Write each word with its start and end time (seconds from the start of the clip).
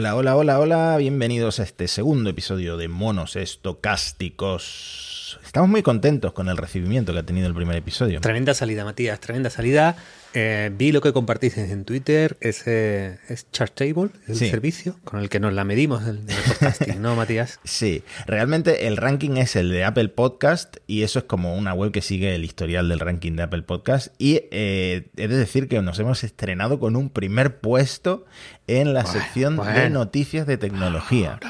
Hola, 0.00 0.16
hola, 0.16 0.34
hola, 0.34 0.58
hola, 0.58 0.96
bienvenidos 0.96 1.60
a 1.60 1.64
este 1.64 1.86
segundo 1.86 2.30
episodio 2.30 2.78
de 2.78 2.88
Monos 2.88 3.36
Estocásticos. 3.36 5.09
Estamos 5.44 5.68
muy 5.68 5.82
contentos 5.82 6.32
con 6.32 6.48
el 6.48 6.56
recibimiento 6.56 7.12
que 7.12 7.18
ha 7.20 7.22
tenido 7.22 7.46
el 7.46 7.54
primer 7.54 7.76
episodio. 7.76 8.20
Tremenda 8.20 8.54
salida, 8.54 8.84
Matías, 8.84 9.20
tremenda 9.20 9.50
salida. 9.50 9.96
Eh, 10.32 10.70
vi 10.72 10.92
lo 10.92 11.00
que 11.00 11.12
compartiste 11.12 11.72
en 11.72 11.84
Twitter, 11.84 12.36
ese 12.40 13.18
es 13.28 13.50
Chartable, 13.50 14.10
el 14.28 14.36
Sí. 14.36 14.48
servicio 14.48 14.96
con 15.02 15.18
el 15.20 15.28
que 15.28 15.40
nos 15.40 15.52
la 15.52 15.64
medimos 15.64 16.02
en 16.06 16.18
el 16.30 16.36
podcasting, 16.46 17.02
¿no, 17.02 17.16
Matías? 17.16 17.58
Sí, 17.64 18.04
realmente 18.26 18.86
el 18.86 18.96
ranking 18.96 19.36
es 19.38 19.56
el 19.56 19.70
de 19.70 19.84
Apple 19.84 20.08
Podcast 20.08 20.76
y 20.86 21.02
eso 21.02 21.18
es 21.18 21.24
como 21.24 21.56
una 21.56 21.74
web 21.74 21.90
que 21.90 22.00
sigue 22.00 22.34
el 22.34 22.44
historial 22.44 22.88
del 22.88 23.00
ranking 23.00 23.32
de 23.32 23.42
Apple 23.42 23.62
Podcast 23.62 24.14
y 24.18 24.42
eh, 24.52 25.08
he 25.16 25.26
de 25.28 25.36
decir 25.36 25.66
que 25.68 25.82
nos 25.82 25.98
hemos 25.98 26.22
estrenado 26.22 26.78
con 26.78 26.94
un 26.94 27.10
primer 27.10 27.58
puesto 27.58 28.24
en 28.68 28.94
la 28.94 29.02
Bueno, 29.02 29.20
sección 29.20 29.56
de 29.74 29.90
noticias 29.90 30.46
de 30.46 30.58
tecnología. 30.58 31.40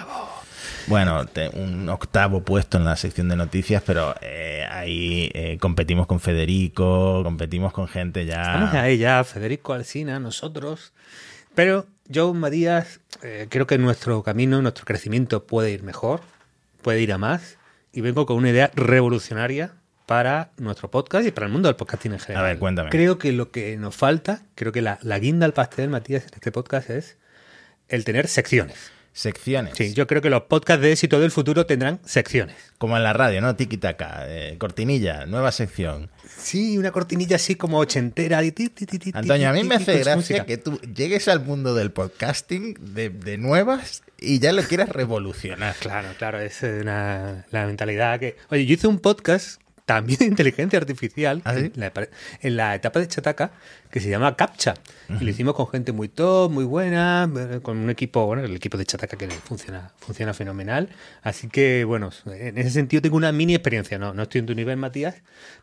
Bueno, 0.91 1.25
te- 1.25 1.49
un 1.51 1.89
octavo 1.89 2.43
puesto 2.43 2.77
en 2.77 2.85
la 2.85 2.97
sección 2.97 3.29
de 3.29 3.37
noticias, 3.37 3.83
pero 3.87 4.15
eh, 4.21 4.67
ahí 4.71 5.31
eh, 5.35 5.57
competimos 5.61 6.07
con 6.07 6.21
Federico, 6.21 7.23
competimos 7.23 7.73
con 7.73 7.87
gente 7.89 8.27
ya... 8.27 8.43
Estamos 8.43 8.75
ahí 8.75 8.99
ya, 8.99 9.23
Federico 9.25 9.73
Alsina, 9.73 10.19
nosotros. 10.21 10.93
Pero 11.55 11.87
yo, 12.07 12.35
Matías, 12.35 13.01
eh, 13.23 13.47
creo 13.49 13.67
que 13.67 13.79
nuestro 13.79 14.23
camino, 14.23 14.61
nuestro 14.61 14.85
crecimiento 14.85 15.47
puede 15.47 15.71
ir 15.71 15.83
mejor, 15.85 16.21
puede 16.83 17.01
ir 17.01 17.13
a 17.13 17.19
más. 17.19 17.57
Y 17.93 18.01
vengo 18.03 18.27
con 18.27 18.37
una 18.37 18.51
idea 18.51 18.71
revolucionaria 18.75 19.73
para 20.07 20.51
nuestro 20.59 20.91
podcast 20.91 21.27
y 21.27 21.31
para 21.31 21.47
el 21.47 21.53
mundo 21.53 21.69
del 21.69 21.77
podcasting 21.77 22.13
en 22.15 22.19
general. 22.21 22.45
A 22.45 22.49
ver, 22.49 22.59
cuéntame. 22.59 22.91
Creo 22.91 23.17
que 23.19 23.33
lo 23.33 23.51
que 23.53 23.77
nos 23.77 23.95
falta, 23.97 24.43
creo 24.57 24.73
que 24.73 24.83
la, 24.83 24.99
la 25.03 25.19
guinda 25.21 25.47
al 25.47 25.53
pastel, 25.53 25.89
Matías, 25.89 26.25
en 26.25 26.31
este 26.35 26.51
podcast 26.53 26.91
es 26.91 27.17
el 27.89 28.05
tener 28.05 28.27
secciones. 28.29 28.91
Secciones. 29.13 29.77
Sí, 29.77 29.93
yo 29.93 30.07
creo 30.07 30.23
que 30.23 30.31
los 30.31 30.43
podcasts 30.43 30.83
de 30.83 30.93
éxito 30.93 31.19
del 31.19 31.31
futuro 31.31 31.67
tendrán 31.67 32.01
secciones. 32.05 32.57
Como 32.79 32.97
en 32.97 33.03
la 33.03 33.13
radio, 33.13 33.41
¿no? 33.41 33.57
Tiki-taka, 33.57 34.25
eh, 34.29 34.57
cortinilla, 34.59 35.27
nueva 35.27 35.51
sección. 35.51 36.11
Sí, 36.29 36.79
una 36.79 36.93
cortinilla 36.93 37.37
así 37.37 37.57
como 37.57 37.79
ochentera. 37.79 38.43
y 38.45 38.53
ti, 38.53 38.69
ti, 38.69 38.87
ti, 38.87 38.99
ti, 38.99 39.11
Antonio, 39.13 39.51
a 39.51 39.53
mí 39.53 39.65
me 39.65 39.75
hace 39.75 39.95
gracia 39.95 40.17
música. 40.17 40.47
que 40.47 40.59
tú 40.59 40.79
llegues 40.95 41.27
al 41.29 41.41
mundo 41.45 41.75
del 41.75 41.91
podcasting 41.91 42.77
de, 42.81 43.11
de 43.11 43.37
nuevas 43.37 44.03
y 44.19 44.39
ya 44.39 44.53
lo 44.53 44.63
quieras 44.63 44.89
revolucionar. 44.91 45.75
Claro, 45.81 46.09
claro, 46.17 46.41
es 46.41 46.63
una, 46.63 47.47
la 47.51 47.67
mentalidad 47.67 48.21
que... 48.21 48.37
Oye, 48.49 48.65
yo 48.65 48.75
hice 48.75 48.87
un 48.87 49.01
podcast 49.01 49.61
también 49.91 50.21
de 50.21 50.25
inteligencia 50.27 50.79
artificial 50.79 51.43
¿Ah, 51.45 51.55
sí? 51.57 51.73
en, 51.75 51.81
la, 51.81 51.93
en 52.43 52.57
la 52.57 52.77
etapa 52.77 53.01
de 53.01 53.09
Chataca 53.09 53.51
que 53.91 53.99
se 53.99 54.09
llama 54.09 54.37
CAPTCHA. 54.37 54.75
Y 55.21 55.25
lo 55.25 55.31
hicimos 55.31 55.57
con 55.57 55.67
gente 55.67 55.91
muy 55.91 56.09
top, 56.09 56.53
muy 56.53 56.65
buena, 56.65 57.29
con 57.63 57.77
un 57.77 57.91
equipo, 57.91 58.25
bueno, 58.25 58.45
el 58.45 58.55
equipo 58.55 58.79
de 58.79 58.87
Chataca 58.87 59.17
que 59.17 59.29
funciona, 59.29 59.91
funciona 59.99 60.33
fenomenal. 60.33 60.91
Así 61.23 61.49
que, 61.49 61.83
bueno, 61.83 62.11
en 62.27 62.57
ese 62.57 62.71
sentido 62.71 63.03
tengo 63.03 63.17
una 63.17 63.33
mini 63.33 63.57
experiencia. 63.57 63.99
No, 63.99 64.15
no 64.15 64.23
estoy 64.23 64.39
en 64.39 64.47
tu 64.47 64.55
nivel, 64.55 64.77
Matías, 64.77 65.17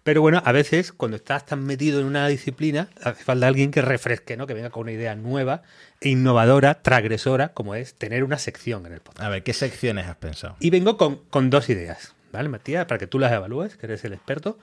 pero 0.04 0.22
bueno, 0.22 0.42
a 0.44 0.52
veces 0.52 0.92
cuando 0.92 1.16
estás 1.16 1.46
tan 1.46 1.64
metido 1.64 2.02
en 2.02 2.06
una 2.06 2.28
disciplina, 2.28 2.90
hace 3.02 3.24
falta 3.24 3.48
alguien 3.48 3.72
que 3.72 3.82
refresque, 3.82 4.36
¿no? 4.36 4.46
Que 4.46 4.54
venga 4.54 4.72
con 4.72 4.82
una 4.82 4.92
idea 4.92 5.16
nueva 5.16 5.62
e 6.02 6.10
innovadora, 6.10 6.82
transgresora, 6.82 7.54
como 7.54 7.76
es 7.76 7.94
tener 7.94 8.26
una 8.26 8.38
sección 8.38 8.86
en 8.86 8.92
el 8.92 9.00
podcast. 9.00 9.26
A 9.26 9.30
ver, 9.30 9.44
¿qué 9.44 9.54
secciones 9.54 10.06
has 10.06 10.18
pensado? 10.18 10.58
Y 10.60 10.70
vengo 10.70 10.98
con, 10.98 11.22
con 11.30 11.50
dos 11.50 11.70
ideas, 11.70 12.14
¿vale, 12.38 12.50
Matías? 12.50 12.86
Para 12.86 12.98
que 13.00 13.08
tú 13.08 13.20
las 13.20 13.32
evalúes, 13.32 13.76
que 13.78 13.86
eres 13.88 14.04
el 14.06 14.14
experto. 14.14 14.58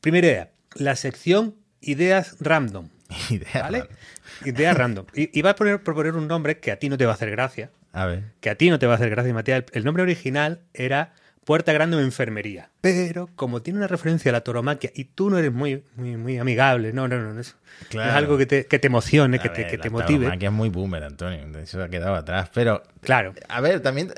Primera 0.00 0.26
idea, 0.26 0.50
la 0.74 0.96
sección 0.96 1.56
ideas 1.80 2.36
random, 2.40 2.88
Idea, 3.30 3.62
¿vale? 3.62 3.84
Ideas 4.44 4.76
random. 4.76 5.06
Y, 5.14 5.36
y 5.36 5.42
va 5.42 5.50
a 5.50 5.54
poner, 5.56 5.82
proponer 5.82 6.14
un 6.14 6.28
nombre 6.28 6.58
que 6.60 6.70
a 6.70 6.78
ti 6.78 6.88
no 6.88 6.96
te 6.96 7.06
va 7.06 7.12
a 7.12 7.14
hacer 7.14 7.30
gracia, 7.30 7.70
A 7.92 8.06
ver. 8.06 8.24
que 8.40 8.50
a 8.50 8.54
ti 8.54 8.70
no 8.70 8.78
te 8.78 8.86
va 8.86 8.92
a 8.92 8.96
hacer 8.96 9.10
gracia, 9.10 9.32
Matías. 9.34 9.58
El, 9.72 9.78
el 9.78 9.84
nombre 9.84 10.02
original 10.02 10.60
era 10.74 11.12
Puerta 11.50 11.72
Grande 11.72 11.96
o 11.96 12.00
Enfermería. 12.00 12.70
Pero 12.80 13.28
como 13.34 13.60
tiene 13.60 13.80
una 13.80 13.88
referencia 13.88 14.30
a 14.30 14.32
la 14.34 14.42
toromaquia 14.42 14.92
y 14.94 15.02
tú 15.06 15.30
no 15.30 15.36
eres 15.38 15.52
muy, 15.52 15.82
muy, 15.96 16.16
muy 16.16 16.38
amigable, 16.38 16.92
no, 16.92 17.08
no, 17.08 17.18
no, 17.18 17.34
no 17.34 17.40
es, 17.40 17.56
no 17.80 17.88
Claro. 17.88 18.10
es 18.10 18.14
algo 18.16 18.38
que 18.38 18.46
te, 18.46 18.66
que 18.66 18.78
te 18.78 18.86
emocione, 18.86 19.38
A 19.38 19.40
que 19.42 19.48
te, 19.48 19.66
que 19.66 19.76
la 19.78 19.82
te 19.82 19.90
motive. 19.90 20.38
es 20.40 20.52
muy 20.52 20.68
boomer, 20.68 21.02
Antonio. 21.02 21.40
Eso 21.58 21.82
ha 21.82 21.88
quedado 21.88 22.14
atrás. 22.14 22.50
Pero, 22.54 22.84
Claro. 23.00 23.34
a 23.48 23.60
ver, 23.60 23.80
también 23.80 24.14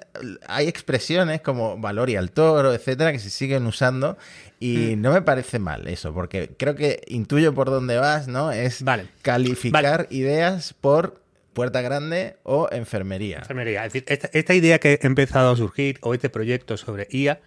hay 0.47 0.69
expresiones 0.69 1.41
como 1.41 1.79
valor 1.79 2.11
y 2.11 2.17
al 2.17 2.33
toro, 2.33 2.75
etcétera, 2.75 3.13
que 3.13 3.19
se 3.19 3.31
siguen 3.31 3.67
usando 3.67 4.19
y 4.61 4.97
Mm. 4.97 5.01
no 5.01 5.13
me 5.15 5.23
parece 5.23 5.59
mal 5.59 5.89
eso, 5.89 6.13
porque 6.13 6.51
creo 6.59 6.75
que 6.75 7.01
intuyo 7.07 7.55
por 7.55 7.71
dónde 7.71 7.97
vas, 7.97 8.29
¿no? 8.29 8.53
Es 8.53 8.83
Vale. 8.83 9.07
calificar 9.23 10.07
ideas 10.11 10.75
por 10.79 11.23
puerta 11.53 11.81
grande 11.81 12.37
o 12.43 12.69
enfermería. 12.71 13.39
Enfermería. 13.39 13.85
Es 13.85 13.93
decir, 13.93 14.05
esta, 14.09 14.31
esta 14.33 14.55
idea 14.55 14.79
que 14.79 14.99
ha 15.03 15.07
empezado 15.07 15.53
a 15.53 15.57
surgir 15.57 15.99
o 16.03 16.15
este 16.15 16.31
proyecto 16.31 16.77
sobre 16.77 17.07
IA 17.11 17.41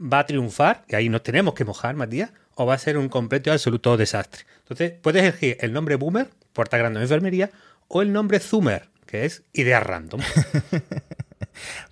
va 0.00 0.20
a 0.20 0.26
triunfar, 0.26 0.84
y 0.88 0.94
ahí 0.94 1.08
nos 1.08 1.22
tenemos 1.22 1.54
que 1.54 1.64
mojar, 1.64 1.94
Matías, 1.94 2.32
o 2.54 2.66
va 2.66 2.74
a 2.74 2.78
ser 2.78 2.96
un 2.96 3.08
completo 3.08 3.50
y 3.50 3.52
absoluto 3.52 3.96
desastre. 3.96 4.44
Entonces, 4.60 4.92
puedes 5.02 5.22
elegir 5.22 5.56
el 5.60 5.72
nombre 5.72 5.96
Boomer, 5.96 6.28
Puerta 6.52 6.78
Grande 6.78 7.00
o 7.00 7.02
Enfermería, 7.02 7.50
o 7.88 8.02
el 8.02 8.12
nombre 8.12 8.40
Zoomer, 8.40 8.88
que 9.06 9.24
es 9.24 9.42
idea 9.52 9.80
random. 9.80 10.20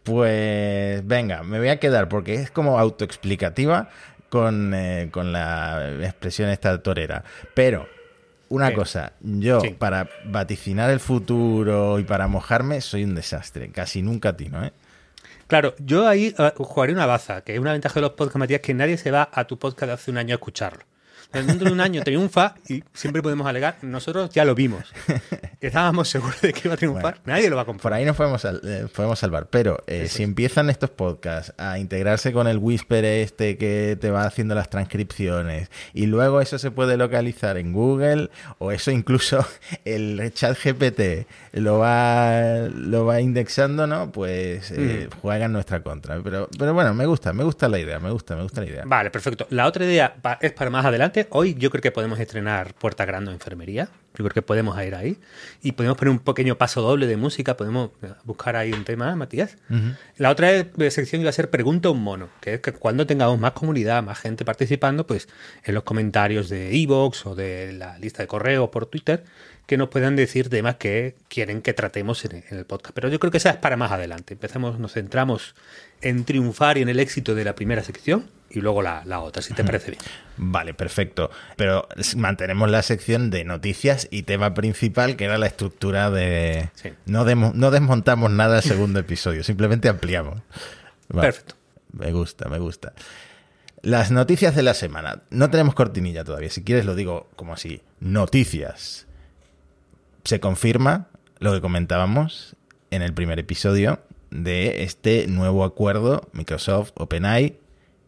Pues 0.02 1.06
venga, 1.06 1.42
me 1.42 1.58
voy 1.58 1.68
a 1.68 1.78
quedar 1.78 2.08
porque 2.08 2.34
es 2.34 2.50
como 2.50 2.78
autoexplicativa 2.78 3.90
con, 4.30 4.72
eh, 4.74 5.08
con 5.10 5.32
la 5.32 5.98
expresión 6.00 6.48
esta 6.48 6.82
torera. 6.82 7.24
Pero, 7.54 7.86
una 8.48 8.68
Sí. 8.68 8.74
cosa, 8.74 9.12
yo 9.20 9.60
Sí. 9.60 9.70
para 9.70 10.08
vaticinar 10.24 10.90
el 10.90 11.00
futuro 11.00 11.98
y 11.98 12.04
para 12.04 12.28
mojarme 12.28 12.80
soy 12.80 13.04
un 13.04 13.14
desastre. 13.14 13.70
Casi 13.70 14.02
nunca 14.02 14.30
atino, 14.30 14.64
¿eh? 14.64 14.72
Claro, 15.46 15.74
yo 15.78 16.06
ahí 16.06 16.34
eh, 16.38 16.52
jugaré 16.56 16.92
una 16.92 17.06
baza, 17.06 17.40
que 17.42 17.54
es 17.54 17.58
una 17.60 17.72
ventaja 17.72 17.94
de 17.94 18.02
los 18.02 18.10
podcasts, 18.10 18.38
Matías, 18.38 18.60
que 18.60 18.74
nadie 18.74 18.96
se 18.98 19.10
va 19.10 19.28
a 19.32 19.44
tu 19.46 19.58
podcast 19.58 19.86
de 19.88 19.92
hace 19.94 20.10
un 20.10 20.18
año 20.18 20.34
a 20.34 20.36
escucharlo. 20.36 20.82
Dentro 21.32 21.66
de 21.68 21.72
un 21.72 21.80
año 21.80 22.02
triunfa 22.02 22.54
y 22.68 22.82
siempre 22.94 23.22
podemos 23.22 23.46
alegar, 23.46 23.76
nosotros 23.82 24.30
ya 24.30 24.44
lo 24.44 24.54
vimos. 24.54 24.84
Estábamos 25.60 26.08
seguros 26.08 26.40
de 26.40 26.52
que 26.52 26.62
iba 26.64 26.74
a 26.74 26.76
triunfar, 26.76 27.02
Bueno, 27.02 27.18
nadie 27.26 27.50
lo 27.50 27.56
va 27.56 27.62
a 27.62 27.64
comprar. 27.64 27.82
Por 27.82 27.92
ahí 27.94 28.04
nos 28.04 28.16
podemos, 28.16 28.40
sal- 28.40 28.60
eh, 28.64 28.86
podemos 28.94 29.18
salvar. 29.18 29.48
Pero 29.50 29.82
eh, 29.86 30.08
si 30.08 30.22
empiezan 30.22 30.70
estos 30.70 30.90
podcasts 30.90 31.52
a 31.58 31.78
integrarse 31.78 32.32
con 32.32 32.46
el 32.48 32.58
Whisper 32.58 33.04
este 33.04 33.56
que 33.58 33.98
te 34.00 34.10
va 34.10 34.24
haciendo 34.24 34.54
las 34.54 34.70
transcripciones 34.70 35.70
y 35.92 36.06
luego 36.06 36.40
eso 36.40 36.58
se 36.58 36.70
puede 36.70 36.96
localizar 36.96 37.56
en 37.58 37.72
Google 37.72 38.30
o 38.58 38.72
eso 38.72 38.90
incluso 38.90 39.44
el 39.84 40.32
chat 40.34 40.56
GPT 40.62 41.26
lo 41.52 41.78
va, 41.78 42.68
lo 42.74 43.04
va 43.04 43.20
indexando, 43.20 43.86
¿no? 43.86 44.10
Pues 44.12 44.70
eh, 44.70 45.08
Mm. 45.12 45.20
juega 45.20 45.44
en 45.46 45.52
nuestra 45.52 45.82
contra. 45.82 46.20
Pero, 46.22 46.48
pero 46.58 46.72
bueno, 46.72 46.94
me 46.94 47.04
gusta, 47.06 47.32
me 47.32 47.44
gusta 47.44 47.68
la 47.68 47.78
idea, 47.78 47.98
me 48.00 48.10
gusta, 48.10 48.34
me 48.36 48.42
gusta 48.42 48.60
la 48.62 48.66
idea. 48.68 48.82
Vale, 48.86 49.10
perfecto. 49.10 49.46
La 49.50 49.66
otra 49.66 49.84
idea 49.84 50.14
es 50.40 50.52
para 50.52 50.70
más 50.70 50.84
adelante. 50.84 51.17
Hoy 51.30 51.54
yo 51.54 51.70
creo 51.70 51.82
que 51.82 51.90
podemos 51.90 52.20
estrenar 52.20 52.74
Puerta 52.74 53.04
Grande 53.04 53.30
o 53.30 53.34
Enfermería. 53.34 53.88
Yo 54.14 54.24
creo 54.24 54.30
que 54.30 54.42
podemos 54.42 54.80
ir 54.82 54.94
ahí. 54.94 55.18
Y 55.62 55.72
podemos 55.72 55.96
poner 55.96 56.10
un 56.10 56.18
pequeño 56.18 56.56
paso 56.56 56.82
doble 56.82 57.06
de 57.06 57.16
música. 57.16 57.56
Podemos 57.56 57.90
eh, 58.02 58.12
buscar 58.24 58.56
ahí 58.56 58.72
un 58.72 58.84
tema, 58.84 59.14
Matías. 59.16 59.56
La 60.16 60.30
otra 60.30 60.50
eh, 60.52 60.90
sección 60.90 61.20
iba 61.20 61.30
a 61.30 61.32
ser 61.32 61.50
Pregunta 61.50 61.88
a 61.88 61.92
un 61.92 62.02
mono. 62.02 62.28
Que 62.40 62.54
es 62.54 62.60
que 62.60 62.72
cuando 62.72 63.06
tengamos 63.06 63.38
más 63.38 63.52
comunidad, 63.52 64.02
más 64.02 64.18
gente 64.18 64.44
participando, 64.44 65.06
pues 65.06 65.28
en 65.64 65.74
los 65.74 65.84
comentarios 65.84 66.48
de 66.48 66.76
Evox 66.76 67.26
o 67.26 67.34
de 67.34 67.72
la 67.72 67.98
lista 67.98 68.22
de 68.22 68.28
correo 68.28 68.70
por 68.70 68.86
Twitter, 68.86 69.24
que 69.66 69.76
nos 69.76 69.88
puedan 69.88 70.16
decir 70.16 70.48
temas 70.48 70.76
que 70.76 71.14
quieren 71.28 71.62
que 71.62 71.72
tratemos 71.72 72.24
en, 72.24 72.44
en 72.48 72.58
el 72.58 72.64
podcast. 72.64 72.94
Pero 72.94 73.08
yo 73.08 73.18
creo 73.18 73.30
que 73.30 73.38
esa 73.38 73.50
es 73.50 73.56
para 73.56 73.76
más 73.76 73.92
adelante. 73.92 74.34
Empezamos, 74.34 74.78
nos 74.78 74.92
centramos 74.94 75.54
en 76.00 76.24
triunfar 76.24 76.78
y 76.78 76.82
en 76.82 76.88
el 76.88 77.00
éxito 77.00 77.34
de 77.34 77.44
la 77.44 77.54
primera 77.54 77.82
sección 77.82 78.26
y 78.50 78.60
luego 78.60 78.82
la, 78.82 79.02
la 79.04 79.20
otra, 79.20 79.42
si 79.42 79.52
te 79.52 79.62
parece 79.62 79.90
bien. 79.92 80.02
Vale, 80.36 80.72
perfecto. 80.72 81.30
Pero 81.56 81.86
mantenemos 82.16 82.70
la 82.70 82.82
sección 82.82 83.30
de 83.30 83.44
noticias 83.44 84.08
y 84.10 84.22
tema 84.22 84.54
principal, 84.54 85.16
que 85.16 85.24
era 85.24 85.36
la 85.38 85.46
estructura 85.46 86.10
de... 86.10 86.70
Sí. 86.74 86.90
No, 87.06 87.24
no 87.24 87.70
desmontamos 87.70 88.30
nada 88.30 88.58
el 88.58 88.62
segundo 88.62 89.00
episodio, 89.00 89.44
simplemente 89.44 89.88
ampliamos. 89.88 90.40
Vale. 91.08 91.28
Perfecto. 91.28 91.54
Me 91.92 92.12
gusta, 92.12 92.48
me 92.48 92.58
gusta. 92.58 92.92
Las 93.82 94.10
noticias 94.10 94.54
de 94.56 94.62
la 94.62 94.74
semana. 94.74 95.22
No 95.30 95.50
tenemos 95.50 95.74
cortinilla 95.74 96.24
todavía. 96.24 96.50
Si 96.50 96.64
quieres 96.64 96.84
lo 96.84 96.94
digo 96.94 97.28
como 97.36 97.52
así. 97.52 97.82
Noticias. 98.00 99.06
Se 100.24 100.40
confirma 100.40 101.08
lo 101.38 101.52
que 101.52 101.60
comentábamos 101.60 102.56
en 102.90 103.02
el 103.02 103.14
primer 103.14 103.38
episodio 103.38 104.00
de 104.30 104.82
este 104.82 105.26
nuevo 105.26 105.64
acuerdo 105.64 106.28
Microsoft 106.32 106.92
OpenAI 106.94 107.58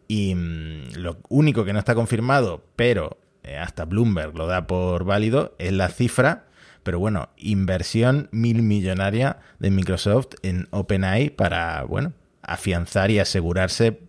y 0.07 0.35
mm, 0.35 0.95
lo 0.97 1.17
único 1.29 1.65
que 1.65 1.73
no 1.73 1.79
está 1.79 1.95
confirmado, 1.95 2.63
pero 2.75 3.17
eh, 3.43 3.57
hasta 3.57 3.85
Bloomberg 3.85 4.35
lo 4.35 4.47
da 4.47 4.67
por 4.67 5.03
válido, 5.05 5.55
es 5.57 5.71
la 5.71 5.89
cifra, 5.89 6.45
pero 6.83 6.99
bueno, 6.99 7.29
inversión 7.37 8.29
mil 8.31 8.61
millonaria 8.61 9.37
de 9.59 9.71
Microsoft 9.71 10.35
en 10.41 10.67
OpenAI 10.71 11.29
para, 11.29 11.83
bueno, 11.83 12.13
afianzar 12.41 13.11
y 13.11 13.19
asegurarse, 13.19 13.99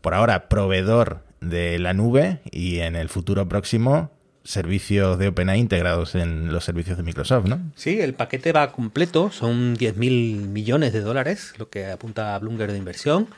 por 0.00 0.14
ahora, 0.14 0.48
proveedor 0.48 1.24
de 1.40 1.78
la 1.78 1.92
nube 1.92 2.40
y 2.50 2.78
en 2.78 2.96
el 2.96 3.08
futuro 3.08 3.48
próximo 3.48 4.10
servicios 4.48 5.18
de 5.18 5.28
OpenAI 5.28 5.60
integrados 5.60 6.14
en 6.14 6.50
los 6.50 6.64
servicios 6.64 6.96
de 6.96 7.02
Microsoft, 7.02 7.44
¿no? 7.44 7.60
Sí, 7.76 8.00
el 8.00 8.14
paquete 8.14 8.52
va 8.52 8.72
completo, 8.72 9.30
son 9.30 9.76
10.000 9.76 10.48
millones 10.48 10.94
de 10.94 11.02
dólares, 11.02 11.52
lo 11.58 11.68
que 11.68 11.84
apunta 11.84 12.34
a 12.34 12.38
Bloomberg 12.38 12.72
de 12.72 12.78
inversión. 12.78 13.28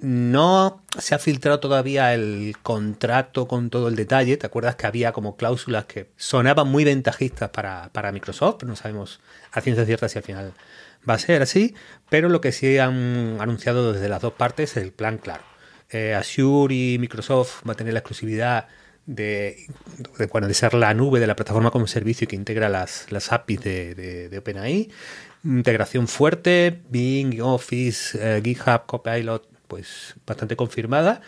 No 0.00 0.82
se 0.98 1.14
ha 1.14 1.20
filtrado 1.20 1.60
todavía 1.60 2.12
el 2.14 2.56
contrato 2.64 3.46
con 3.46 3.70
todo 3.70 3.86
el 3.86 3.94
detalle. 3.94 4.36
¿Te 4.36 4.46
acuerdas 4.46 4.74
que 4.74 4.88
había 4.88 5.12
como 5.12 5.36
cláusulas 5.36 5.86
que 5.86 6.10
sonaban 6.16 6.66
muy 6.66 6.82
ventajistas 6.82 7.50
para, 7.50 7.90
para 7.92 8.10
Microsoft? 8.10 8.64
no 8.64 8.74
sabemos 8.74 9.20
a 9.52 9.60
ciencia 9.60 9.86
cierta 9.86 10.08
si 10.08 10.18
al 10.18 10.24
final 10.24 10.52
va 11.08 11.14
a 11.14 11.18
ser 11.18 11.42
así. 11.42 11.76
Pero 12.10 12.28
lo 12.28 12.40
que 12.40 12.50
sí 12.50 12.76
han 12.78 13.38
anunciado 13.40 13.92
desde 13.92 14.08
las 14.08 14.20
dos 14.20 14.32
partes 14.32 14.76
es 14.76 14.82
el 14.82 14.90
plan 14.90 15.18
claro. 15.18 15.44
Eh, 15.90 16.14
Azure 16.14 16.74
y 16.74 16.98
Microsoft 16.98 17.62
va 17.66 17.72
a 17.72 17.76
tener 17.76 17.92
la 17.92 18.00
exclusividad 18.00 18.66
de, 19.06 19.66
de, 20.18 20.26
de, 20.26 20.54
ser 20.54 20.74
la 20.74 20.92
nube 20.94 21.20
de 21.20 21.26
la 21.26 21.36
plataforma 21.36 21.70
como 21.70 21.86
servicio 21.86 22.26
que 22.26 22.36
integra 22.36 22.68
las, 22.68 23.10
las 23.10 23.32
APIs 23.32 23.60
de, 23.62 23.94
de, 23.94 24.28
de 24.28 24.38
OpenAI. 24.38 24.90
Integración 25.44 26.08
fuerte, 26.08 26.82
Bing, 26.90 27.40
Office, 27.40 28.18
eh, 28.20 28.40
GitHub, 28.42 28.86
Copilot, 28.86 29.48
pues 29.68 30.14
bastante 30.26 30.56
confirmada. 30.56 31.20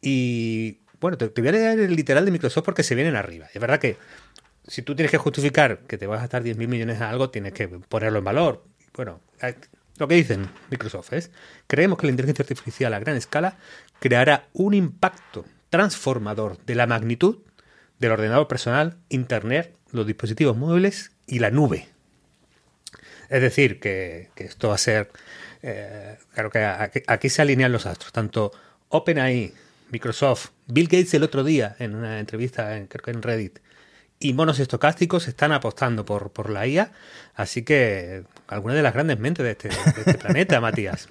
Y 0.00 0.78
bueno, 1.00 1.18
te, 1.18 1.28
voy 1.28 1.48
a 1.48 1.52
leer 1.52 1.80
el 1.80 1.96
literal 1.96 2.24
de 2.24 2.30
Microsoft 2.30 2.64
porque 2.64 2.82
se 2.82 2.94
vienen 2.94 3.16
arriba. 3.16 3.46
Es 3.52 3.60
verdad 3.60 3.80
que 3.80 3.96
si 4.66 4.82
tú 4.82 4.94
tienes 4.94 5.10
que 5.10 5.18
justificar 5.18 5.80
que 5.80 5.98
te 5.98 6.06
vas 6.06 6.18
a 6.18 6.22
gastar 6.22 6.44
10.000 6.44 6.68
millones 6.68 7.00
a 7.00 7.10
algo, 7.10 7.30
tienes 7.30 7.52
que 7.52 7.68
ponerlo 7.68 8.18
en 8.18 8.24
valor. 8.24 8.64
Bueno, 8.94 9.20
lo 9.98 10.06
que 10.06 10.14
dicen 10.14 10.48
Microsoft 10.70 11.12
es, 11.12 11.30
creemos 11.66 11.98
que 11.98 12.06
la 12.06 12.10
inteligencia 12.10 12.42
artificial 12.42 12.94
a 12.94 12.98
gran 13.00 13.16
escala 13.16 13.56
creará 13.98 14.48
un 14.52 14.74
impacto 14.74 15.44
transformador 15.70 16.58
de 16.64 16.74
la 16.74 16.86
magnitud 16.86 17.38
del 17.98 18.12
ordenador 18.12 18.48
personal, 18.48 18.96
Internet, 19.08 19.74
los 19.90 20.06
dispositivos 20.06 20.56
móviles 20.56 21.12
y 21.26 21.38
la 21.40 21.50
nube. 21.50 21.88
Es 23.28 23.42
decir, 23.42 23.80
que, 23.80 24.30
que 24.34 24.44
esto 24.44 24.68
va 24.68 24.76
a 24.76 24.78
ser 24.78 25.10
eh, 25.62 26.16
claro 26.32 26.50
que 26.50 26.64
aquí, 26.64 27.02
aquí, 27.06 27.28
se 27.28 27.42
alinean 27.42 27.72
los 27.72 27.86
astros, 27.86 28.12
tanto 28.12 28.52
OpenAI, 28.88 29.52
Microsoft, 29.90 30.50
Bill 30.66 30.86
Gates 30.86 31.14
el 31.14 31.22
otro 31.22 31.44
día 31.44 31.76
en 31.78 31.94
una 31.94 32.20
entrevista, 32.20 32.76
en, 32.76 32.86
creo 32.86 33.02
que 33.02 33.10
en 33.10 33.22
Reddit, 33.22 33.58
y 34.20 34.32
monos 34.32 34.58
estocásticos 34.58 35.28
están 35.28 35.52
apostando 35.52 36.04
por, 36.04 36.30
por 36.32 36.50
la 36.50 36.66
IA, 36.66 36.92
así 37.34 37.62
que 37.62 38.24
alguna 38.46 38.74
de 38.74 38.82
las 38.82 38.94
grandes 38.94 39.18
mentes 39.18 39.44
de 39.44 39.52
este, 39.52 39.68
de 39.68 39.74
este 40.00 40.14
planeta, 40.18 40.60
Matías. 40.60 41.08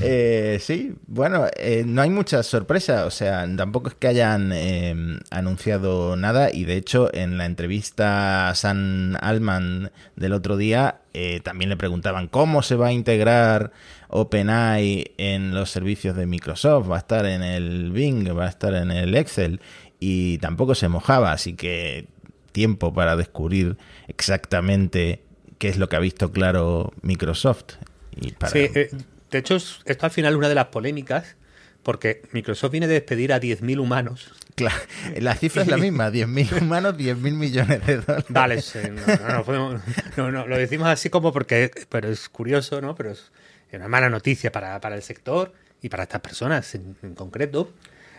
Eh, 0.00 0.58
sí, 0.60 0.94
bueno, 1.06 1.46
eh, 1.56 1.82
no 1.84 2.02
hay 2.02 2.10
mucha 2.10 2.42
sorpresa, 2.42 3.04
o 3.04 3.10
sea, 3.10 3.46
tampoco 3.56 3.88
es 3.88 3.94
que 3.94 4.06
hayan 4.06 4.52
eh, 4.52 5.18
anunciado 5.30 6.14
nada 6.16 6.50
y 6.52 6.64
de 6.64 6.76
hecho 6.76 7.12
en 7.12 7.36
la 7.36 7.46
entrevista 7.46 8.48
a 8.48 8.54
San 8.54 9.16
Alman 9.20 9.90
del 10.14 10.34
otro 10.34 10.56
día 10.56 11.00
eh, 11.14 11.40
también 11.42 11.68
le 11.68 11.76
preguntaban 11.76 12.28
cómo 12.28 12.62
se 12.62 12.76
va 12.76 12.88
a 12.88 12.92
integrar 12.92 13.72
OpenAI 14.08 15.14
en 15.18 15.52
los 15.52 15.68
servicios 15.70 16.14
de 16.14 16.26
Microsoft, 16.26 16.88
va 16.88 16.94
a 16.94 17.00
estar 17.00 17.26
en 17.26 17.42
el 17.42 17.90
Bing, 17.90 18.28
va 18.38 18.46
a 18.46 18.48
estar 18.48 18.72
en 18.74 18.92
el 18.92 19.16
Excel 19.16 19.60
y 19.98 20.38
tampoco 20.38 20.76
se 20.76 20.88
mojaba, 20.88 21.32
así 21.32 21.54
que 21.54 22.06
tiempo 22.52 22.94
para 22.94 23.16
descubrir 23.16 23.78
exactamente 24.06 25.22
qué 25.58 25.68
es 25.68 25.78
lo 25.78 25.88
que 25.88 25.96
ha 25.96 26.00
visto 26.00 26.30
claro 26.30 26.92
Microsoft. 27.02 27.74
Y 28.20 28.30
para... 28.30 28.52
Sí, 28.52 28.68
eh, 28.74 28.90
de 29.30 29.38
hecho, 29.38 29.56
esto 29.56 30.06
al 30.06 30.10
final 30.10 30.32
es 30.32 30.38
una 30.38 30.48
de 30.48 30.54
las 30.54 30.66
polémicas, 30.66 31.36
porque 31.82 32.22
Microsoft 32.32 32.72
viene 32.72 32.86
de 32.86 32.94
despedir 32.94 33.32
a 33.32 33.40
10.000 33.40 33.78
humanos. 33.78 34.32
Claro, 34.54 34.76
la 35.18 35.34
cifra 35.34 35.62
es 35.62 35.68
la 35.68 35.76
misma, 35.78 36.10
10.000 36.10 36.62
humanos, 36.62 36.94
10.000 36.96 37.16
millones 37.16 37.86
de 37.86 37.96
dólares. 37.98 38.26
Vale, 38.28 38.62
sí, 38.62 38.78
no, 38.90 39.32
no, 39.32 39.44
podemos, 39.44 39.80
no, 40.16 40.30
no, 40.30 40.46
lo 40.46 40.58
decimos 40.58 40.88
así 40.88 41.10
como 41.10 41.32
porque 41.32 41.70
pero 41.88 42.08
es 42.08 42.28
curioso, 42.28 42.80
¿no? 42.80 42.94
Pero 42.94 43.12
es 43.12 43.30
una 43.72 43.88
mala 43.88 44.10
noticia 44.10 44.50
para, 44.50 44.80
para 44.80 44.96
el 44.96 45.02
sector 45.02 45.52
y 45.80 45.88
para 45.88 46.02
estas 46.02 46.20
personas 46.20 46.74
en, 46.74 46.96
en 47.02 47.14
concreto. 47.14 47.72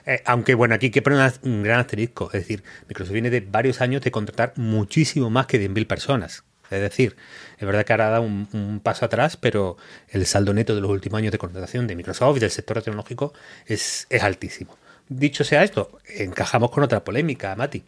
Eh, 0.05 0.21
aunque 0.25 0.55
bueno, 0.55 0.75
aquí 0.75 0.87
hay 0.87 0.91
que 0.91 1.01
poner 1.01 1.33
un 1.43 1.61
gran 1.61 1.79
asterisco. 1.79 2.27
Es 2.27 2.41
decir, 2.41 2.63
Microsoft 2.87 3.13
viene 3.13 3.29
de 3.29 3.41
varios 3.41 3.81
años 3.81 4.01
de 4.01 4.11
contratar 4.11 4.53
muchísimo 4.55 5.29
más 5.29 5.45
que 5.45 5.61
10.000 5.61 5.85
personas. 5.87 6.43
Es 6.71 6.81
decir, 6.81 7.15
es 7.57 7.65
verdad 7.65 7.85
que 7.85 7.93
ahora 7.93 8.07
ha 8.07 8.11
dado 8.11 8.23
un, 8.23 8.47
un, 8.53 8.79
paso 8.79 9.05
atrás, 9.05 9.37
pero 9.37 9.77
el 10.09 10.25
saldo 10.25 10.53
neto 10.53 10.75
de 10.75 10.81
los 10.81 10.91
últimos 10.91 11.17
años 11.17 11.31
de 11.31 11.37
contratación 11.37 11.87
de 11.87 11.95
Microsoft 11.95 12.37
y 12.37 12.39
del 12.39 12.51
sector 12.51 12.81
tecnológico 12.81 13.33
es, 13.65 14.07
es 14.09 14.23
altísimo. 14.23 14.77
Dicho 15.09 15.43
sea 15.43 15.63
esto, 15.63 15.97
encajamos 16.07 16.69
con 16.69 16.83
otra 16.83 17.03
polémica, 17.03 17.55
Mati, 17.55 17.83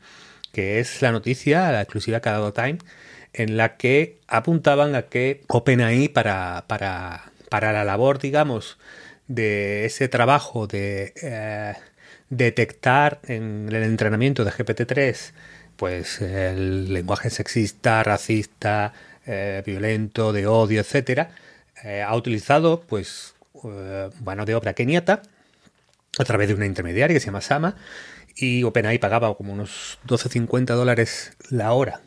que 0.52 0.80
es 0.80 1.02
la 1.02 1.12
noticia, 1.12 1.72
la 1.72 1.82
exclusiva 1.82 2.20
que 2.20 2.30
ha 2.30 2.34
dado 2.34 2.54
Time, 2.54 2.80
en 3.34 3.58
la 3.58 3.78
que 3.78 4.20
apuntaban 4.28 4.96
a 4.96 5.04
que 5.04 5.44
OpenAI 5.48 6.10
para, 6.10 6.66
para, 6.68 7.32
para 7.50 7.72
la 7.74 7.84
labor, 7.84 8.20
digamos, 8.20 8.78
de 9.28 9.86
ese 9.86 10.08
trabajo 10.10 10.68
de 10.68 11.14
eh, 11.22 11.74
detectar 12.30 13.20
en 13.28 13.68
el 13.70 13.84
entrenamiento 13.84 14.44
de 14.44 14.52
GPT-3 14.52 15.34
pues 15.82 16.22
el 16.22 16.94
lenguaje 16.94 17.32
sexista, 17.32 18.04
racista, 18.04 18.94
eh, 19.26 19.64
violento, 19.66 20.32
de 20.32 20.46
odio, 20.46 20.80
etcétera, 20.80 21.32
eh, 21.84 22.04
ha 22.04 22.16
utilizado 22.16 22.82
pues 22.82 23.34
eh, 23.64 24.12
mano 24.24 24.46
de 24.46 24.54
obra 24.54 24.74
keniata 24.74 25.24
a 26.20 26.24
través 26.24 26.50
de 26.50 26.54
una 26.54 26.68
intermediaria 26.68 27.16
que 27.16 27.20
se 27.20 27.26
llama 27.26 27.42
Sama 27.42 27.78
y 28.36 28.62
OpenAI 28.62 29.00
pagaba 29.00 29.34
como 29.34 29.54
unos 29.54 29.98
12.50 30.06 30.76
dólares 30.76 31.36
la 31.50 31.74
hora 31.74 32.02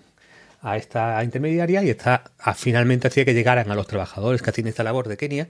a 0.63 0.77
esta 0.77 1.25
intermediaria 1.25 1.83
y 1.83 1.91
esta 1.91 2.31
a, 2.39 2.55
finalmente 2.55 3.09
hacía 3.09 3.25
que 3.25 3.35
llegaran 3.35 3.73
a 3.73 3.75
los 3.75 3.89
trabajadores 3.89 4.41
que 4.41 4.51
hacían 4.51 4.69
esta 4.69 4.85
labor 4.85 5.09
de 5.09 5.17
Kenia 5.17 5.49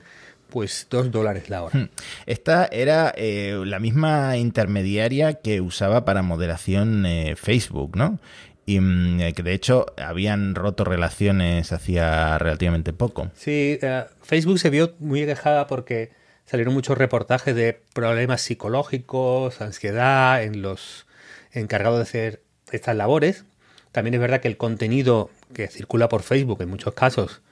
pues 0.54 0.86
dos 0.88 1.10
dólares 1.10 1.50
la 1.50 1.64
hora. 1.64 1.88
Esta 2.26 2.66
era 2.70 3.12
eh, 3.16 3.60
la 3.66 3.80
misma 3.80 4.36
intermediaria 4.36 5.34
que 5.34 5.60
usaba 5.60 6.04
para 6.04 6.22
moderación 6.22 7.04
eh, 7.06 7.34
Facebook, 7.34 7.96
¿no? 7.96 8.20
Y 8.64 8.78
mmm, 8.78 9.32
que 9.34 9.42
de 9.42 9.52
hecho 9.52 9.86
habían 9.98 10.54
roto 10.54 10.84
relaciones 10.84 11.72
hacía 11.72 12.38
relativamente 12.38 12.92
poco. 12.92 13.32
Sí, 13.34 13.80
uh, 13.82 14.04
Facebook 14.22 14.60
se 14.60 14.70
vio 14.70 14.94
muy 15.00 15.26
quejada 15.26 15.66
porque 15.66 16.12
salieron 16.46 16.72
muchos 16.72 16.96
reportajes 16.96 17.56
de 17.56 17.80
problemas 17.92 18.40
psicológicos, 18.40 19.60
ansiedad 19.60 20.40
en 20.40 20.62
los 20.62 21.06
encargados 21.50 21.98
de 21.98 22.02
hacer 22.04 22.42
estas 22.70 22.94
labores. 22.94 23.44
También 23.90 24.14
es 24.14 24.20
verdad 24.20 24.40
que 24.40 24.46
el 24.46 24.56
contenido 24.56 25.30
que 25.52 25.66
circula 25.66 26.08
por 26.08 26.22
Facebook 26.22 26.62
en 26.62 26.68
muchos 26.68 26.94
casos, 26.94 27.42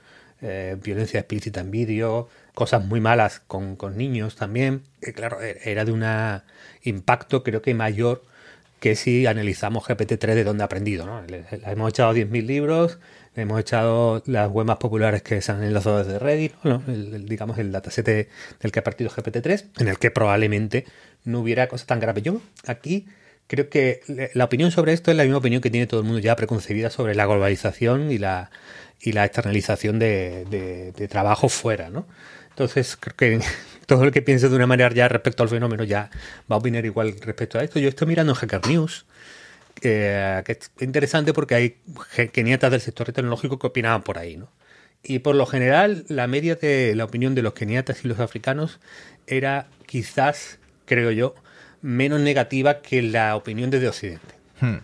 eh, 0.41 0.77
violencia 0.81 1.19
explícita 1.19 1.61
en 1.61 1.73
vídeo, 1.73 2.29
cosas 2.55 2.85
muy 2.85 3.01
malas 3.01 3.41
con, 3.41 3.77
con 3.77 3.97
niños 3.97 4.37
también. 4.37 4.83
Eh, 5.01 5.13
claro, 5.13 5.39
era 5.41 5.85
de 5.85 5.93
un 5.93 6.05
impacto 6.83 7.43
creo 7.43 7.63
que 7.63 7.75
mayor 7.75 8.23
que 8.83 8.97
si 8.97 9.27
analizamos 9.27 9.85
GPT-3 9.85 10.35
de 10.35 10.43
dónde 10.43 10.65
ha 10.65 10.67
aprendido. 10.67 11.07
¿no? 11.07 11.23
Le, 11.23 11.45
hemos 11.67 11.91
echado 11.91 12.13
10.000 12.13 12.45
libros, 12.45 12.99
hemos 13.37 13.61
echado 13.61 14.25
las 14.27 14.51
web 14.51 14.67
más 14.67 14.79
populares 14.79 15.23
que 15.23 15.41
se 15.41 15.53
han 15.53 15.63
enlazado 15.63 16.03
desde 16.03 16.19
Reddit, 16.19 16.55
¿no? 16.65 16.83
el, 16.89 17.15
el, 17.15 17.29
digamos 17.29 17.59
el 17.59 17.71
dataset 17.71 18.05
del 18.05 18.73
que 18.73 18.81
ha 18.81 18.83
partido 18.83 19.09
GPT-3, 19.09 19.67
en 19.79 19.87
el 19.87 20.01
que 20.01 20.11
probablemente 20.11 20.85
no 21.23 21.39
hubiera 21.39 21.69
cosas 21.69 21.87
tan 21.87 22.01
graves. 22.01 22.25
Yo 22.25 22.41
aquí 22.67 23.07
creo 23.47 23.69
que 23.69 24.01
la 24.35 24.45
opinión 24.47 24.73
sobre 24.73 24.95
esto 24.95 25.13
es 25.13 25.17
la 25.17 25.23
misma 25.23 25.39
opinión 25.39 25.63
que 25.63 25.71
tiene 25.71 25.87
todo 25.87 26.01
el 26.01 26.07
mundo 26.07 26.19
ya 26.19 26.35
preconcebida 26.35 26.91
sobre 26.91 27.15
la 27.15 27.25
globalización 27.27 28.11
y 28.11 28.19
la, 28.19 28.51
y 29.01 29.13
la 29.13 29.25
externalización 29.25 30.01
de, 30.01 30.93
de 30.97 31.07
trabajo 31.09 31.49
fuera, 31.49 31.89
¿no? 31.89 32.09
Entonces, 32.53 32.97
creo 32.99 33.17
que 33.17 33.41
todo 33.87 34.05
el 34.05 34.13
que 34.13 34.23
piense 34.23 34.49
de 34.49 34.57
una 34.57 34.67
manera 34.67 34.95
ya 34.95 35.09
respecto 35.09 35.43
al 35.43 35.49
fenómeno 35.49 35.85
ya 35.85 36.11
va 36.51 36.57
a 36.57 36.59
opinar 36.59 36.85
igual 36.85 37.15
respecto 37.21 37.59
a 37.59 37.65
esto. 37.65 37.79
Yo 37.79 37.89
estoy 37.89 38.07
mirando 38.07 38.33
en 38.33 38.37
Hacker 38.37 38.67
News, 38.67 39.07
eh, 39.83 40.43
que 40.45 40.53
es 40.53 40.71
interesante 40.81 41.33
porque 41.33 41.55
hay 41.55 41.77
keniatas 42.29 42.71
del 42.71 42.81
sector 42.81 43.13
tecnológico 43.13 43.59
que 43.59 43.67
opinaban 43.67 44.03
por 44.03 44.19
ahí, 44.19 44.37
¿no? 44.37 44.49
Y 45.05 45.19
por 45.19 45.35
lo 45.35 45.47
general, 45.47 46.05
la 46.09 46.29
media 46.29 46.55
de 46.55 46.95
la 46.95 47.05
opinión 47.05 47.35
de 47.35 47.43
los 47.43 47.55
keniatas 47.55 48.05
y 48.05 48.09
los 48.09 48.21
africanos 48.21 48.79
era 49.27 49.67
quizás, 49.87 50.61
creo 50.87 51.11
yo, 51.11 51.35
menos 51.81 52.21
negativa 52.21 52.83
que 52.83 53.03
la 53.03 53.35
opinión 53.35 53.71
desde 53.71 53.89
Occidente. 53.89 54.35
Hmm. 54.61 54.79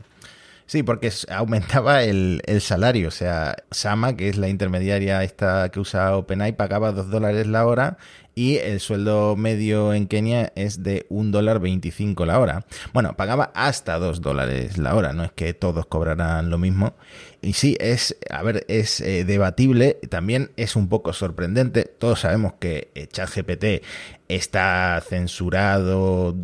Sí, 0.68 0.82
porque 0.82 1.10
aumentaba 1.30 2.04
el, 2.04 2.42
salario. 2.60 3.08
O 3.08 3.10
sea, 3.10 3.56
Sama, 3.70 4.16
que 4.16 4.28
es 4.28 4.37
la 4.37 4.48
intermediaria 4.48 5.25
esta 5.25 5.70
que 5.70 5.80
usa 5.80 6.14
OpenAI, 6.14 6.52
pagaba 6.52 6.92
2 6.92 7.08
dólares 7.08 7.46
la 7.46 7.66
hora 7.66 7.96
y 8.34 8.58
el 8.58 8.78
sueldo 8.78 9.34
medio 9.34 9.94
en 9.94 10.06
Kenia 10.06 10.52
es 10.56 10.82
de 10.82 11.06
un 11.08 11.32
dólar 11.32 11.58
25 11.58 12.26
la 12.26 12.38
hora. 12.38 12.66
Bueno, 12.92 13.16
pagaba 13.16 13.50
hasta 13.54 13.98
2 13.98 14.20
dólares 14.20 14.76
la 14.76 14.94
hora, 14.94 15.14
no 15.14 15.25
es 15.25 15.32
que 15.32 15.54
todos 15.54 15.87
cobrarán 15.87 16.50
lo 16.50 16.58
mismo. 16.58 16.94
Y 17.40 17.54
sí, 17.54 17.78
es, 17.80 18.18
a 18.30 18.42
ver, 18.42 18.66
es 18.68 19.00
eh, 19.00 19.25
debatible, 19.25 19.94
también 20.10 20.50
es 20.58 20.76
un 20.76 20.90
poco 20.90 21.14
sorprendente. 21.14 21.84
Todos 21.84 22.20
sabemos 22.20 22.52
que 22.60 22.90
eh, 22.94 23.06
ChatGPT 23.06 23.82
está 24.28 25.02
censurado 25.08 26.37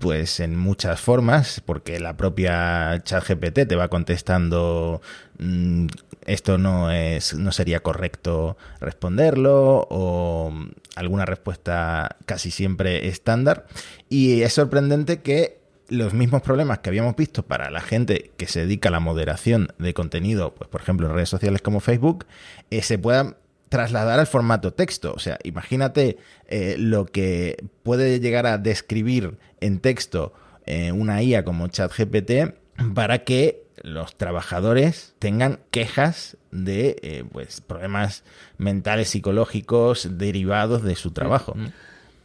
pues 0.00 0.40
en 0.40 0.56
muchas 0.56 1.00
formas, 1.00 1.62
porque 1.64 2.00
la 2.00 2.16
propia 2.16 3.00
ChatGPT 3.04 3.68
te 3.68 3.76
va 3.76 3.88
contestando 3.88 5.00
mm, 5.38 5.86
esto 6.26 6.58
no 6.58 6.90
es 6.90 7.34
no 7.34 7.52
sería 7.52 7.80
correcto 7.80 8.56
responderlo 8.80 9.86
o 9.90 10.52
alguna 10.96 11.26
respuesta 11.26 12.16
casi 12.26 12.50
siempre 12.50 13.08
estándar. 13.08 13.66
Y 14.08 14.42
es 14.42 14.54
sorprendente 14.54 15.20
que 15.20 15.60
los 15.88 16.14
mismos 16.14 16.42
problemas 16.42 16.78
que 16.78 16.88
habíamos 16.88 17.16
visto 17.16 17.42
para 17.44 17.70
la 17.70 17.80
gente 17.80 18.30
que 18.36 18.46
se 18.46 18.60
dedica 18.60 18.88
a 18.88 18.92
la 18.92 19.00
moderación 19.00 19.68
de 19.78 19.92
contenido, 19.92 20.54
pues 20.54 20.68
por 20.70 20.80
ejemplo 20.80 21.08
en 21.08 21.14
redes 21.14 21.28
sociales 21.28 21.62
como 21.62 21.80
Facebook, 21.80 22.26
eh, 22.70 22.82
se 22.82 22.98
puedan 22.98 23.36
trasladar 23.70 24.18
al 24.18 24.26
formato 24.26 24.74
texto. 24.74 25.14
O 25.14 25.18
sea, 25.18 25.38
imagínate 25.44 26.18
eh, 26.48 26.74
lo 26.76 27.06
que 27.06 27.64
puede 27.82 28.20
llegar 28.20 28.46
a 28.46 28.58
describir 28.58 29.38
en 29.60 29.78
texto 29.78 30.34
eh, 30.66 30.92
una 30.92 31.22
IA 31.22 31.44
como 31.44 31.68
ChatGPT 31.68 32.52
para 32.94 33.24
que 33.24 33.62
los 33.82 34.16
trabajadores 34.16 35.14
tengan 35.18 35.60
quejas 35.70 36.36
de 36.50 36.96
eh, 37.02 37.24
pues, 37.32 37.62
problemas 37.62 38.24
mentales, 38.58 39.08
psicológicos 39.08 40.18
derivados 40.18 40.82
de 40.82 40.96
su 40.96 41.12
trabajo. 41.12 41.54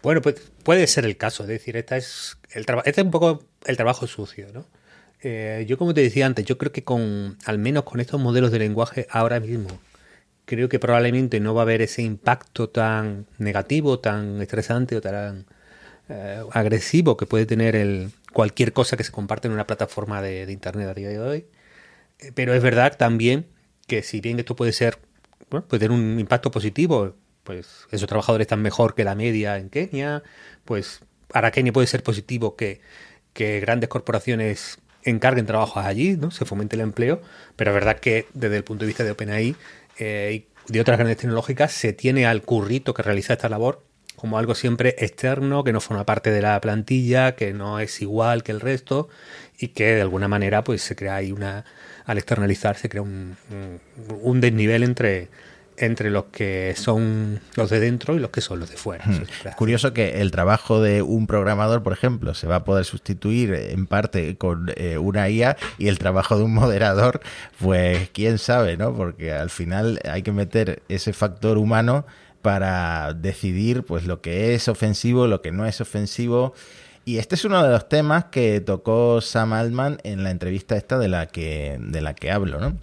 Bueno, 0.02 0.22
pues 0.22 0.52
puede 0.64 0.88
ser 0.88 1.06
el 1.06 1.16
caso. 1.16 1.44
Es 1.44 1.50
decir, 1.50 1.78
esta 1.78 1.96
es 1.96 2.38
el 2.52 2.66
este 2.86 3.02
es 3.02 3.06
un 3.06 3.12
poco 3.12 3.46
el 3.66 3.78
trabajo 3.78 4.08
sucio, 4.08 4.48
¿no? 4.54 4.66
yo, 5.66 5.80
como 5.80 5.96
te 5.96 6.02
decía 6.02 6.28
antes, 6.28 6.46
yo 6.46 6.60
creo 6.60 6.72
que 6.72 6.84
con, 6.84 7.36
al 7.46 7.58
menos 7.58 7.84
con 7.84 8.00
estos 8.00 8.22
modelos 8.22 8.52
de 8.52 8.60
lenguaje 8.60 9.08
ahora 9.10 9.40
mismo, 9.40 9.70
creo 10.46 10.70
que 10.70 10.80
probablemente 10.80 11.40
no 11.40 11.54
va 11.54 11.62
a 11.62 11.64
haber 11.64 11.82
ese 11.82 12.02
impacto 12.02 12.70
tan 12.70 13.26
negativo, 13.38 14.00
tan 14.00 14.42
estresante 14.42 14.96
o 14.96 15.02
tan 15.02 15.46
eh, 16.10 16.44
agresivo 16.52 17.18
que 17.18 17.26
puede 17.26 17.46
tener 17.46 17.76
el, 17.76 18.12
cualquier 18.32 18.74
cosa 18.74 18.98
que 18.98 19.04
se 19.04 19.12
comparte 19.12 19.48
en 19.48 19.54
una 19.54 19.66
plataforma 19.66 20.22
de, 20.22 20.52
Internet 20.52 20.90
a 20.90 20.94
día 20.94 21.10
de 21.10 21.20
hoy. 21.20 21.46
Eh, 22.20 22.32
pero 22.34 22.54
es 22.54 22.62
verdad 22.62 22.96
también 22.98 23.48
que 23.88 24.04
si 24.04 24.22
bien 24.22 24.40
esto 24.40 24.56
puede 24.56 24.72
ser, 24.74 25.00
bueno, 25.50 25.68
puede 25.68 25.88
tener 25.88 25.98
un 25.98 26.20
impacto 26.20 26.52
positivo, 26.52 27.16
pues 27.44 27.88
esos 27.92 28.08
trabajadores 28.08 28.46
están 28.46 28.62
mejor 28.62 28.96
que 28.96 29.04
la 29.04 29.16
media 29.16 29.58
en 29.58 29.70
Kenia, 29.70 30.24
pues 30.66 31.02
para 31.28 31.52
Kenia 31.52 31.74
puede 31.74 31.88
ser 31.88 32.04
positivo 32.04 32.56
que, 32.56 32.82
que 33.34 33.60
grandes 33.60 33.90
corporaciones 33.90 34.80
encarguen 35.04 35.46
trabajos 35.46 35.86
allí, 35.86 36.18
¿no? 36.18 36.32
se 36.32 36.46
fomente 36.46 36.76
el 36.76 36.82
empleo, 36.82 37.22
pero 37.56 37.72
es 37.72 37.76
verdad 37.76 38.00
que 38.00 38.26
desde 38.34 38.58
el 38.58 38.64
punto 38.64 38.84
de 38.84 38.88
vista 38.88 39.04
de 39.04 39.12
OpenAI 39.12 39.56
eh, 40.00 40.48
de 40.68 40.82
otras 40.82 40.98
grandes 40.98 41.18
tecnológicas, 41.18 41.72
se 41.72 41.94
tiene 41.94 42.26
al 42.26 42.42
currito 42.42 42.94
que 42.94 43.04
realiza 43.04 43.34
esta 43.34 43.50
labor 43.50 43.84
como 44.16 44.38
algo 44.38 44.56
siempre 44.56 44.96
externo, 44.98 45.64
que 45.64 45.74
no 45.74 45.82
forma 45.82 46.06
parte 46.06 46.32
de 46.32 46.42
la 46.42 46.60
plantilla, 46.62 47.36
que 47.36 47.54
no 47.54 47.80
es 47.80 48.02
igual 48.02 48.44
que 48.44 48.54
el 48.54 48.62
resto 48.62 49.10
y 49.60 49.70
que 49.70 49.96
de 49.96 50.02
alguna 50.02 50.28
manera 50.28 50.64
pues 50.64 50.82
se 50.82 50.96
crea 50.96 51.16
ahí 51.16 51.32
una, 51.32 51.66
al 52.06 52.18
externalizar 52.18 52.78
se 52.78 52.90
crea 52.90 53.02
un, 53.02 53.38
un 54.22 54.42
desnivel 54.42 54.84
entre, 54.84 55.30
entre 55.78 56.10
los 56.10 56.26
que 56.26 56.74
son 56.78 57.42
los 57.56 57.70
de 57.70 57.80
dentro 57.80 58.16
y 58.16 58.20
los 58.20 58.30
que 58.30 58.42
son 58.42 58.60
los 58.60 58.70
de 58.70 58.78
fuera. 58.78 59.06
Hmm. 59.06 59.24
Es 59.46 59.56
curioso 59.56 59.94
que 59.94 60.22
el 60.22 60.32
trabajo 60.32 60.82
de 60.82 61.02
un 61.02 61.28
programador, 61.28 61.84
por 61.84 61.94
ejemplo, 61.94 62.34
se 62.34 62.48
va 62.48 62.58
a 62.58 62.64
poder 62.64 62.86
sustituir 62.86 63.54
en 63.54 63.88
parte 63.88 64.38
con 64.38 64.72
eh, 64.76 64.98
una 64.98 65.30
IA 65.30 65.58
y 65.78 65.88
el 65.88 65.98
trabajo 66.00 66.38
de 66.38 66.44
un 66.44 66.54
moderador, 66.54 67.22
pues 67.60 68.10
quién 68.12 68.38
sabe, 68.38 68.78
¿no? 68.78 68.96
Porque 68.96 69.34
al 69.34 69.50
final 69.50 70.00
hay 70.10 70.22
que 70.22 70.32
meter 70.32 70.84
ese 70.90 71.14
factor 71.14 71.58
humano 71.58 72.06
para 72.42 73.14
decidir 73.14 73.84
pues 73.84 74.06
lo 74.06 74.22
que 74.22 74.54
es 74.54 74.68
ofensivo, 74.68 75.28
lo 75.28 75.42
que 75.42 75.52
no 75.52 75.66
es 75.66 75.82
ofensivo. 75.82 76.54
Y 77.04 77.18
este 77.18 77.36
es 77.36 77.46
uno 77.46 77.64
de 77.64 77.70
los 77.70 77.90
temas 77.90 78.26
que 78.26 78.62
tocó 78.62 79.22
Sam 79.22 79.54
Altman 79.54 80.00
en 80.04 80.24
la 80.24 80.32
entrevista 80.32 80.76
esta 80.76 80.98
de 80.98 81.08
la 81.08 81.28
que, 81.28 81.78
de 81.80 82.02
la 82.02 82.14
que 82.14 82.32
hablo, 82.32 82.60
¿no? 82.60 82.78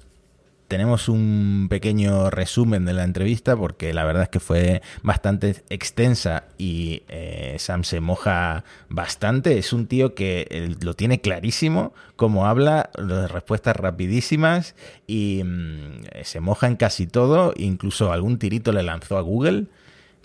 Tenemos 0.73 1.11
un 1.11 1.67
pequeño 1.69 2.31
resumen 2.31 2.87
de 2.87 2.95
la 2.95 3.05
entrevista 3.05 3.55
porque 3.55 3.93
la 3.93 4.05
verdad 4.05 4.23
es 4.23 4.29
que 4.31 4.41
fue 4.41 4.81
bastante 5.03 5.63
extensa 5.69 6.45
y 6.57 7.03
eh, 7.09 7.57
Sam 7.59 7.85
se 7.85 8.01
moja 8.01 8.65
bastante. 8.89 9.59
Es 9.59 9.75
un 9.75 9.87
tío 9.87 10.15
que 10.15 10.47
eh, 10.49 10.75
lo 10.81 10.95
tiene 10.95 11.21
clarísimo, 11.21 11.93
como 12.17 12.47
habla, 12.47 12.89
respuestas 12.95 13.77
rapidísimas 13.77 14.75
y 15.07 15.43
mm, 15.45 16.05
se 16.23 16.41
moja 16.41 16.69
en 16.69 16.77
casi 16.77 17.07
todo. 17.07 17.53
Incluso 17.55 18.11
algún 18.11 18.39
tirito 18.39 18.73
le 18.73 18.83
lanzó 18.83 19.19
a 19.19 19.21
Google 19.21 19.67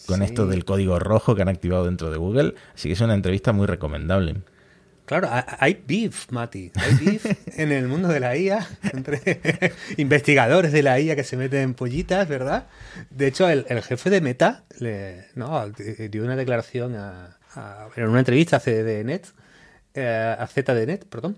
con 0.06 0.22
esto 0.22 0.48
del 0.48 0.64
código 0.64 0.98
rojo 0.98 1.36
que 1.36 1.42
han 1.42 1.50
activado 1.50 1.84
dentro 1.84 2.10
de 2.10 2.20
Google. 2.20 2.56
Así 2.74 2.88
que 2.88 2.94
es 2.94 3.02
una 3.02 3.16
entrevista 3.16 3.52
muy 3.52 3.66
recomendable. 3.66 4.38
Claro, 5.08 5.30
hay 5.32 5.82
beef, 5.88 6.30
Mati. 6.34 6.70
Hay 6.76 6.94
beef 6.96 7.26
en 7.58 7.72
el 7.72 7.88
mundo 7.88 8.10
de 8.10 8.20
la 8.20 8.36
IA 8.36 8.68
entre 8.92 9.40
investigadores 9.98 10.74
de 10.74 10.84
la 10.84 11.00
IA 11.00 11.16
que 11.16 11.24
se 11.24 11.38
meten 11.38 11.62
en 11.62 11.74
pollitas, 11.76 12.28
¿verdad? 12.28 12.68
De 13.10 13.28
hecho, 13.28 13.48
el, 13.48 13.64
jefe 13.84 14.10
de 14.10 14.20
Meta 14.20 14.66
le, 14.80 15.28
no, 15.34 15.70
dio 15.70 16.26
una 16.26 16.36
declaración 16.36 16.96
a, 16.96 17.38
en 17.96 18.10
una 18.10 18.20
entrevista 18.20 18.58
a 18.58 18.60
CDNet, 18.60 19.28
eh, 19.94 20.36
a 20.38 20.46
ZDNet, 20.46 21.06
perdón, 21.06 21.38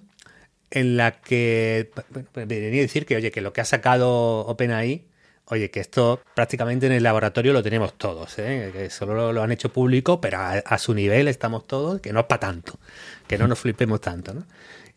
en 0.72 0.98
la 0.98 1.22
que 1.22 1.92
venía 2.34 2.80
a 2.80 2.82
decir 2.82 3.06
que, 3.06 3.18
oye, 3.18 3.30
que 3.30 3.42
lo 3.42 3.54
que 3.54 3.62
ha 3.62 3.66
sacado 3.66 4.48
OpenAI 4.48 5.09
Oye, 5.52 5.72
que 5.72 5.80
esto 5.80 6.22
prácticamente 6.36 6.86
en 6.86 6.92
el 6.92 7.02
laboratorio 7.02 7.54
lo 7.54 7.64
tenemos 7.64 7.98
todos, 7.98 8.38
¿eh? 8.38 8.70
que 8.72 8.90
solo 8.92 9.34
lo, 9.34 9.42
han 9.42 9.52
hecho 9.52 9.74
público, 9.74 10.22
pero 10.22 10.38
a, 10.40 10.78
su 10.78 10.94
nivel 10.94 11.28
estamos 11.28 11.66
todos, 11.66 12.02
que 12.02 12.14
no 12.14 12.20
es 12.20 12.26
para 12.28 12.40
tanto, 12.42 12.80
que 13.28 13.40
no 13.40 13.48
nos 13.48 13.58
flipemos 13.58 14.00
tanto. 14.00 14.36
¿no? 14.36 14.44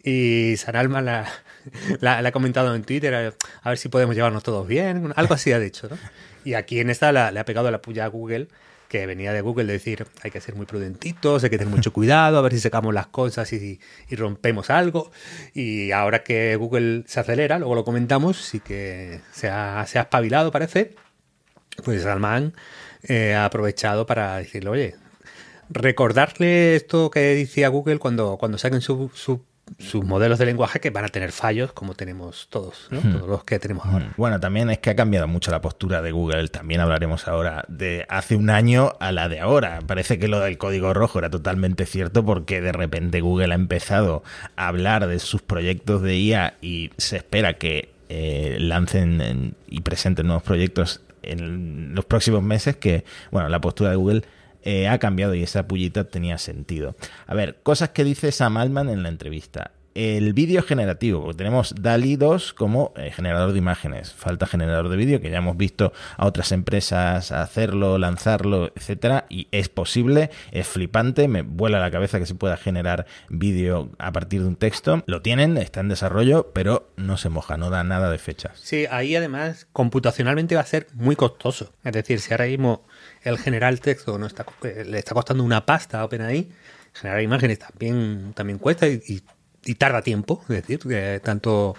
Y 0.04 0.54
Sanalma 0.58 1.00
la, 1.00 1.26
la, 2.00 2.18
ha 2.18 2.32
comentado 2.32 2.74
en 2.74 2.84
Twitter, 2.84 3.34
a, 3.62 3.68
ver 3.68 3.78
si 3.78 3.88
podemos 3.88 4.14
llevarnos 4.14 4.42
todos 4.42 4.66
bien, 4.66 5.14
algo 5.16 5.32
así 5.32 5.52
ha 5.52 5.58
dicho. 5.58 5.88
¿no? 5.88 5.96
Y 6.44 6.52
aquí 6.52 6.80
en 6.80 6.90
esta 6.90 7.12
le 7.12 7.40
ha 7.40 7.44
pegado 7.46 7.70
la 7.70 7.80
puya 7.80 8.04
a 8.04 8.08
Google 8.08 8.48
que 8.92 9.06
venía 9.06 9.32
de 9.32 9.40
Google 9.40 9.64
de 9.64 9.72
decir 9.72 10.06
hay 10.22 10.30
que 10.30 10.38
ser 10.42 10.54
muy 10.54 10.66
prudentitos, 10.66 11.42
hay 11.42 11.48
que 11.48 11.56
tener 11.56 11.72
mucho 11.72 11.94
cuidado, 11.94 12.36
a 12.36 12.42
ver 12.42 12.52
si 12.52 12.60
sacamos 12.60 12.92
las 12.92 13.06
cosas 13.06 13.50
y, 13.54 13.80
rompemos 14.10 14.68
algo. 14.68 15.10
Y 15.54 15.92
ahora 15.92 16.22
que 16.22 16.56
Google 16.56 17.04
se 17.06 17.18
acelera, 17.18 17.58
luego 17.58 17.74
lo 17.74 17.84
comentamos, 17.84 18.36
sí 18.36 18.60
que 18.60 19.20
se 19.30 19.48
ha, 19.48 19.86
se 19.86 19.98
ha 19.98 20.02
espabilado, 20.02 20.50
parece. 20.50 20.94
Pues 21.82 22.02
Salman 22.02 22.52
eh, 23.04 23.32
ha 23.32 23.46
aprovechado 23.46 24.04
para 24.04 24.36
decirle, 24.36 24.68
oye, 24.68 24.94
recordarle 25.70 26.76
esto 26.76 27.10
que 27.10 27.20
decía 27.20 27.68
Google 27.68 27.98
cuando, 27.98 28.36
cuando 28.36 28.58
saquen 28.58 28.82
su 28.82 29.10
sus 29.78 30.04
modelos 30.04 30.38
de 30.38 30.46
lenguaje 30.46 30.80
que 30.80 30.90
van 30.90 31.04
a 31.04 31.08
tener 31.08 31.32
fallos 31.32 31.72
como 31.72 31.94
tenemos 31.94 32.48
todos, 32.48 32.88
¿no? 32.90 33.00
Hmm. 33.00 33.12
todos 33.12 33.28
los 33.28 33.44
que 33.44 33.58
tenemos 33.58 33.86
ahora. 33.86 34.06
Hmm. 34.06 34.14
Bueno, 34.16 34.40
también 34.40 34.70
es 34.70 34.78
que 34.78 34.90
ha 34.90 34.96
cambiado 34.96 35.28
mucho 35.28 35.50
la 35.50 35.60
postura 35.60 36.02
de 36.02 36.12
Google. 36.12 36.48
También 36.48 36.80
hablaremos 36.80 37.28
ahora 37.28 37.64
de 37.68 38.06
hace 38.08 38.36
un 38.36 38.50
año 38.50 38.94
a 39.00 39.12
la 39.12 39.28
de 39.28 39.40
ahora. 39.40 39.80
Parece 39.86 40.18
que 40.18 40.28
lo 40.28 40.40
del 40.40 40.58
código 40.58 40.94
rojo 40.94 41.18
era 41.18 41.30
totalmente 41.30 41.86
cierto 41.86 42.24
porque 42.24 42.60
de 42.60 42.72
repente 42.72 43.20
Google 43.20 43.52
ha 43.52 43.56
empezado 43.56 44.22
a 44.56 44.68
hablar 44.68 45.06
de 45.06 45.18
sus 45.18 45.42
proyectos 45.42 46.02
de 46.02 46.18
IA 46.18 46.54
y 46.60 46.90
se 46.96 47.16
espera 47.16 47.54
que 47.54 47.92
eh, 48.08 48.56
lancen 48.60 49.54
y 49.68 49.80
presenten 49.80 50.26
nuevos 50.26 50.42
proyectos 50.42 51.00
en 51.22 51.94
los 51.94 52.04
próximos 52.04 52.42
meses 52.42 52.76
que, 52.76 53.04
bueno, 53.30 53.48
la 53.48 53.60
postura 53.60 53.90
de 53.90 53.96
Google 53.96 54.22
eh, 54.62 54.88
ha 54.88 54.98
cambiado 54.98 55.34
y 55.34 55.42
esa 55.42 55.66
pullita 55.66 56.04
tenía 56.04 56.38
sentido. 56.38 56.96
A 57.26 57.34
ver, 57.34 57.60
cosas 57.62 57.90
que 57.90 58.04
dice 58.04 58.32
Sam 58.32 58.56
Altman 58.56 58.88
en 58.88 59.02
la 59.02 59.08
entrevista. 59.08 59.72
El 59.94 60.32
vídeo 60.32 60.62
generativo, 60.62 61.34
tenemos 61.34 61.74
DALI 61.78 62.16
2 62.16 62.54
como 62.54 62.94
eh, 62.96 63.10
generador 63.10 63.52
de 63.52 63.58
imágenes. 63.58 64.12
Falta 64.12 64.46
generador 64.46 64.88
de 64.88 64.96
vídeo, 64.96 65.20
que 65.20 65.30
ya 65.30 65.38
hemos 65.38 65.58
visto 65.58 65.92
a 66.16 66.26
otras 66.26 66.50
empresas 66.52 67.30
hacerlo, 67.30 67.98
lanzarlo, 67.98 68.72
etcétera, 68.74 69.26
y 69.28 69.48
es 69.50 69.68
posible, 69.68 70.30
es 70.50 70.66
flipante, 70.66 71.28
me 71.28 71.42
vuela 71.42 71.78
la 71.78 71.90
cabeza 71.90 72.18
que 72.18 72.24
se 72.24 72.34
pueda 72.34 72.56
generar 72.56 73.04
vídeo 73.28 73.90
a 73.98 74.12
partir 74.12 74.40
de 74.40 74.48
un 74.48 74.56
texto. 74.56 75.02
Lo 75.06 75.20
tienen, 75.20 75.58
está 75.58 75.80
en 75.80 75.88
desarrollo, 75.88 76.52
pero 76.54 76.88
no 76.96 77.18
se 77.18 77.28
moja, 77.28 77.58
no 77.58 77.68
da 77.68 77.84
nada 77.84 78.10
de 78.10 78.18
fechas. 78.18 78.58
Sí, 78.62 78.86
ahí 78.90 79.14
además 79.14 79.66
computacionalmente 79.74 80.54
va 80.54 80.62
a 80.62 80.66
ser 80.66 80.86
muy 80.94 81.16
costoso. 81.16 81.70
Es 81.84 81.92
decir, 81.92 82.20
si 82.20 82.32
ahora 82.32 82.46
mismo 82.46 82.86
el 83.24 83.38
generar 83.38 83.78
texto 83.78 84.18
no 84.18 84.26
está, 84.26 84.44
eh, 84.64 84.84
le 84.86 84.98
está 84.98 85.14
costando 85.14 85.44
una 85.44 85.64
pasta 85.64 86.00
a 86.00 86.04
OpenAI, 86.04 86.48
generar 86.92 87.22
imágenes 87.22 87.58
también, 87.58 88.32
también 88.34 88.58
cuesta 88.58 88.86
y, 88.88 89.22
tarda 89.78 90.02
tiempo, 90.02 90.42
es 90.48 90.66
decir, 90.66 91.20
tanto, 91.22 91.76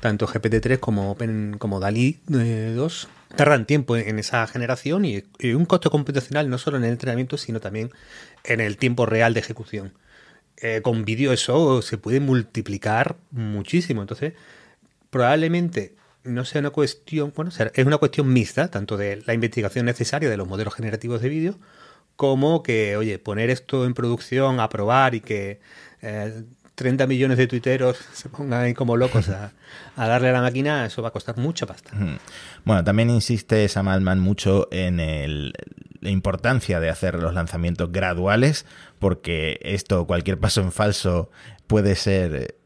tanto 0.00 0.26
GPT-3 0.26 0.78
como, 0.78 1.12
Open, 1.12 1.56
como 1.58 1.80
DALI 1.80 2.20
2 2.26 3.04
eh, 3.04 3.36
tardan 3.36 3.66
tiempo 3.66 3.96
en, 3.96 4.18
esa 4.18 4.46
generación 4.46 5.04
y, 5.04 5.24
un 5.54 5.64
costo 5.64 5.90
computacional 5.90 6.50
no 6.50 6.58
solo 6.58 6.76
en 6.76 6.84
el 6.84 6.90
entrenamiento, 6.90 7.38
sino 7.38 7.60
también 7.60 7.90
en 8.44 8.60
el 8.60 8.76
tiempo 8.76 9.06
real 9.06 9.34
de 9.34 9.40
ejecución. 9.40 9.94
Eh, 10.58 10.80
con 10.82 11.04
vídeo 11.04 11.32
eso 11.32 11.82
se 11.82 11.98
puede 11.98 12.20
multiplicar 12.20 13.16
muchísimo, 13.30 14.02
entonces 14.02 14.34
probablemente 15.10 15.94
no 16.24 16.44
sea 16.44 16.60
una 16.60 16.70
cuestión, 16.70 17.32
bueno, 17.34 17.50
es 17.50 17.86
una 17.86 17.98
cuestión 17.98 18.32
mixta, 18.32 18.68
tanto 18.68 18.96
de 18.96 19.22
la 19.26 19.34
investigación 19.34 19.86
necesaria 19.86 20.30
de 20.30 20.36
los 20.36 20.46
modelos 20.46 20.74
generativos 20.74 21.20
de 21.20 21.28
vídeo, 21.28 21.58
como 22.16 22.62
que, 22.62 22.96
oye, 22.96 23.18
poner 23.18 23.50
esto 23.50 23.84
en 23.84 23.94
producción, 23.94 24.60
a 24.60 24.68
probar 24.68 25.14
y 25.14 25.20
que 25.20 25.60
eh, 26.02 26.44
30 26.74 27.06
millones 27.06 27.38
de 27.38 27.46
tuiteros 27.46 27.98
se 28.12 28.28
pongan 28.28 28.62
ahí 28.62 28.74
como 28.74 28.96
locos 28.96 29.28
a, 29.28 29.52
darle 29.96 30.28
a 30.28 30.32
la 30.32 30.40
máquina, 30.40 30.86
eso 30.86 31.02
va 31.02 31.08
a 31.08 31.12
costar 31.12 31.36
mucha 31.36 31.66
pasta. 31.66 31.92
Bueno, 32.64 32.84
también 32.84 33.10
insiste 33.10 33.68
Sam 33.68 33.88
Altman 33.88 34.20
mucho 34.20 34.68
en 34.70 35.00
el, 35.00 35.52
la 36.00 36.10
importancia 36.10 36.80
de 36.80 36.90
hacer 36.90 37.14
los 37.14 37.34
lanzamientos 37.34 37.90
graduales, 37.92 38.66
porque 38.98 39.58
esto, 39.62 40.06
cualquier 40.06 40.38
paso 40.38 40.60
en 40.60 40.72
falso 40.72 41.30
puede 41.66 41.94
ser 41.94 42.56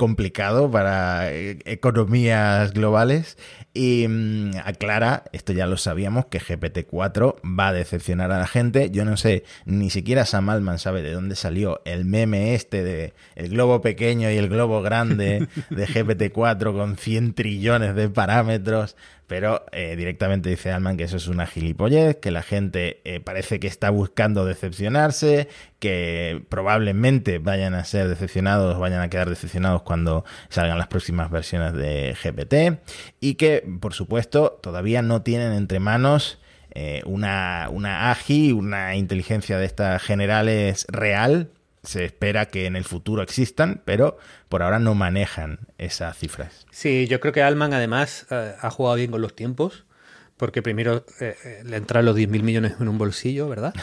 complicado 0.00 0.70
para 0.70 1.30
eh, 1.30 1.58
economías 1.66 2.72
globales 2.72 3.36
y 3.74 4.06
mmm, 4.08 4.52
aclara, 4.64 5.24
esto 5.34 5.52
ya 5.52 5.66
lo 5.66 5.76
sabíamos, 5.76 6.24
que 6.24 6.40
GPT-4 6.40 7.36
va 7.44 7.68
a 7.68 7.72
decepcionar 7.74 8.32
a 8.32 8.38
la 8.38 8.46
gente. 8.46 8.90
Yo 8.90 9.04
no 9.04 9.18
sé, 9.18 9.44
ni 9.66 9.90
siquiera 9.90 10.24
Sam 10.24 10.48
Altman 10.48 10.78
sabe 10.78 11.02
de 11.02 11.12
dónde 11.12 11.36
salió 11.36 11.82
el 11.84 12.06
meme 12.06 12.54
este 12.54 12.82
de 12.82 13.12
el 13.34 13.50
globo 13.50 13.82
pequeño 13.82 14.30
y 14.30 14.38
el 14.38 14.48
globo 14.48 14.80
grande 14.80 15.48
de 15.68 15.86
GPT-4 15.86 16.72
con 16.72 16.96
100 16.96 17.34
trillones 17.34 17.94
de 17.94 18.08
parámetros 18.08 18.96
pero 19.30 19.64
eh, 19.70 19.94
directamente 19.94 20.50
dice 20.50 20.72
Alman 20.72 20.96
que 20.96 21.04
eso 21.04 21.16
es 21.16 21.28
una 21.28 21.46
gilipollez, 21.46 22.16
que 22.16 22.32
la 22.32 22.42
gente 22.42 23.00
eh, 23.04 23.20
parece 23.20 23.60
que 23.60 23.68
está 23.68 23.88
buscando 23.90 24.44
decepcionarse, 24.44 25.46
que 25.78 26.44
probablemente 26.48 27.38
vayan 27.38 27.74
a 27.74 27.84
ser 27.84 28.08
decepcionados, 28.08 28.76
vayan 28.80 29.00
a 29.00 29.08
quedar 29.08 29.28
decepcionados 29.28 29.82
cuando 29.90 30.24
salgan 30.50 30.78
las 30.78 30.86
próximas 30.86 31.32
versiones 31.32 31.72
de 31.72 32.14
GPT 32.22 32.80
y 33.18 33.34
que, 33.34 33.68
por 33.80 33.92
supuesto, 33.92 34.60
todavía 34.62 35.02
no 35.02 35.22
tienen 35.22 35.52
entre 35.52 35.80
manos 35.80 36.38
eh, 36.70 37.02
una, 37.06 37.66
una 37.72 38.12
AGI, 38.12 38.52
una 38.52 38.94
inteligencia 38.94 39.58
de 39.58 39.66
estas 39.66 40.00
generales 40.00 40.86
real 40.92 41.50
se 41.82 42.04
espera 42.04 42.46
que 42.46 42.66
en 42.66 42.76
el 42.76 42.84
futuro 42.84 43.20
existan, 43.20 43.82
pero 43.84 44.16
por 44.48 44.62
ahora 44.62 44.78
no 44.78 44.94
manejan 44.94 45.58
esas 45.78 46.16
cifras. 46.16 46.66
Sí, 46.70 47.08
yo 47.08 47.18
creo 47.18 47.32
que 47.32 47.42
Alman 47.42 47.72
además 47.72 48.28
eh, 48.30 48.54
ha 48.60 48.70
jugado 48.70 48.94
bien 48.94 49.10
con 49.10 49.22
los 49.22 49.34
tiempos, 49.34 49.86
porque 50.40 50.62
primero 50.62 51.04
eh, 51.20 51.60
le 51.64 51.76
entran 51.76 52.02
los 52.06 52.16
10.000 52.16 52.42
millones 52.42 52.72
en 52.80 52.88
un 52.88 52.96
bolsillo, 52.96 53.46
¿verdad? 53.46 53.74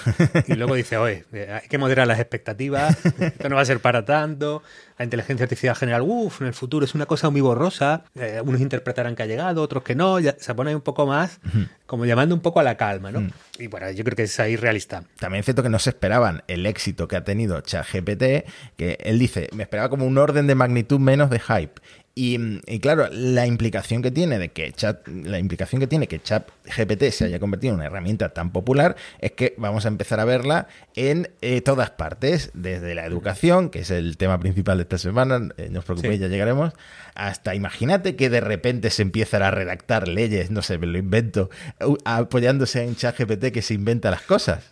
Y 0.47 0.55
luego 0.55 0.73
dice, 0.73 0.97
oye, 0.97 1.23
eh, 1.31 1.59
hay 1.61 1.69
que 1.69 1.77
moderar 1.77 2.07
las 2.07 2.19
expectativas, 2.19 2.97
esto 3.05 3.47
no 3.47 3.57
va 3.57 3.61
a 3.61 3.65
ser 3.65 3.79
para 3.79 4.05
tanto, 4.05 4.63
la 4.97 5.05
inteligencia 5.05 5.43
artificial 5.43 5.75
general, 5.75 6.01
uff, 6.01 6.41
en 6.41 6.47
el 6.47 6.55
futuro 6.55 6.83
es 6.83 6.95
una 6.95 7.05
cosa 7.05 7.29
muy 7.29 7.41
borrosa, 7.41 8.05
eh, 8.15 8.41
unos 8.43 8.59
interpretarán 8.59 9.15
que 9.15 9.21
ha 9.21 9.27
llegado, 9.27 9.61
otros 9.61 9.83
que 9.83 9.93
no, 9.93 10.19
ya, 10.19 10.35
se 10.39 10.55
pone 10.55 10.73
un 10.73 10.81
poco 10.81 11.05
más, 11.05 11.39
como 11.85 12.05
llamando 12.05 12.33
un 12.33 12.41
poco 12.41 12.59
a 12.59 12.63
la 12.63 12.75
calma, 12.75 13.11
¿no? 13.11 13.29
Y 13.59 13.67
bueno, 13.67 13.91
yo 13.91 14.03
creo 14.03 14.15
que 14.15 14.23
es 14.23 14.39
ahí 14.39 14.55
realista. 14.55 15.03
También 15.19 15.41
es 15.41 15.45
cierto 15.45 15.61
que 15.61 15.69
no 15.69 15.77
se 15.77 15.91
esperaban 15.91 16.41
el 16.47 16.65
éxito 16.65 17.07
que 17.07 17.17
ha 17.17 17.23
tenido 17.23 17.61
ChatGPT, 17.61 18.49
que 18.75 18.97
él 19.01 19.19
dice, 19.19 19.47
me 19.53 19.61
esperaba 19.61 19.89
como 19.89 20.07
un 20.07 20.17
orden 20.17 20.47
de 20.47 20.55
magnitud 20.55 20.99
menos 20.99 21.29
de 21.29 21.39
hype. 21.39 21.79
Y, 22.19 22.39
y, 22.65 22.79
claro, 22.79 23.07
la 23.11 23.45
implicación 23.45 24.01
que 24.01 24.09
tiene 24.09 24.39
de 24.39 24.49
que 24.49 24.71
chat, 24.71 25.07
la 25.07 25.37
implicación 25.37 25.79
que 25.79 25.85
tiene 25.85 26.07
que 26.07 26.19
Chat 26.19 26.49
GPT 26.65 27.11
se 27.11 27.25
haya 27.25 27.39
convertido 27.39 27.73
en 27.73 27.75
una 27.75 27.85
herramienta 27.85 28.29
tan 28.29 28.51
popular 28.51 28.95
es 29.19 29.33
que 29.33 29.53
vamos 29.59 29.85
a 29.85 29.89
empezar 29.89 30.19
a 30.19 30.25
verla 30.25 30.67
en 30.95 31.29
eh, 31.41 31.61
todas 31.61 31.91
partes, 31.91 32.49
desde 32.55 32.95
la 32.95 33.05
educación, 33.05 33.69
que 33.69 33.81
es 33.81 33.91
el 33.91 34.17
tema 34.17 34.39
principal 34.39 34.77
de 34.77 34.81
esta 34.81 34.97
semana, 34.97 35.49
eh, 35.57 35.69
no 35.69 35.77
os 35.77 35.85
preocupéis, 35.85 36.15
sí. 36.15 36.21
ya 36.21 36.27
llegaremos, 36.27 36.73
hasta 37.13 37.53
imagínate 37.53 38.15
que 38.15 38.31
de 38.31 38.41
repente 38.41 38.89
se 38.89 39.03
empiezan 39.03 39.43
a 39.43 39.51
redactar 39.51 40.07
leyes, 40.07 40.49
no 40.49 40.63
sé, 40.63 40.79
me 40.79 40.87
lo 40.87 40.97
invento, 40.97 41.51
apoyándose 42.03 42.81
en 42.83 42.95
Chat 42.95 43.15
GPT 43.15 43.51
que 43.51 43.61
se 43.61 43.75
inventa 43.75 44.09
las 44.09 44.23
cosas. 44.23 44.71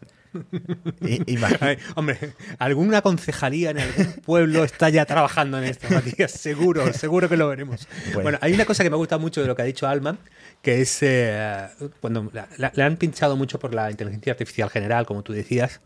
Ay, 1.61 1.77
hombre, 1.95 2.17
alguna 2.59 3.01
concejalía 3.01 3.71
en 3.71 3.79
algún 3.79 4.13
pueblo 4.25 4.63
está 4.63 4.89
ya 4.89 5.05
trabajando 5.05 5.57
en 5.57 5.65
esto, 5.65 5.87
Matías. 5.89 6.31
Seguro, 6.31 6.91
seguro 6.93 7.29
que 7.29 7.37
lo 7.37 7.47
veremos. 7.47 7.87
Bueno. 8.07 8.23
bueno. 8.23 8.37
hay 8.41 8.53
una 8.53 8.65
cosa 8.65 8.83
que 8.83 8.89
me 8.89 8.97
gusta 8.97 9.17
mucho 9.17 9.41
de 9.41 9.47
lo 9.47 9.55
que 9.55 9.61
ha 9.61 9.65
dicho 9.65 9.87
Alman, 9.87 10.17
que 10.61 10.81
es 10.81 10.97
eh, 11.01 11.67
cuando 12.01 12.31
le 12.57 12.83
han 12.83 12.97
pinchado 12.97 13.35
mucho 13.35 13.59
por 13.59 13.73
la 13.73 13.91
inteligencia 13.91 14.33
artificial 14.33 14.69
general, 14.69 15.05
como 15.05 15.23
tú 15.23 15.33
decías, 15.33 15.81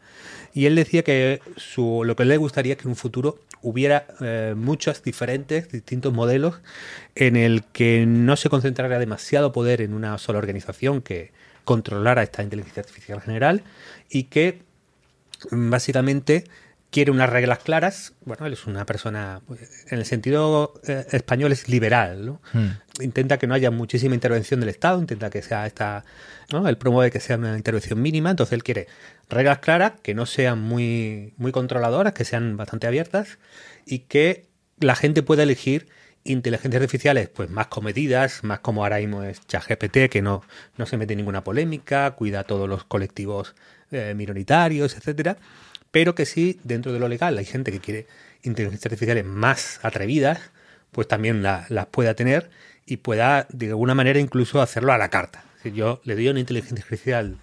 y 0.53 0.65
él 0.65 0.75
decía 0.75 1.03
que 1.03 1.41
su, 1.57 2.03
lo 2.05 2.15
que 2.15 2.25
le 2.25 2.37
gustaría 2.37 2.73
es 2.73 2.77
que 2.77 2.83
en 2.83 2.89
un 2.89 2.95
futuro 2.95 3.39
hubiera 3.61 4.07
eh, 4.21 4.53
muchos 4.55 5.03
diferentes, 5.03 5.69
distintos 5.69 6.13
modelos 6.13 6.61
en 7.15 7.35
el 7.35 7.63
que 7.65 8.05
no 8.05 8.35
se 8.35 8.49
concentrara 8.49 8.99
demasiado 8.99 9.51
poder 9.51 9.81
en 9.81 9.93
una 9.93 10.17
sola 10.17 10.39
organización 10.39 11.01
que 11.01 11.31
controlara 11.63 12.23
esta 12.23 12.43
inteligencia 12.43 12.81
artificial 12.81 13.21
general 13.21 13.63
y 14.09 14.23
que 14.23 14.63
básicamente 15.51 16.45
quiere 16.91 17.11
unas 17.11 17.29
reglas 17.29 17.59
claras. 17.59 18.13
Bueno, 18.25 18.45
él 18.45 18.53
es 18.53 18.65
una 18.65 18.85
persona, 18.85 19.41
en 19.89 19.99
el 19.99 20.05
sentido 20.05 20.73
eh, 20.87 21.05
español 21.11 21.51
es 21.51 21.69
liberal, 21.69 22.25
¿no? 22.25 22.41
Hmm. 22.53 22.69
Intenta 23.01 23.37
que 23.37 23.47
no 23.47 23.53
haya 23.53 23.71
muchísima 23.71 24.15
intervención 24.15 24.59
del 24.59 24.69
Estado, 24.69 24.99
intenta 24.99 25.29
que 25.29 25.41
sea 25.41 25.65
esta, 25.67 26.03
¿no? 26.51 26.67
Él 26.67 26.77
promueve 26.77 27.11
que 27.11 27.19
sea 27.19 27.37
una 27.37 27.55
intervención 27.55 28.01
mínima, 28.01 28.31
entonces 28.31 28.53
él 28.53 28.63
quiere 28.63 28.87
reglas 29.29 29.59
claras, 29.59 29.93
que 30.01 30.13
no 30.13 30.25
sean 30.25 30.59
muy, 30.59 31.33
muy 31.37 31.51
controladoras, 31.51 32.13
que 32.13 32.25
sean 32.25 32.57
bastante 32.57 32.87
abiertas 32.87 33.37
y 33.85 33.99
que 33.99 34.47
la 34.79 34.95
gente 34.95 35.23
pueda 35.23 35.43
elegir 35.43 35.87
inteligencias 36.23 36.81
artificiales 36.81 37.29
pues 37.29 37.49
más 37.49 37.67
comedidas, 37.67 38.43
más 38.43 38.59
como 38.59 38.83
ahora 38.83 38.97
mismo 38.97 39.23
es 39.23 39.45
ChatGPT, 39.47 40.09
que 40.09 40.21
no, 40.21 40.43
no 40.77 40.85
se 40.85 40.97
mete 40.97 41.13
en 41.13 41.17
ninguna 41.17 41.43
polémica, 41.43 42.11
cuida 42.11 42.41
a 42.41 42.43
todos 42.43 42.67
los 42.67 42.83
colectivos 42.83 43.55
eh, 43.91 44.13
minoritarios, 44.15 44.95
etcétera, 44.95 45.37
pero 45.91 46.15
que 46.15 46.25
sí, 46.25 46.59
dentro 46.63 46.93
de 46.93 46.99
lo 46.99 47.07
legal, 47.07 47.37
hay 47.37 47.45
gente 47.45 47.71
que 47.71 47.79
quiere 47.79 48.07
inteligencias 48.43 48.85
artificiales 48.91 49.25
más 49.25 49.79
atrevidas, 49.83 50.39
pues 50.91 51.07
también 51.07 51.43
las 51.43 51.69
la 51.69 51.85
pueda 51.87 52.13
tener 52.13 52.49
y 52.85 52.97
pueda 52.97 53.47
de 53.49 53.67
alguna 53.69 53.95
manera 53.95 54.19
incluso 54.19 54.61
hacerlo 54.61 54.93
a 54.93 54.97
la 54.97 55.09
carta. 55.09 55.43
Si 55.61 55.71
yo 55.71 56.01
le 56.03 56.15
doy 56.15 56.27
a 56.27 56.31
una 56.31 56.39
inteligencia 56.39 56.83
artificial 56.83 57.37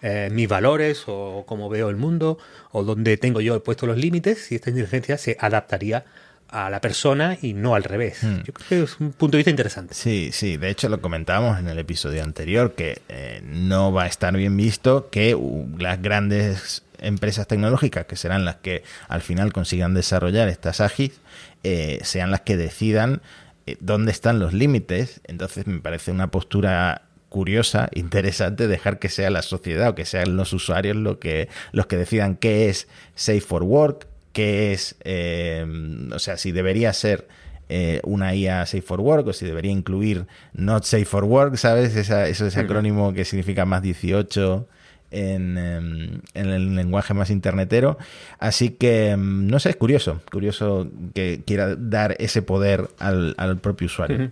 eh, 0.00 0.28
mis 0.30 0.48
valores 0.48 1.04
o 1.08 1.44
cómo 1.46 1.68
veo 1.68 1.90
el 1.90 1.96
mundo 1.96 2.38
o 2.70 2.84
dónde 2.84 3.16
tengo 3.16 3.40
yo 3.40 3.60
puesto 3.64 3.84
los 3.86 3.96
límites 3.96 4.52
y 4.52 4.54
esta 4.54 4.70
inteligencia 4.70 5.18
se 5.18 5.36
adaptaría 5.40 6.04
a 6.50 6.70
la 6.70 6.80
persona 6.80 7.36
y 7.40 7.52
no 7.52 7.74
al 7.74 7.84
revés. 7.84 8.22
Mm. 8.22 8.42
Yo 8.44 8.52
creo 8.52 8.68
que 8.68 8.82
es 8.82 9.00
un 9.00 9.12
punto 9.12 9.36
de 9.36 9.38
vista 9.38 9.50
interesante. 9.50 9.94
Sí, 9.94 10.30
sí, 10.32 10.56
de 10.56 10.70
hecho 10.70 10.88
lo 10.88 11.00
comentábamos 11.00 11.58
en 11.58 11.68
el 11.68 11.78
episodio 11.78 12.22
anterior, 12.22 12.74
que 12.74 13.02
eh, 13.08 13.40
no 13.44 13.92
va 13.92 14.04
a 14.04 14.06
estar 14.06 14.34
bien 14.36 14.56
visto 14.56 15.10
que 15.10 15.34
uh, 15.34 15.68
las 15.78 16.00
grandes 16.00 16.84
empresas 17.00 17.46
tecnológicas, 17.46 18.06
que 18.06 18.16
serán 18.16 18.44
las 18.44 18.56
que 18.56 18.82
al 19.08 19.20
final 19.20 19.52
consigan 19.52 19.94
desarrollar 19.94 20.48
estas 20.48 20.80
AGIs, 20.80 21.20
eh, 21.64 22.00
sean 22.02 22.30
las 22.30 22.42
que 22.42 22.56
decidan 22.56 23.20
eh, 23.66 23.76
dónde 23.80 24.12
están 24.12 24.38
los 24.38 24.52
límites. 24.52 25.20
Entonces 25.24 25.66
me 25.66 25.80
parece 25.80 26.10
una 26.10 26.30
postura 26.30 27.02
curiosa, 27.28 27.88
interesante, 27.94 28.68
dejar 28.68 28.98
que 28.98 29.08
sea 29.08 29.30
la 29.30 29.42
sociedad 29.42 29.90
o 29.90 29.94
que 29.94 30.04
sean 30.04 30.36
los 30.36 30.52
usuarios 30.52 30.96
lo 30.96 31.18
que, 31.18 31.48
los 31.72 31.86
que 31.86 31.96
decidan 31.96 32.36
qué 32.36 32.68
es 32.68 32.88
safe 33.14 33.40
for 33.40 33.62
work, 33.62 34.06
qué 34.38 34.72
es, 34.72 34.94
eh, 35.02 35.66
o 36.14 36.18
sea, 36.20 36.36
si 36.36 36.52
debería 36.52 36.92
ser 36.92 37.26
eh, 37.68 38.00
una 38.04 38.36
IA 38.36 38.64
Safe 38.66 38.82
for 38.82 39.00
Work 39.00 39.26
o 39.26 39.32
si 39.32 39.44
debería 39.44 39.72
incluir 39.72 40.26
Not 40.52 40.84
Safe 40.84 41.04
for 41.04 41.24
Work, 41.24 41.56
¿sabes? 41.56 41.96
Esa, 41.96 42.28
eso 42.28 42.46
es 42.46 42.56
acrónimo 42.56 43.12
que 43.12 43.24
significa 43.24 43.64
más 43.64 43.82
18 43.82 44.68
en, 45.10 45.58
en, 45.58 46.22
el 46.34 46.76
lenguaje 46.76 47.14
más 47.14 47.30
internetero. 47.30 47.98
Así 48.38 48.70
que, 48.70 49.16
no 49.18 49.58
sé, 49.58 49.70
es 49.70 49.76
curioso, 49.76 50.22
curioso 50.30 50.88
que 51.16 51.42
quiera 51.44 51.74
dar 51.74 52.14
ese 52.20 52.40
poder 52.40 52.90
al, 53.00 53.34
al 53.38 53.58
propio 53.58 53.86
usuario. 53.86 54.18
Uh 54.18 54.20
-huh. 54.20 54.30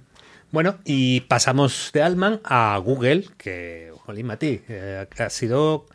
Bueno, 0.52 0.76
y 0.84 1.22
pasamos 1.22 1.90
de 1.92 2.02
Altman 2.04 2.40
a 2.44 2.78
Google, 2.78 3.24
que, 3.38 3.90
jolín, 4.04 4.26
Mati, 4.26 4.60
eh, 4.68 5.04
ha 5.18 5.30
sido 5.30 5.86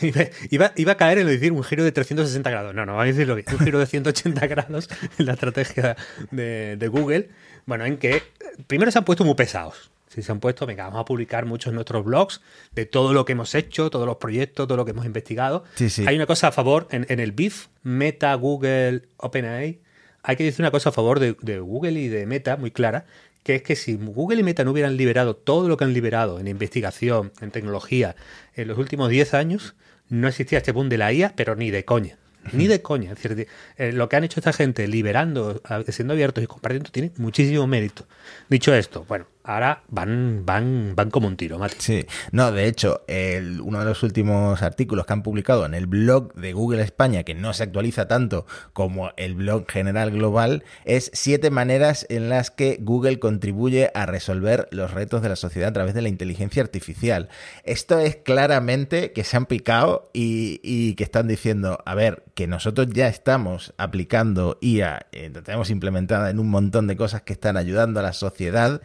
Iba, 0.50 0.72
iba, 0.76 0.92
a 0.92 0.96
caer 0.96 1.18
en 1.18 1.26
decir 1.26 1.52
un 1.52 1.62
giro 1.62 1.84
de 1.84 1.92
360 1.92 2.50
grados. 2.50 2.74
No, 2.74 2.86
no, 2.86 2.94
va 2.94 3.02
a 3.02 3.06
decirlo 3.06 3.34
bien. 3.34 3.46
Un 3.52 3.58
giro 3.58 3.78
de 3.78 3.86
180 3.86 4.46
grados 4.46 4.88
en 5.18 5.26
la 5.26 5.32
estrategia 5.32 5.96
de, 6.30 6.76
de, 6.76 6.88
Google. 6.88 7.30
Bueno, 7.66 7.84
en 7.84 7.96
que 7.98 8.22
primero 8.66 8.90
se 8.90 8.98
han 8.98 9.04
puesto 9.04 9.24
muy 9.24 9.34
pesados. 9.34 9.90
Si 10.08 10.22
se 10.22 10.30
han 10.30 10.40
puesto, 10.40 10.66
venga, 10.66 10.84
vamos 10.84 11.00
a 11.00 11.04
publicar 11.06 11.46
muchos 11.46 11.72
nuestros 11.72 12.04
blogs 12.04 12.42
de 12.72 12.84
todo 12.84 13.14
lo 13.14 13.24
que 13.24 13.32
hemos 13.32 13.54
hecho, 13.54 13.88
todos 13.88 14.06
los 14.06 14.16
proyectos, 14.16 14.66
todo 14.68 14.76
lo 14.76 14.84
que 14.84 14.90
hemos 14.90 15.06
investigado. 15.06 15.64
Sí, 15.74 15.88
sí. 15.88 16.04
Hay 16.06 16.16
una 16.16 16.26
cosa 16.26 16.48
a 16.48 16.52
favor 16.52 16.86
en, 16.90 17.06
en, 17.08 17.18
el 17.18 17.32
BIF, 17.32 17.68
Meta, 17.82 18.34
Google, 18.34 19.02
OpenAI. 19.16 19.80
Hay 20.22 20.36
que 20.36 20.44
decir 20.44 20.62
una 20.62 20.70
cosa 20.70 20.90
a 20.90 20.92
favor 20.92 21.18
de, 21.18 21.34
de 21.40 21.60
Google 21.60 21.92
y 21.92 22.08
de 22.08 22.26
Meta 22.26 22.58
muy 22.58 22.70
clara, 22.70 23.06
que 23.42 23.56
es 23.56 23.62
que 23.62 23.76
si 23.76 23.96
Google 23.96 24.40
y 24.40 24.42
Meta 24.42 24.64
no 24.64 24.72
hubieran 24.72 24.96
liberado 24.96 25.36
todo 25.36 25.68
lo 25.68 25.76
que 25.76 25.84
han 25.84 25.92
liberado 25.92 26.38
en 26.38 26.48
investigación, 26.48 27.32
en 27.40 27.50
tecnología, 27.50 28.16
en 28.54 28.68
los 28.68 28.78
últimos 28.78 29.10
10 29.10 29.34
años, 29.34 29.74
no 30.08 30.28
existía 30.28 30.58
este 30.58 30.72
boom 30.72 30.88
de 30.88 30.98
la 30.98 31.12
IA, 31.12 31.34
pero 31.34 31.56
ni 31.56 31.70
de 31.70 31.84
coña. 31.84 32.18
Ni 32.52 32.66
de 32.66 32.82
coña. 32.82 33.12
Es 33.12 33.22
decir, 33.22 33.46
eh, 33.76 33.92
lo 33.92 34.08
que 34.08 34.16
han 34.16 34.24
hecho 34.24 34.40
esta 34.40 34.52
gente 34.52 34.86
liberando, 34.88 35.62
siendo 35.88 36.14
abiertos 36.14 36.42
y 36.42 36.46
compartiendo, 36.46 36.90
tiene 36.90 37.12
muchísimo 37.16 37.66
mérito. 37.66 38.06
Dicho 38.48 38.74
esto, 38.74 39.04
bueno, 39.08 39.26
ahora 39.44 39.82
van, 39.88 40.42
van, 40.44 40.94
van 40.94 41.10
como 41.10 41.26
un 41.26 41.36
tiro, 41.36 41.58
Mati. 41.58 41.76
Sí, 41.78 42.06
no, 42.30 42.52
de 42.52 42.66
hecho, 42.66 43.02
el, 43.08 43.60
uno 43.60 43.80
de 43.80 43.84
los 43.84 44.02
últimos 44.02 44.62
artículos 44.62 45.06
que 45.06 45.12
han 45.12 45.22
publicado 45.22 45.66
en 45.66 45.74
el 45.74 45.86
blog 45.86 46.32
de 46.34 46.52
Google 46.52 46.82
España, 46.82 47.24
que 47.24 47.34
no 47.34 47.52
se 47.52 47.64
actualiza 47.64 48.08
tanto 48.08 48.46
como 48.72 49.10
el 49.16 49.34
blog 49.34 49.70
general 49.70 50.10
global, 50.10 50.64
es 50.84 51.10
siete 51.14 51.50
maneras 51.50 52.06
en 52.08 52.28
las 52.28 52.50
que 52.50 52.78
Google 52.80 53.18
contribuye 53.18 53.90
a 53.94 54.06
resolver 54.06 54.68
los 54.70 54.92
retos 54.92 55.22
de 55.22 55.28
la 55.28 55.36
sociedad 55.36 55.70
a 55.70 55.72
través 55.72 55.94
de 55.94 56.02
la 56.02 56.08
inteligencia 56.08 56.62
artificial. 56.62 57.28
Esto 57.64 57.98
es 57.98 58.16
claramente 58.16 59.12
que 59.12 59.24
se 59.24 59.36
han 59.36 59.46
picado 59.46 60.10
y, 60.12 60.94
que 60.94 61.04
están 61.04 61.26
diciendo, 61.26 61.78
a 61.84 61.94
ver, 61.94 62.24
que 62.34 62.46
nosotros 62.46 62.88
ya 62.90 63.08
estamos 63.08 63.74
aplicando 63.76 64.58
IA, 64.60 65.06
eh, 65.12 65.30
tenemos 65.30 65.70
implementada 65.70 66.30
en 66.30 66.38
un 66.38 66.48
montón 66.48 66.86
de 66.86 66.96
cosas 66.96 67.22
que 67.22 67.32
están 67.32 67.56
ayudando 67.56 68.00
a 68.00 68.02
la 68.02 68.12
sociedad 68.12 68.82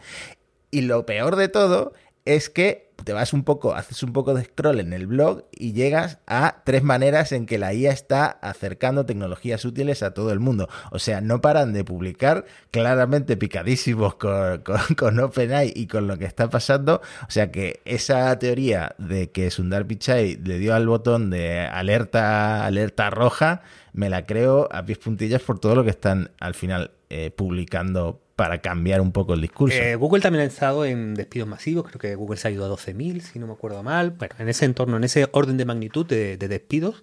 y 0.70 0.82
lo 0.82 1.06
peor 1.06 1.36
de 1.36 1.48
todo 1.48 1.92
es 2.24 2.50
que 2.50 2.88
te 3.04 3.12
vas 3.12 3.32
un 3.32 3.44
poco, 3.44 3.74
haces 3.74 4.02
un 4.02 4.12
poco 4.12 4.34
de 4.34 4.44
scroll 4.44 4.80
en 4.80 4.92
el 4.92 5.06
blog 5.06 5.44
y 5.52 5.72
llegas 5.72 6.18
a 6.26 6.62
tres 6.64 6.82
maneras 6.82 7.32
en 7.32 7.46
que 7.46 7.56
la 7.56 7.72
IA 7.72 7.92
está 7.92 8.26
acercando 8.26 9.06
tecnologías 9.06 9.64
útiles 9.64 10.02
a 10.02 10.12
todo 10.12 10.32
el 10.32 10.40
mundo. 10.40 10.68
O 10.90 10.98
sea, 10.98 11.20
no 11.20 11.40
paran 11.40 11.72
de 11.72 11.84
publicar 11.84 12.44
claramente 12.70 13.36
picadísimos 13.36 14.16
con, 14.16 14.62
con, 14.96 15.20
OpenAI 15.20 15.72
y 15.74 15.86
con 15.86 16.06
lo 16.06 16.18
que 16.18 16.26
está 16.26 16.50
pasando. 16.50 17.00
O 17.26 17.30
sea 17.30 17.50
que 17.50 17.80
esa 17.84 18.38
teoría 18.38 18.94
de 18.98 19.30
que 19.30 19.50
Sundar 19.50 19.86
Pichai 19.86 20.36
le 20.36 20.58
dio 20.58 20.74
al 20.74 20.86
botón 20.86 21.30
de 21.30 21.60
alerta, 21.60 22.66
alerta 22.66 23.10
roja, 23.10 23.62
me 23.92 24.10
la 24.10 24.26
creo 24.26 24.68
a 24.70 24.84
pies 24.84 24.98
puntillas 24.98 25.40
por 25.40 25.60
todo 25.60 25.76
lo 25.76 25.84
que 25.84 25.90
están 25.90 26.30
al 26.40 26.54
final 26.54 26.90
eh, 27.10 27.30
publicando 27.30 28.20
para 28.38 28.58
cambiar 28.58 29.00
un 29.00 29.10
poco 29.10 29.34
el 29.34 29.40
discurso. 29.40 29.76
Eh, 29.76 29.96
Google 29.96 30.22
también 30.22 30.44
ha 30.44 30.46
estado 30.46 30.84
en 30.84 31.16
despidos 31.16 31.48
masivos, 31.48 31.84
creo 31.88 31.98
que 31.98 32.14
Google 32.14 32.36
se 32.36 32.46
ha 32.46 32.52
ido 32.52 32.64
a 32.64 32.68
12.000, 32.68 33.20
si 33.20 33.40
no 33.40 33.48
me 33.48 33.54
acuerdo 33.54 33.82
mal. 33.82 34.12
Bueno, 34.12 34.36
en 34.38 34.48
ese 34.48 34.64
entorno, 34.64 34.96
en 34.96 35.02
ese 35.02 35.28
orden 35.32 35.56
de 35.56 35.64
magnitud 35.64 36.06
de, 36.06 36.36
de 36.36 36.46
despidos, 36.46 37.02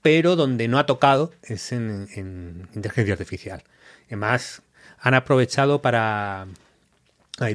pero 0.00 0.36
donde 0.36 0.68
no 0.68 0.78
ha 0.78 0.86
tocado 0.86 1.32
es 1.42 1.72
en, 1.72 2.06
en 2.14 2.68
inteligencia 2.72 3.14
artificial. 3.14 3.64
Además, 4.06 4.62
han 5.00 5.14
aprovechado 5.14 5.82
para, 5.82 6.46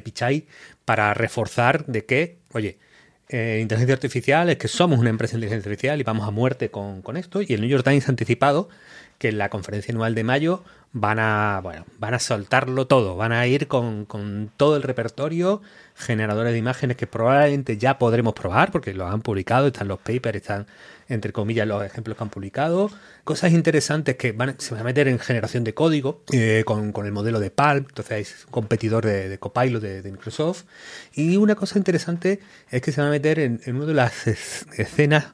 Pichai, 0.04 0.46
para 0.84 1.14
reforzar 1.14 1.86
de 1.86 2.04
que, 2.04 2.40
oye, 2.52 2.80
eh, 3.30 3.60
inteligencia 3.62 3.94
artificial 3.94 4.50
es 4.50 4.58
que 4.58 4.68
somos 4.68 5.00
una 5.00 5.10
empresa 5.10 5.32
de 5.32 5.38
inteligencia 5.38 5.72
artificial 5.72 6.02
y 6.02 6.04
vamos 6.04 6.28
a 6.28 6.32
muerte 6.32 6.70
con, 6.70 7.02
con 7.02 7.16
esto. 7.16 7.42
Y 7.42 7.54
el 7.54 7.62
New 7.62 7.70
York 7.70 7.86
Times 7.86 8.10
ha 8.10 8.12
anticipado 8.12 8.68
que 9.26 9.30
en 9.30 9.40
la 9.40 9.50
conferencia 9.50 9.92
anual 9.92 10.14
de 10.14 10.24
mayo 10.24 10.64
van 10.92 11.18
a, 11.18 11.60
bueno, 11.64 11.84
van 11.98 12.14
a 12.14 12.20
soltarlo 12.20 12.86
todo, 12.86 13.16
van 13.16 13.32
a 13.32 13.48
ir 13.48 13.68
con, 13.68 14.06
con, 14.06 14.52
todo 14.56 14.78
el 14.78 14.84
repertorio, 14.84 15.64
generadores 15.96 16.54
de 16.54 16.60
imágenes 16.60 16.96
que 16.96 17.08
probablemente 17.08 17.78
ya 17.78 17.98
podremos 17.98 18.36
probar, 18.36 18.72
porque 18.72 18.94
lo 18.94 19.08
han 19.08 19.22
publicado, 19.22 19.68
están 19.68 19.88
los 19.88 19.98
papers, 19.98 20.38
están 20.38 20.68
entre 21.10 21.32
comillas 21.32 21.68
los 21.68 21.84
ejemplos 21.84 22.16
que 22.16 22.24
han 22.24 22.30
publicado, 22.30 22.92
cosas 23.24 23.52
interesantes 23.52 24.16
que 24.16 24.32
van, 24.32 24.60
se 24.60 24.76
van 24.76 24.82
a 24.82 24.84
meter 24.84 25.08
en 25.08 25.18
generación 25.18 25.64
de 25.64 25.74
código 25.74 26.22
eh, 26.32 26.64
con, 26.66 26.92
con, 26.92 27.08
el 27.08 27.12
modelo 27.12 27.40
de 27.40 27.50
Palm, 27.50 27.86
entonces 27.90 28.32
es 28.32 28.46
un 28.46 28.52
competidor 28.52 29.06
de, 29.06 29.40
Copilot 29.40 29.82
de, 29.82 30.12
Microsoft, 30.12 30.66
y 31.14 31.38
una 31.38 31.56
cosa 31.56 31.80
interesante 31.80 32.40
es 32.70 32.82
que 32.82 32.92
se 32.92 33.02
van 33.02 33.08
a 33.08 33.12
meter 33.12 33.40
en, 33.40 33.60
en 33.66 33.76
una 33.76 33.88
de 33.88 33.96
las 33.96 34.28
escenas 34.28 35.34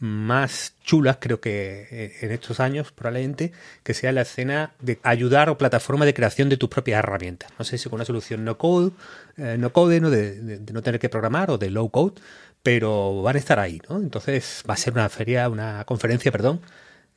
más 0.00 0.74
chulas, 0.82 1.18
creo 1.20 1.40
que 1.40 1.86
eh, 1.90 2.12
en 2.22 2.32
estos 2.32 2.58
años, 2.58 2.90
probablemente, 2.90 3.52
que 3.82 3.92
sea 3.92 4.12
la 4.12 4.22
escena 4.22 4.72
de 4.80 4.98
ayudar 5.02 5.50
o 5.50 5.58
plataforma 5.58 6.06
de 6.06 6.14
creación 6.14 6.48
de 6.48 6.56
tus 6.56 6.70
propias 6.70 6.98
herramientas. 6.98 7.50
No 7.58 7.66
sé 7.66 7.76
si 7.76 7.88
con 7.88 7.98
una 7.98 8.06
solución 8.06 8.44
no 8.44 8.56
code, 8.56 8.92
eh, 9.36 9.56
no 9.58 9.72
code, 9.72 10.00
¿no? 10.00 10.08
De, 10.08 10.40
de, 10.40 10.58
de, 10.58 10.72
no 10.72 10.82
tener 10.82 10.98
que 10.98 11.10
programar 11.10 11.50
o 11.50 11.58
de 11.58 11.68
low 11.68 11.90
code, 11.90 12.14
pero 12.62 13.20
van 13.22 13.36
a 13.36 13.38
estar 13.38 13.58
ahí, 13.58 13.80
¿no? 13.90 13.98
Entonces 13.98 14.64
va 14.68 14.74
a 14.74 14.78
ser 14.78 14.94
una 14.94 15.08
feria, 15.10 15.50
una 15.50 15.84
conferencia, 15.84 16.32
perdón, 16.32 16.62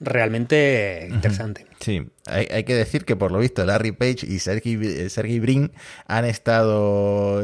realmente 0.02 1.08
interesante. 1.10 1.66
Sí, 1.80 2.10
hay, 2.26 2.48
hay, 2.52 2.64
que 2.66 2.76
decir 2.76 3.06
que 3.06 3.16
por 3.16 3.32
lo 3.32 3.40
visto 3.40 3.66
Larry 3.66 3.94
Page 3.94 4.26
y 4.28 4.40
Sergey, 4.40 5.10
Sergey 5.10 5.40
Brin 5.40 5.72
han 6.08 6.26
estado 6.26 7.44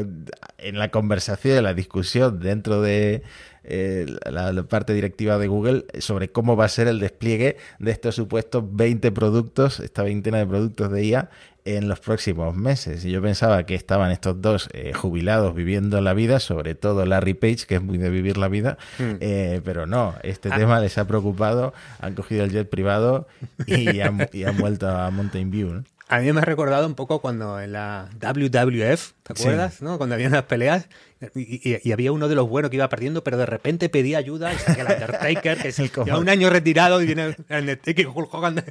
en 0.58 0.78
la 0.78 0.90
conversación, 0.90 1.56
en 1.58 1.64
la 1.64 1.74
discusión 1.74 2.40
dentro 2.40 2.82
de 2.82 3.22
eh, 3.64 4.06
la, 4.30 4.52
la, 4.52 4.62
parte 4.62 4.94
directiva 4.94 5.38
de 5.38 5.48
Google 5.48 5.84
sobre 5.98 6.30
cómo 6.30 6.56
va 6.56 6.64
a 6.64 6.68
ser 6.68 6.88
el 6.88 6.98
despliegue 7.00 7.56
de 7.78 7.90
estos 7.90 8.14
supuestos 8.14 8.64
20 8.72 9.12
productos, 9.12 9.80
esta 9.80 10.02
veintena 10.02 10.38
de 10.38 10.46
productos 10.46 10.90
de 10.90 11.04
IA 11.04 11.30
en 11.64 11.88
los 11.88 12.00
próximos 12.00 12.54
meses. 12.54 13.04
Y 13.04 13.10
yo 13.10 13.22
pensaba 13.22 13.64
que 13.64 13.74
estaban 13.74 14.10
estos 14.10 14.40
dos 14.40 14.68
eh, 14.72 14.92
jubilados 14.92 15.54
viviendo 15.54 16.00
la 16.00 16.14
vida, 16.14 16.40
sobre 16.40 16.74
todo 16.74 17.04
Larry 17.04 17.34
Page, 17.34 17.66
que 17.66 17.76
es 17.76 17.82
muy 17.82 17.98
de 17.98 18.10
vivir 18.10 18.36
la 18.36 18.48
vida, 18.48 18.78
mm. 18.98 19.16
eh, 19.20 19.60
pero 19.64 19.86
no, 19.86 20.14
este 20.22 20.48
ah. 20.52 20.56
tema 20.56 20.80
les 20.80 20.98
ha 20.98 21.06
preocupado, 21.06 21.74
han 22.00 22.14
cogido 22.14 22.44
el 22.44 22.50
jet 22.50 22.68
privado 22.68 23.28
y 23.66 24.00
han, 24.00 24.28
y 24.32 24.44
han 24.44 24.58
vuelto 24.58 24.88
a 24.88 25.10
Mountain 25.10 25.50
View. 25.50 25.68
¿no? 25.74 25.84
A 26.10 26.18
mí 26.18 26.32
me 26.32 26.40
ha 26.40 26.44
recordado 26.44 26.88
un 26.88 26.96
poco 26.96 27.20
cuando 27.20 27.60
en 27.60 27.70
la 27.70 28.08
WWF, 28.20 29.12
¿te 29.22 29.32
acuerdas? 29.32 29.74
Sí. 29.74 29.84
¿no? 29.84 29.96
Cuando 29.96 30.16
había 30.16 30.26
unas 30.26 30.42
peleas 30.42 30.88
y, 31.36 31.70
y, 31.70 31.80
y, 31.84 31.92
había 31.92 32.10
uno 32.10 32.26
de 32.26 32.34
los 32.34 32.48
buenos 32.48 32.68
que 32.68 32.78
iba 32.78 32.88
perdiendo, 32.88 33.22
pero 33.22 33.36
de 33.36 33.46
repente 33.46 33.88
pedía 33.88 34.18
ayuda 34.18 34.52
y 34.52 34.58
salía 34.58 34.82
el 34.82 34.92
Undertaker, 34.92 35.58
que 35.58 35.68
es 35.68 35.76
ya 36.04 36.18
un 36.18 36.28
año 36.28 36.50
retirado 36.50 37.00
y 37.00 37.06
viene 37.06 37.36
el 37.48 37.60
Undertaker 37.60 38.08
Hulk 38.08 38.34
Hogan, 38.34 38.64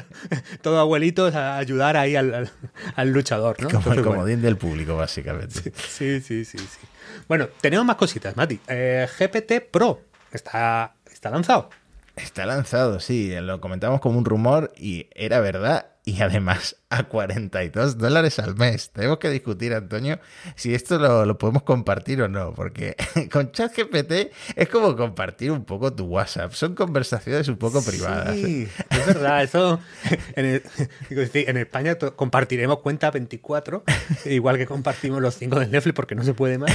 todo 0.62 0.78
abuelitos 0.78 1.34
a 1.34 1.56
ayudar 1.56 1.96
ahí 1.96 2.14
al, 2.14 2.32
al, 2.32 2.50
al 2.94 3.10
luchador, 3.10 3.60
¿no? 3.60 3.66
Como 3.66 3.78
Entonces, 3.78 3.98
el 3.98 4.04
comodín 4.04 4.36
bueno. 4.36 4.42
del 4.42 4.56
público, 4.56 4.96
básicamente. 4.96 5.72
Sí, 5.88 6.20
sí, 6.20 6.44
sí, 6.44 6.58
sí. 6.58 6.86
Bueno, 7.26 7.48
tenemos 7.60 7.84
más 7.84 7.96
cositas, 7.96 8.36
Mati. 8.36 8.60
Eh, 8.68 9.08
GPT 9.18 9.72
Pro 9.72 10.02
está, 10.30 10.94
está 11.12 11.30
lanzado. 11.30 11.68
Está 12.14 12.46
lanzado, 12.46 13.00
sí. 13.00 13.34
Lo 13.40 13.60
comentamos 13.60 14.00
como 14.00 14.18
un 14.18 14.24
rumor 14.24 14.72
y 14.76 15.08
era 15.14 15.40
verdad 15.40 15.86
y 16.06 16.22
además 16.22 16.76
a 16.88 17.04
42 17.04 17.98
dólares 17.98 18.38
al 18.38 18.54
mes. 18.56 18.90
Tenemos 18.90 19.18
que 19.18 19.28
discutir, 19.28 19.74
Antonio, 19.74 20.20
si 20.54 20.74
esto 20.74 20.98
lo, 20.98 21.26
lo 21.26 21.36
podemos 21.36 21.64
compartir 21.64 22.22
o 22.22 22.28
no, 22.28 22.54
porque 22.54 22.96
con 23.32 23.50
ChatGPT 23.50 24.32
es 24.54 24.68
como 24.68 24.96
compartir 24.96 25.50
un 25.50 25.64
poco 25.64 25.92
tu 25.92 26.04
WhatsApp. 26.04 26.52
Son 26.52 26.74
conversaciones 26.74 27.48
un 27.48 27.56
poco 27.56 27.82
privadas. 27.82 28.36
Sí, 28.36 28.68
es 28.90 29.06
verdad. 29.06 29.42
Eso 29.42 29.80
en, 30.36 30.46
el, 30.46 30.62
en 31.10 31.56
España 31.56 31.96
compartiremos 32.14 32.78
cuenta 32.80 33.10
24, 33.10 33.82
igual 34.26 34.56
que 34.56 34.66
compartimos 34.66 35.20
los 35.20 35.34
5 35.34 35.60
de 35.60 35.66
Netflix 35.66 35.94
porque 35.94 36.14
no 36.14 36.22
se 36.22 36.34
puede 36.34 36.58
más. 36.58 36.72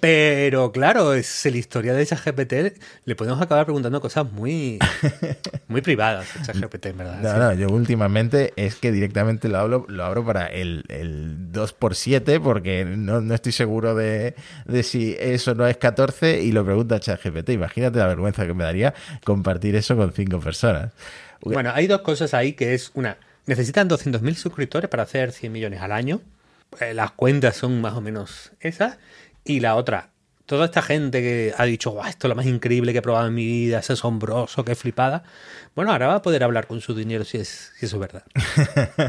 Pero 0.00 0.72
claro, 0.72 1.14
es 1.14 1.46
la 1.46 1.56
historia 1.56 1.94
de 1.94 2.04
ChatGPT. 2.04 2.78
Le 3.06 3.16
podemos 3.16 3.40
acabar 3.40 3.64
preguntando 3.64 4.00
cosas 4.02 4.30
muy, 4.30 4.78
muy 5.68 5.80
privadas 5.80 6.28
a 6.36 6.42
ChatGPT, 6.52 6.86
en 6.86 6.98
verdad. 6.98 7.20
No, 7.22 7.38
no, 7.38 7.54
yo 7.54 7.68
últimamente 7.68 8.52
es 8.56 8.74
que 8.74 8.92
directamente 8.92 9.37
lo 9.46 9.58
abro, 9.58 9.86
lo 9.88 10.04
abro 10.04 10.24
para 10.24 10.46
el, 10.46 10.84
el 10.88 11.52
2x7 11.52 12.40
porque 12.42 12.84
no, 12.84 13.20
no 13.20 13.34
estoy 13.34 13.52
seguro 13.52 13.94
de, 13.94 14.34
de, 14.64 14.82
si 14.82 15.14
eso 15.20 15.54
no 15.54 15.66
es 15.66 15.76
14 15.76 16.42
y 16.42 16.50
lo 16.50 16.64
pregunta 16.64 16.98
ChatGPT. 16.98 17.50
Imagínate 17.50 17.98
la 17.98 18.08
vergüenza 18.08 18.46
que 18.46 18.54
me 18.54 18.64
daría 18.64 18.94
compartir 19.24 19.76
eso 19.76 19.96
con 19.96 20.12
cinco 20.12 20.40
personas. 20.40 20.92
Bueno, 21.42 21.70
hay 21.72 21.86
dos 21.86 22.00
cosas 22.00 22.34
ahí 22.34 22.54
que 22.54 22.74
es 22.74 22.90
una, 22.94 23.18
necesitan 23.46 23.88
200.000 23.88 24.34
suscriptores 24.34 24.90
para 24.90 25.04
hacer 25.04 25.32
100 25.32 25.52
millones 25.52 25.80
al 25.80 25.92
año. 25.92 26.20
Eh, 26.80 26.94
las 26.94 27.12
cuentas 27.12 27.56
son 27.56 27.80
más 27.80 27.94
o 27.94 28.00
menos 28.00 28.52
esas. 28.60 28.98
Y 29.44 29.60
la 29.60 29.76
otra, 29.76 30.10
toda 30.48 30.64
esta 30.64 30.80
gente 30.80 31.20
que 31.20 31.52
ha 31.56 31.64
dicho, 31.66 31.94
esto 32.06 32.26
es 32.26 32.28
lo 32.30 32.34
más 32.34 32.46
increíble 32.46 32.92
que 32.92 33.00
he 33.00 33.02
probado 33.02 33.28
en 33.28 33.34
mi 33.34 33.44
vida, 33.44 33.80
es 33.80 33.90
asombroso, 33.90 34.64
qué 34.64 34.74
flipada. 34.74 35.22
Bueno, 35.76 35.92
ahora 35.92 36.06
va 36.06 36.14
a 36.14 36.22
poder 36.22 36.42
hablar 36.42 36.66
con 36.66 36.80
su 36.80 36.94
dinero 36.94 37.22
si, 37.26 37.36
es, 37.36 37.70
si 37.78 37.84
eso 37.84 37.96
es 37.96 38.00
verdad. 38.00 38.24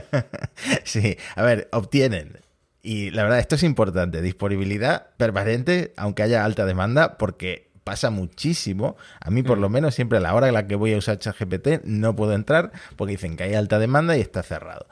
sí, 0.84 1.17
a 1.38 1.43
ver, 1.43 1.69
obtienen. 1.71 2.39
Y 2.84 3.12
la 3.12 3.23
verdad, 3.23 3.39
esto 3.39 3.56
es 3.56 3.63
importante, 3.63 4.21
disponibilidad 4.21 5.12
permanente, 5.15 5.93
aunque 5.95 6.23
haya 6.23 6.43
alta 6.43 6.65
demanda, 6.65 7.17
porque 7.17 7.69
pasa 7.86 8.10
muchísimo. 8.10 8.97
A 9.21 9.32
mí, 9.32 9.41
por 9.41 9.60
mm. 9.60 9.62
lo 9.62 9.69
menos, 9.69 9.95
siempre 9.95 10.17
a 10.17 10.21
la 10.21 10.36
hora 10.36 10.49
en 10.49 10.54
la 10.54 10.67
que 10.67 10.75
voy 10.75 10.93
a 10.93 10.97
usar 10.97 11.19
ChatGPT 11.19 11.86
no 11.86 12.17
puedo 12.17 12.34
entrar 12.34 12.73
porque 12.97 13.12
dicen 13.12 13.38
que 13.38 13.43
hay 13.43 13.54
alta 13.56 13.80
demanda 13.80 14.17
y 14.17 14.19
está 14.19 14.43
cerrado. 14.43 14.88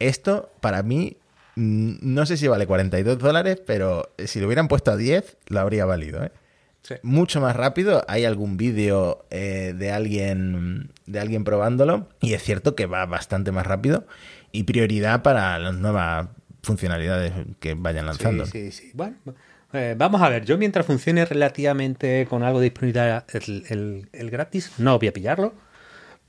Esto, 0.00 0.50
para 0.60 0.82
mí, 0.82 1.18
no 1.56 2.26
sé 2.26 2.36
si 2.36 2.48
vale 2.48 2.66
42 2.66 3.18
dólares, 3.18 3.60
pero 3.64 4.10
si 4.24 4.40
lo 4.40 4.46
hubieran 4.46 4.68
puesto 4.68 4.90
a 4.90 4.96
10, 4.96 5.36
lo 5.48 5.60
habría 5.60 5.84
valido. 5.84 6.24
¿eh? 6.24 6.30
Sí. 6.82 6.94
Mucho 7.02 7.40
más 7.40 7.56
rápido. 7.56 8.04
Hay 8.08 8.24
algún 8.24 8.56
vídeo 8.56 9.24
eh, 9.30 9.74
de 9.76 9.92
alguien 9.92 10.90
de 11.06 11.20
alguien 11.20 11.44
probándolo 11.44 12.08
y 12.20 12.34
es 12.34 12.42
cierto 12.42 12.74
que 12.74 12.86
va 12.86 13.06
bastante 13.06 13.52
más 13.52 13.66
rápido 13.66 14.06
y 14.52 14.64
prioridad 14.64 15.22
para 15.22 15.58
las 15.58 15.74
nuevas 15.74 16.28
funcionalidades 16.62 17.32
que 17.60 17.74
vayan 17.74 18.06
lanzando. 18.06 18.46
Sí, 18.46 18.70
sí, 18.70 18.72
sí. 18.72 18.90
Bueno, 18.94 19.16
eh, 19.72 19.94
vamos 19.96 20.22
a 20.22 20.28
ver. 20.28 20.44
Yo 20.44 20.58
mientras 20.58 20.86
funcione 20.86 21.24
relativamente 21.24 22.26
con 22.28 22.42
algo 22.42 22.60
de 22.60 22.64
disponibilidad 22.64 23.24
el, 23.32 23.64
el, 23.68 24.08
el 24.12 24.30
gratis, 24.30 24.72
no 24.78 24.98
voy 24.98 25.08
a 25.08 25.12
pillarlo 25.12 25.54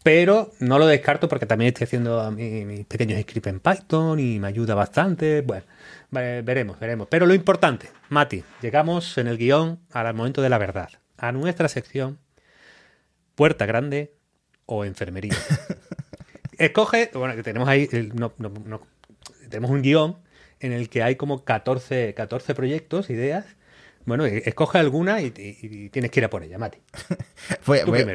pero 0.05 0.51
no 0.59 0.77
lo 0.77 0.85
descarto 0.85 1.27
porque 1.27 1.47
también 1.47 1.69
estoy 1.69 1.85
haciendo 1.85 2.29
mis 2.29 2.85
pequeños 2.85 3.19
scripts 3.23 3.47
en 3.47 3.59
Python 3.59 4.19
y 4.19 4.37
me 4.39 4.45
ayuda 4.49 4.75
bastante. 4.75 5.41
Bueno, 5.41 5.65
veremos, 6.11 6.79
veremos. 6.79 7.07
Pero 7.09 7.25
lo 7.25 7.33
importante, 7.33 7.89
Mati, 8.09 8.43
llegamos 8.61 9.17
en 9.17 9.25
el 9.25 9.39
guion 9.39 9.79
al 9.91 10.13
momento 10.13 10.43
de 10.43 10.49
la 10.49 10.59
verdad. 10.59 10.89
A 11.17 11.31
nuestra 11.31 11.67
sección, 11.69 12.19
puerta 13.33 13.65
grande 13.65 14.13
o 14.67 14.85
enfermería. 14.85 15.33
Escoge, 16.59 17.09
bueno, 17.15 17.35
que 17.35 17.41
tenemos 17.41 17.67
ahí, 17.67 17.89
el- 17.91 18.15
no- 18.15 18.31
no- 18.37 18.53
no- 18.63 18.81
tenemos 19.49 19.71
un 19.71 19.81
guion 19.81 20.17
en 20.59 20.71
el 20.71 20.87
que 20.87 21.01
hay 21.01 21.15
como 21.15 21.43
14, 21.43 22.13
14 22.13 22.53
proyectos, 22.53 23.09
ideas. 23.09 23.45
Bueno, 24.05 24.25
e- 24.25 24.43
escoge 24.45 24.77
alguna 24.77 25.21
y, 25.21 25.33
y- 25.37 25.57
y 25.61 25.89
tienes 25.89 26.11
que 26.11 26.19
ir 26.19 26.25
a 26.25 26.29
por 26.29 26.43
ella, 26.43 26.57
Mati. 26.57 26.77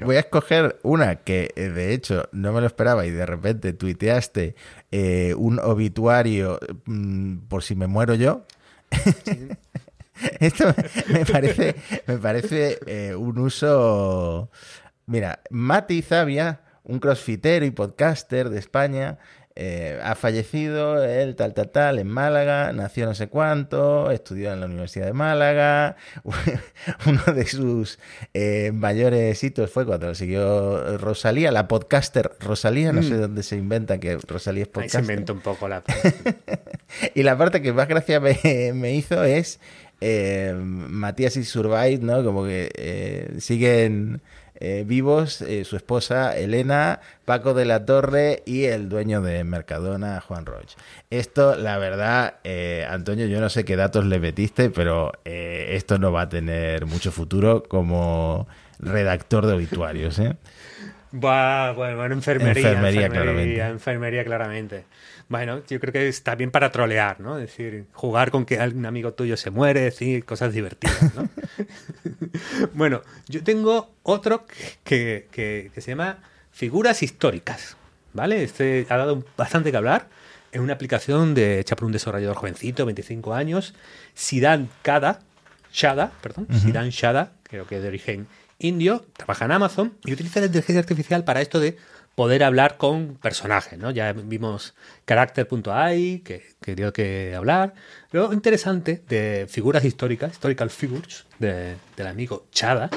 Voy 0.06 0.16
a 0.16 0.20
escoger 0.20 0.78
una 0.82 1.16
que 1.16 1.50
eh, 1.56 1.68
de 1.68 1.92
hecho 1.92 2.28
no 2.32 2.52
me 2.52 2.60
lo 2.60 2.66
esperaba 2.66 3.06
y 3.06 3.10
de 3.10 3.26
repente 3.26 3.72
tuiteaste 3.72 4.54
eh, 4.92 5.34
un 5.36 5.58
obituario 5.58 6.58
mm, 6.86 7.38
por 7.48 7.62
si 7.62 7.74
me 7.74 7.86
muero 7.86 8.14
yo. 8.14 8.44
Esto 10.40 10.74
me 11.08 11.24
parece, 11.24 11.74
me 12.06 12.18
parece 12.18 12.78
eh, 12.86 13.14
un 13.14 13.38
uso. 13.38 14.50
Mira, 15.06 15.40
Mati 15.50 16.02
Zavia, 16.02 16.60
un 16.84 16.98
crossfitero 16.98 17.64
y 17.64 17.70
podcaster 17.70 18.50
de 18.50 18.58
España, 18.58 19.18
eh, 19.56 19.98
ha 20.02 20.14
fallecido, 20.14 21.04
él 21.04 21.34
tal, 21.34 21.54
tal, 21.54 21.70
tal, 21.70 21.98
en 21.98 22.06
Málaga, 22.06 22.72
nació 22.72 23.06
no 23.06 23.14
sé 23.14 23.28
cuánto, 23.28 24.10
estudió 24.10 24.52
en 24.52 24.60
la 24.60 24.66
Universidad 24.66 25.06
de 25.06 25.12
Málaga. 25.12 25.96
Uno 27.06 27.22
de 27.34 27.46
sus 27.46 27.98
eh, 28.32 28.70
mayores 28.72 29.42
hitos 29.42 29.70
fue 29.70 29.84
cuando 29.84 30.06
lo 30.06 30.14
siguió 30.14 30.98
Rosalía, 30.98 31.50
la 31.50 31.68
podcaster 31.68 32.30
Rosalía, 32.40 32.92
no 32.92 33.02
sé 33.02 33.16
dónde 33.16 33.42
se 33.42 33.56
inventa 33.56 33.98
que 33.98 34.16
Rosalía 34.16 34.62
es 34.62 34.68
Mm. 34.70 34.78
Ahí 34.78 34.88
se 34.88 34.98
podcaster. 34.98 35.00
inventa 35.02 35.32
un 35.32 35.40
poco 35.40 35.68
la... 35.68 35.82
Y 37.14 37.22
la 37.22 37.36
parte 37.36 37.60
que 37.62 37.72
más 37.72 37.88
gracia 37.88 38.20
me, 38.20 38.36
me 38.74 38.94
hizo 38.94 39.22
es 39.24 39.60
eh, 40.00 40.54
Matías 40.56 41.36
y 41.36 41.44
Survive, 41.44 41.98
¿no? 42.00 42.24
Como 42.24 42.44
que 42.44 43.34
siguen 43.38 44.20
eh, 44.60 44.84
vivos 44.86 45.40
eh, 45.42 45.64
su 45.64 45.76
esposa 45.76 46.36
Elena, 46.36 47.00
Paco 47.24 47.54
de 47.54 47.64
la 47.64 47.84
Torre 47.86 48.42
y 48.46 48.64
el 48.64 48.88
dueño 48.88 49.22
de 49.22 49.42
Mercadona, 49.42 50.20
Juan 50.20 50.46
Roch. 50.46 50.74
Esto, 51.10 51.56
la 51.56 51.78
verdad, 51.78 52.34
eh, 52.44 52.86
Antonio, 52.88 53.26
yo 53.26 53.40
no 53.40 53.48
sé 53.48 53.64
qué 53.64 53.76
datos 53.76 54.04
le 54.04 54.20
metiste, 54.20 54.70
pero 54.70 55.12
esto 55.24 55.98
no 55.98 56.12
va 56.12 56.22
a 56.22 56.28
tener 56.28 56.86
mucho 56.86 57.10
futuro 57.10 57.62
como 57.62 58.46
redactor 58.78 59.46
de 59.46 59.54
obituarios, 59.54 60.18
¿eh? 60.18 60.36
Buah, 61.12 61.72
bueno, 61.72 61.96
bueno, 61.96 62.14
enfermería. 62.14 62.68
Enfermería, 62.68 63.06
Enfermería, 63.06 63.08
claramente. 63.08 63.60
enfermería, 63.66 64.24
claramente. 64.24 64.84
Bueno, 65.30 65.62
yo 65.68 65.78
creo 65.80 65.92
que 65.92 66.08
está 66.08 66.34
bien 66.34 66.50
para 66.50 66.70
trolear, 66.72 67.20
¿no? 67.20 67.38
Es 67.38 67.42
decir, 67.46 67.86
jugar 67.92 68.30
con 68.30 68.44
que 68.44 68.58
algún 68.58 68.84
amigo 68.84 69.12
tuyo 69.14 69.36
se 69.38 69.50
muere, 69.50 69.80
decir 69.80 70.24
cosas 70.24 70.52
divertidas, 70.52 71.14
¿no? 71.14 71.28
bueno, 72.74 73.02
yo 73.28 73.42
tengo 73.42 73.90
otro 74.02 74.44
que, 74.84 75.28
que- 75.30 75.70
que 75.72 75.80
se 75.80 75.92
llama 75.92 76.18
Figuras 76.50 77.02
Históricas, 77.02 77.76
¿vale? 78.12 78.42
Este 78.42 78.86
ha 78.90 78.96
dado 78.96 79.24
bastante 79.36 79.70
que 79.70 79.76
hablar. 79.76 80.08
Es 80.52 80.60
una 80.60 80.72
aplicación 80.72 81.32
de, 81.34 81.60
hecha 81.60 81.76
por 81.76 81.86
un 81.86 81.92
desarrollador 81.92 82.34
jovencito, 82.36 82.84
25 82.84 83.32
años, 83.34 83.74
Siddhan 84.14 84.68
Kada, 84.82 85.20
Shada, 85.72 86.10
perdón, 86.20 86.48
Siddhan 86.60 86.88
Shada, 86.90 87.34
creo 87.44 87.68
que 87.68 87.78
de 87.80 87.86
origen 87.86 88.26
indio, 88.58 89.06
trabaja 89.16 89.44
en 89.44 89.52
Amazon 89.52 89.94
y 90.04 90.12
utiliza 90.12 90.40
la 90.40 90.46
inteligencia 90.46 90.80
artificial 90.80 91.22
para 91.24 91.40
esto 91.40 91.60
de 91.60 91.76
poder 92.14 92.42
hablar 92.44 92.76
con 92.76 93.16
personajes, 93.16 93.78
¿no? 93.78 93.90
Ya 93.90 94.12
vimos 94.12 94.74
Character.ai, 95.06 96.20
que, 96.20 96.42
que 96.60 96.74
dio 96.74 96.92
que 96.92 97.34
hablar. 97.34 97.74
Lo 98.10 98.32
interesante 98.32 99.02
de 99.08 99.46
figuras 99.48 99.84
históricas, 99.84 100.32
historical 100.32 100.70
figures, 100.70 101.26
de- 101.38 101.76
del 101.96 102.06
amigo 102.06 102.46
Chada, 102.52 102.90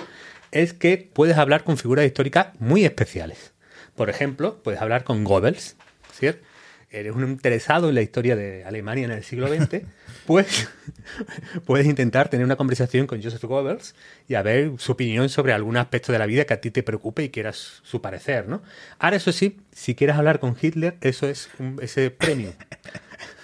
es 0.51 0.73
que 0.73 0.97
puedes 1.13 1.37
hablar 1.37 1.63
con 1.63 1.77
figuras 1.77 2.05
históricas 2.05 2.47
muy 2.59 2.85
especiales. 2.85 3.53
Por 3.95 4.09
ejemplo, 4.09 4.61
puedes 4.63 4.81
hablar 4.81 5.03
con 5.03 5.23
Goebbels, 5.23 5.75
¿cierto? 6.13 6.45
Eres 6.93 7.15
un 7.15 7.23
interesado 7.27 7.89
en 7.89 7.95
la 7.95 8.01
historia 8.03 8.35
de 8.35 8.63
Alemania 8.65 9.05
en 9.05 9.11
el 9.11 9.23
siglo 9.23 9.47
XX, 9.47 9.81
pues 10.27 10.69
puedes 11.65 11.87
intentar 11.87 12.29
tener 12.29 12.45
una 12.45 12.55
conversación 12.55 13.07
con 13.07 13.21
Joseph 13.21 13.43
Goebbels 13.43 13.95
y 14.27 14.35
a 14.35 14.43
ver 14.43 14.73
su 14.77 14.91
opinión 14.91 15.27
sobre 15.29 15.53
algún 15.53 15.75
aspecto 15.77 16.11
de 16.11 16.19
la 16.19 16.27
vida 16.27 16.45
que 16.45 16.53
a 16.53 16.61
ti 16.61 16.69
te 16.69 16.83
preocupe 16.83 17.23
y 17.23 17.29
quieras 17.29 17.81
su 17.83 17.99
parecer, 18.01 18.47
¿no? 18.47 18.61
Ahora, 18.99 19.15
eso 19.15 19.31
sí, 19.31 19.57
si 19.71 19.95
quieres 19.95 20.15
hablar 20.17 20.39
con 20.39 20.55
Hitler, 20.61 20.95
eso 21.01 21.27
es 21.27 21.49
un- 21.57 21.79
ese 21.81 22.11
premio. 22.11 22.53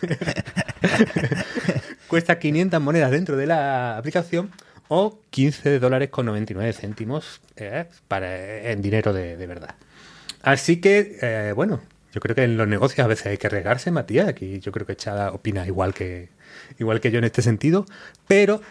Cuesta 2.08 2.40
500 2.40 2.82
monedas 2.82 3.12
dentro 3.12 3.36
de 3.38 3.48
la 3.48 3.98
aplicación 3.98 4.52
o 4.88 5.20
15 5.30 5.80
dólares 5.80 6.10
con 6.10 6.26
99 6.26 6.74
céntimos 6.74 7.42
eh, 7.56 7.86
para, 8.08 8.72
en 8.72 8.82
dinero 8.82 9.14
de, 9.14 9.38
de 9.38 9.48
verdad. 9.48 9.76
Así 10.42 10.78
que, 10.82 11.18
eh, 11.22 11.52
bueno, 11.56 11.82
yo 12.12 12.22
creo 12.22 12.36
que 12.36 12.43
en 12.43 12.58
los 12.58 12.67
negocios 12.67 13.06
a 13.06 13.08
veces 13.08 13.28
hay 13.28 13.38
que 13.38 13.48
arriesgarse, 13.48 13.91
Matías. 13.91 14.28
Aquí 14.28 14.60
yo 14.60 14.72
creo 14.72 14.88
que 14.88 14.95
Chada 14.95 15.32
opina 15.32 15.65
igual 15.67 15.93
que, 15.93 16.30
igual 16.80 17.00
que 17.00 17.12
yo 17.12 17.19
en 17.19 17.26
este 17.26 17.41
sentido, 17.41 17.86
pero 18.28 18.62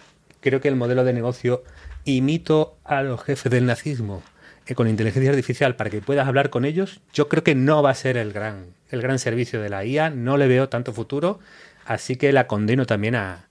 creo 0.40 0.60
que 0.60 0.68
el 0.68 0.76
modelo 0.76 1.04
de 1.04 1.12
negocio 1.12 1.62
imito 2.04 2.78
a 2.84 3.02
los 3.02 3.22
jefes 3.22 3.50
del 3.50 3.66
nazismo 3.66 4.22
eh, 4.66 4.74
con 4.74 4.88
inteligencia 4.88 5.30
artificial 5.30 5.76
para 5.76 5.90
que 5.90 6.00
puedas 6.00 6.26
hablar 6.26 6.50
con 6.50 6.64
ellos, 6.64 7.00
yo 7.12 7.28
creo 7.28 7.44
que 7.44 7.54
no 7.54 7.82
va 7.82 7.90
a 7.90 7.94
ser 7.94 8.16
el 8.16 8.32
gran, 8.32 8.66
el 8.90 9.02
gran 9.02 9.18
servicio 9.18 9.60
de 9.60 9.68
la 9.68 9.84
IA, 9.84 10.10
no 10.10 10.36
le 10.36 10.48
veo 10.48 10.68
tanto 10.68 10.92
futuro, 10.92 11.38
así 11.84 12.16
que 12.16 12.32
la 12.32 12.46
condeno 12.46 12.86
también 12.86 13.14
a, 13.14 13.48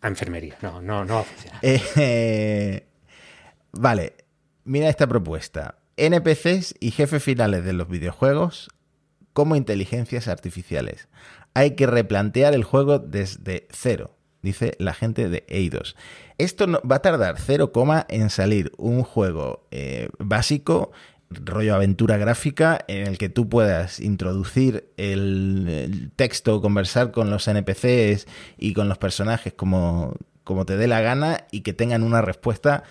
a 0.00 0.08
enfermería. 0.08 0.56
No, 0.62 0.80
no, 0.80 1.04
no 1.04 1.14
va 1.14 1.20
a 1.20 1.24
funcionar. 1.24 1.60
Eh, 1.62 2.84
vale, 3.72 4.14
mira 4.64 4.88
esta 4.88 5.06
propuesta. 5.06 5.76
NPCs 5.96 6.74
y 6.78 6.90
jefes 6.90 7.22
finales 7.22 7.64
de 7.64 7.72
los 7.72 7.88
videojuegos 7.88 8.68
como 9.36 9.54
inteligencias 9.54 10.28
artificiales. 10.28 11.08
Hay 11.52 11.72
que 11.72 11.86
replantear 11.86 12.54
el 12.54 12.64
juego 12.64 12.98
desde 12.98 13.68
cero, 13.70 14.16
dice 14.40 14.72
la 14.78 14.94
gente 14.94 15.28
de 15.28 15.44
Eidos. 15.48 15.94
Esto 16.38 16.66
no, 16.66 16.80
va 16.90 16.96
a 16.96 17.02
tardar 17.02 17.34
0, 17.38 17.70
en 18.08 18.30
salir 18.30 18.72
un 18.78 19.02
juego 19.02 19.66
eh, 19.72 20.08
básico, 20.18 20.90
rollo 21.28 21.74
aventura 21.74 22.16
gráfica, 22.16 22.82
en 22.88 23.06
el 23.06 23.18
que 23.18 23.28
tú 23.28 23.46
puedas 23.50 24.00
introducir 24.00 24.88
el, 24.96 26.12
texto, 26.16 26.62
conversar 26.62 27.10
con 27.10 27.28
los 27.28 27.46
NPCs 27.46 28.26
y 28.56 28.72
con 28.72 28.88
los 28.88 28.96
personajes 28.96 29.52
como, 29.52 30.14
como 30.44 30.64
te 30.64 30.78
dé 30.78 30.86
la 30.86 31.02
gana 31.02 31.46
y 31.50 31.60
que 31.60 31.74
tengan 31.74 32.04
una 32.04 32.22
respuesta 32.22 32.84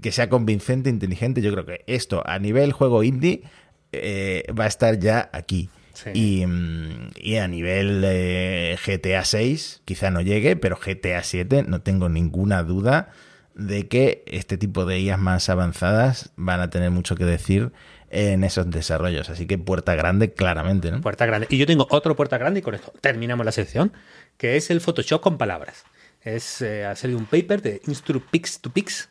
que 0.00 0.10
sea 0.10 0.28
convincente, 0.28 0.90
inteligente. 0.90 1.42
Yo 1.42 1.52
creo 1.52 1.64
que 1.64 1.84
esto 1.86 2.24
a 2.26 2.40
nivel 2.40 2.72
juego 2.72 3.04
indie 3.04 3.44
eh, 3.92 4.44
va 4.58 4.64
a 4.64 4.68
estar 4.68 4.98
ya 4.98 5.30
aquí. 5.32 5.70
Sí. 5.94 6.10
Y, 6.14 6.46
mm, 6.46 7.10
y 7.16 7.36
a 7.36 7.48
nivel 7.48 8.02
eh, 8.04 8.78
GTA 8.84 9.24
6 9.24 9.82
quizá 9.84 10.10
no 10.10 10.20
llegue, 10.20 10.56
pero 10.56 10.76
GTA 10.76 11.22
7 11.22 11.64
no 11.66 11.82
tengo 11.82 12.08
ninguna 12.08 12.62
duda 12.62 13.10
de 13.54 13.88
que 13.88 14.24
este 14.26 14.56
tipo 14.56 14.84
de 14.84 15.00
IAs 15.00 15.18
más 15.18 15.48
avanzadas 15.48 16.32
van 16.36 16.60
a 16.60 16.70
tener 16.70 16.90
mucho 16.90 17.16
que 17.16 17.24
decir 17.24 17.72
en 18.10 18.44
esos 18.44 18.70
desarrollos. 18.70 19.30
Así 19.30 19.46
que 19.46 19.58
puerta 19.58 19.94
grande, 19.94 20.32
claramente, 20.32 20.90
¿no? 20.90 21.00
Puerta 21.00 21.26
grande. 21.26 21.46
Y 21.50 21.58
yo 21.58 21.66
tengo 21.66 21.86
otro 21.90 22.14
puerta 22.14 22.38
grande 22.38 22.60
y 22.60 22.62
con 22.62 22.74
esto 22.74 22.92
terminamos 23.00 23.44
la 23.44 23.52
sección, 23.52 23.92
que 24.36 24.56
es 24.56 24.70
el 24.70 24.80
Photoshop 24.80 25.20
con 25.20 25.38
palabras. 25.38 25.84
Es 26.20 26.62
eh, 26.62 26.84
ha 26.84 26.94
salido 26.94 27.18
un 27.18 27.26
paper 27.26 27.62
de 27.62 27.82
Instrupix 27.86 28.60
to 28.60 28.70
Pix, 28.70 29.08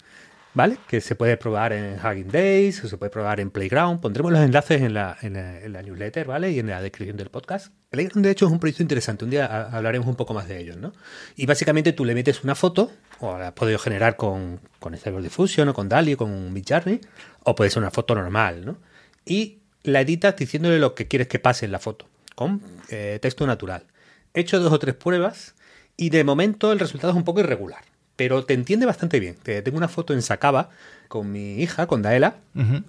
¿vale? 0.53 0.77
Que 0.87 1.01
se 1.01 1.15
puede 1.15 1.37
probar 1.37 1.73
en 1.73 1.95
Hugging 1.99 2.29
Days, 2.29 2.83
o 2.83 2.87
se 2.87 2.97
puede 2.97 3.09
probar 3.09 3.39
en 3.39 3.51
Playground. 3.51 4.01
Pondremos 4.01 4.31
los 4.31 4.41
enlaces 4.41 4.81
en 4.81 4.93
la, 4.93 5.17
en 5.21 5.33
la- 5.73 5.81
newsletter, 5.81 6.27
¿vale? 6.27 6.51
Y 6.51 6.59
en 6.59 6.67
la 6.67 6.81
descripción 6.81 7.17
del 7.17 7.29
podcast. 7.29 7.73
Playground, 7.89 8.25
de 8.25 8.31
hecho, 8.31 8.45
es 8.45 8.51
un 8.51 8.59
proyecto 8.59 8.83
interesante. 8.83 9.23
Un 9.25 9.31
día 9.31 9.45
ha- 9.45 9.75
hablaremos 9.77 10.07
un 10.07 10.15
poco 10.15 10.33
más 10.33 10.47
de 10.47 10.59
ellos, 10.59 10.77
¿no? 10.77 10.93
Y 11.35 11.45
básicamente 11.45 11.93
tú 11.93 12.05
le 12.05 12.13
metes 12.13 12.43
una 12.43 12.55
foto, 12.55 12.91
o 13.19 13.37
la 13.37 13.49
has 13.49 13.53
podido 13.53 13.79
generar 13.79 14.15
con, 14.15 14.59
con 14.79 14.93
Stable 14.95 15.21
Diffusion, 15.21 15.69
o 15.69 15.73
con 15.73 15.87
DALI, 15.89 16.13
o 16.13 16.17
con 16.17 16.51
Midjourney, 16.53 16.99
o 17.43 17.55
puede 17.55 17.69
ser 17.69 17.81
una 17.81 17.91
foto 17.91 18.15
normal, 18.15 18.65
¿no? 18.65 18.77
Y 19.25 19.59
la 19.83 20.01
editas 20.01 20.35
diciéndole 20.35 20.79
lo 20.79 20.93
que 20.95 21.07
quieres 21.07 21.27
que 21.27 21.39
pase 21.39 21.65
en 21.65 21.71
la 21.71 21.79
foto, 21.79 22.07
con 22.35 22.61
eh, 22.89 23.19
texto 23.21 23.47
natural. 23.47 23.85
He 24.33 24.41
hecho 24.41 24.59
dos 24.59 24.71
o 24.71 24.79
tres 24.79 24.95
pruebas 24.95 25.55
y 25.97 26.09
de 26.09 26.23
momento 26.23 26.71
el 26.71 26.79
resultado 26.79 27.11
es 27.11 27.17
un 27.17 27.23
poco 27.23 27.39
irregular, 27.41 27.83
pero 28.15 28.43
te 28.45 28.53
entiende 28.53 28.85
bastante 28.85 29.19
bien. 29.19 29.35
Te- 29.41 29.61
tengo 29.61 29.77
una 29.77 29.87
foto 29.87 30.13
en 30.13 30.21
Sacaba 30.21 30.69
con 31.07 31.31
mi 31.31 31.61
hija, 31.61 31.87
con 31.87 32.01
Daela. 32.01 32.35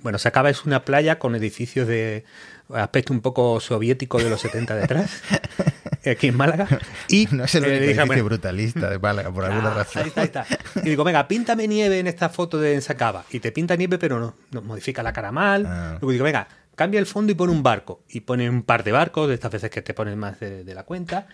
Bueno, 0.02 0.18
Sacaba 0.18 0.50
es 0.50 0.64
una 0.64 0.84
playa 0.84 1.18
con 1.18 1.34
edificios 1.34 1.88
de 1.88 2.24
aspecto 2.72 3.12
un 3.12 3.20
poco 3.20 3.58
soviético 3.60 4.18
de 4.18 4.30
los 4.30 4.40
70 4.40 4.76
detrás, 4.76 5.22
aquí 6.06 6.28
en 6.28 6.36
Málaga. 6.36 6.66
Y 7.08 7.26
No 7.32 7.44
es 7.44 7.54
el 7.56 7.64
eh, 7.64 7.66
único 7.68 7.82
edificio 7.84 8.06
bueno, 8.06 8.24
brutalista 8.24 8.88
de 8.90 8.98
Málaga, 8.98 9.30
por 9.32 9.44
alguna 9.46 9.72
Ah, 9.72 9.74
razón. 9.74 10.02
Ahí 10.02 10.08
está, 10.08 10.20
ahí 10.22 10.26
está. 10.26 10.46
Y 10.76 10.90
digo, 10.90 11.02
venga, 11.04 11.26
píntame 11.28 11.66
nieve 11.66 11.98
en 11.98 12.06
esta 12.06 12.28
foto 12.28 12.58
de 12.60 12.74
Ensacaba. 12.74 13.24
Y 13.30 13.40
te 13.40 13.50
pinta 13.52 13.74
nieve, 13.76 13.98
pero 13.98 14.20
no, 14.20 14.36
no 14.52 14.62
modifica 14.62 15.02
la 15.02 15.12
cara 15.12 15.32
mal. 15.32 15.66
Ah. 15.66 15.98
Luego 16.00 16.12
digo, 16.12 16.24
venga, 16.24 16.46
cambia 16.76 17.00
el 17.00 17.06
fondo 17.06 17.32
y 17.32 17.34
pone 17.34 17.52
un 17.52 17.62
barco. 17.64 18.02
Y 18.08 18.20
pone 18.20 18.48
un 18.48 18.62
par 18.62 18.84
de 18.84 18.92
barcos, 18.92 19.28
de 19.28 19.34
estas 19.34 19.50
veces 19.50 19.70
que 19.70 19.82
te 19.82 19.94
ponen 19.94 20.16
más 20.18 20.38
de, 20.40 20.62
de 20.64 20.74
la 20.74 20.84
cuenta. 20.84 21.26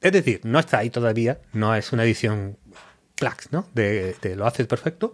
Es 0.00 0.12
decir, 0.12 0.40
no 0.44 0.58
está 0.60 0.78
ahí 0.78 0.90
todavía, 0.90 1.40
no 1.52 1.74
es 1.74 1.92
una 1.92 2.04
edición 2.04 2.56
Plax, 3.16 3.50
¿no? 3.50 3.66
De, 3.74 4.14
lo 4.36 4.46
haces 4.46 4.66
perfecto, 4.66 5.12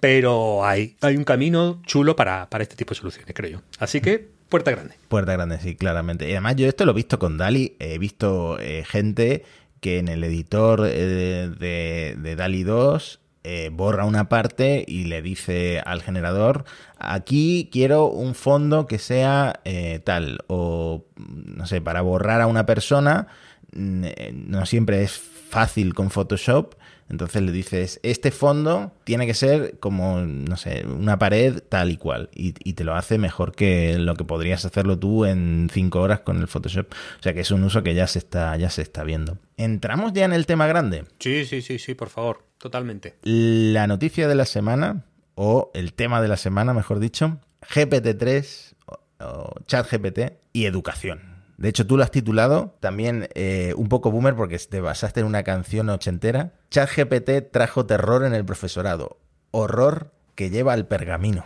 pero 0.00 0.64
hay, 0.64 0.96
hay 1.02 1.16
un 1.16 1.24
camino 1.24 1.82
chulo 1.84 2.16
para, 2.16 2.48
para 2.48 2.62
este 2.62 2.76
tipo 2.76 2.94
de 2.94 3.00
soluciones, 3.00 3.34
creo 3.34 3.50
yo. 3.50 3.62
Así 3.78 4.00
que, 4.00 4.28
puerta 4.48 4.70
grande. 4.70 4.94
Puerta 5.08 5.32
grande, 5.32 5.58
sí, 5.60 5.76
claramente. 5.76 6.28
Y 6.28 6.32
además 6.32 6.56
yo 6.56 6.66
esto 6.66 6.84
lo 6.84 6.92
he 6.92 6.94
visto 6.94 7.18
con 7.18 7.36
Dali, 7.36 7.76
he 7.78 7.98
visto 7.98 8.58
eh, 8.60 8.84
gente 8.86 9.44
que 9.80 9.98
en 9.98 10.08
el 10.08 10.22
editor 10.24 10.86
eh, 10.86 11.50
de, 11.58 12.16
de 12.18 12.36
Dali 12.36 12.62
2 12.62 13.20
eh, 13.42 13.70
borra 13.72 14.04
una 14.04 14.28
parte 14.28 14.84
y 14.86 15.04
le 15.04 15.22
dice 15.22 15.82
al 15.84 16.02
generador, 16.02 16.64
aquí 16.98 17.68
quiero 17.72 18.06
un 18.06 18.34
fondo 18.34 18.86
que 18.86 18.98
sea 18.98 19.60
tal, 20.04 20.40
o 20.46 21.06
no 21.16 21.66
sé, 21.66 21.80
para 21.80 22.02
borrar 22.02 22.42
a 22.42 22.46
una 22.46 22.66
persona, 22.66 23.28
mm, 23.72 24.04
no 24.46 24.66
siempre 24.66 25.02
es 25.02 25.12
fácil 25.50 25.94
con 25.94 26.10
Photoshop, 26.10 26.74
entonces 27.10 27.42
le 27.42 27.50
dices, 27.50 27.98
este 28.04 28.30
fondo 28.30 28.92
tiene 29.02 29.26
que 29.26 29.34
ser 29.34 29.78
como, 29.80 30.20
no 30.20 30.56
sé, 30.56 30.86
una 30.86 31.18
pared 31.18 31.60
tal 31.68 31.90
y 31.90 31.96
cual. 31.96 32.30
Y, 32.32 32.54
y, 32.62 32.74
te 32.74 32.84
lo 32.84 32.94
hace 32.94 33.18
mejor 33.18 33.52
que 33.52 33.98
lo 33.98 34.14
que 34.14 34.24
podrías 34.24 34.64
hacerlo 34.64 34.96
tú 34.96 35.24
en 35.24 35.68
cinco 35.72 36.00
horas 36.00 36.20
con 36.20 36.38
el 36.38 36.46
Photoshop. 36.46 36.86
O 36.92 37.22
sea 37.22 37.34
que 37.34 37.40
es 37.40 37.50
un 37.50 37.64
uso 37.64 37.82
que 37.82 37.94
ya 37.94 38.06
se 38.06 38.20
está, 38.20 38.56
ya 38.56 38.70
se 38.70 38.82
está 38.82 39.02
viendo. 39.02 39.38
¿Entramos 39.56 40.12
ya 40.12 40.24
en 40.24 40.32
el 40.32 40.46
tema 40.46 40.68
grande? 40.68 41.04
Sí, 41.18 41.44
sí, 41.44 41.62
sí, 41.62 41.80
sí, 41.80 41.94
por 41.94 42.10
favor. 42.10 42.44
Totalmente. 42.58 43.16
La 43.22 43.88
noticia 43.88 44.28
de 44.28 44.34
la 44.36 44.44
semana, 44.44 45.04
o 45.34 45.72
el 45.74 45.94
tema 45.94 46.22
de 46.22 46.28
la 46.28 46.36
semana, 46.36 46.74
mejor 46.74 47.00
dicho, 47.00 47.38
GPT-3 47.62 48.74
o, 48.86 49.24
o 49.24 49.54
ChatGPT 49.66 50.34
y 50.52 50.66
educación. 50.66 51.29
De 51.60 51.68
hecho, 51.68 51.86
tú 51.86 51.98
lo 51.98 52.02
has 52.02 52.10
titulado 52.10 52.74
también 52.80 53.28
eh, 53.34 53.74
un 53.76 53.90
poco 53.90 54.10
boomer 54.10 54.34
porque 54.34 54.58
te 54.58 54.80
basaste 54.80 55.20
en 55.20 55.26
una 55.26 55.42
canción 55.42 55.90
ochentera. 55.90 56.54
ChatGPT 56.70 57.52
trajo 57.52 57.84
terror 57.84 58.24
en 58.24 58.32
el 58.32 58.46
profesorado. 58.46 59.18
Horror 59.50 60.10
que 60.34 60.48
lleva 60.48 60.72
al 60.72 60.86
pergamino. 60.86 61.44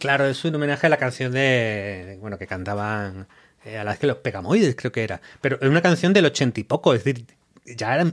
Claro, 0.00 0.26
es 0.26 0.44
un 0.44 0.56
homenaje 0.56 0.88
a 0.88 0.90
la 0.90 0.96
canción 0.96 1.30
de. 1.30 2.18
Bueno, 2.20 2.38
que 2.38 2.48
cantaban. 2.48 3.28
Eh, 3.64 3.78
a 3.78 3.84
las 3.84 4.00
que 4.00 4.08
los 4.08 4.16
Pegamoides, 4.16 4.74
creo 4.74 4.90
que 4.90 5.04
era. 5.04 5.20
Pero 5.40 5.58
es 5.60 5.68
una 5.68 5.80
canción 5.80 6.12
del 6.12 6.26
ochenta 6.26 6.58
y 6.58 6.64
poco. 6.64 6.92
Es 6.92 7.04
decir, 7.04 7.24
ya 7.64 7.94
era. 7.94 8.12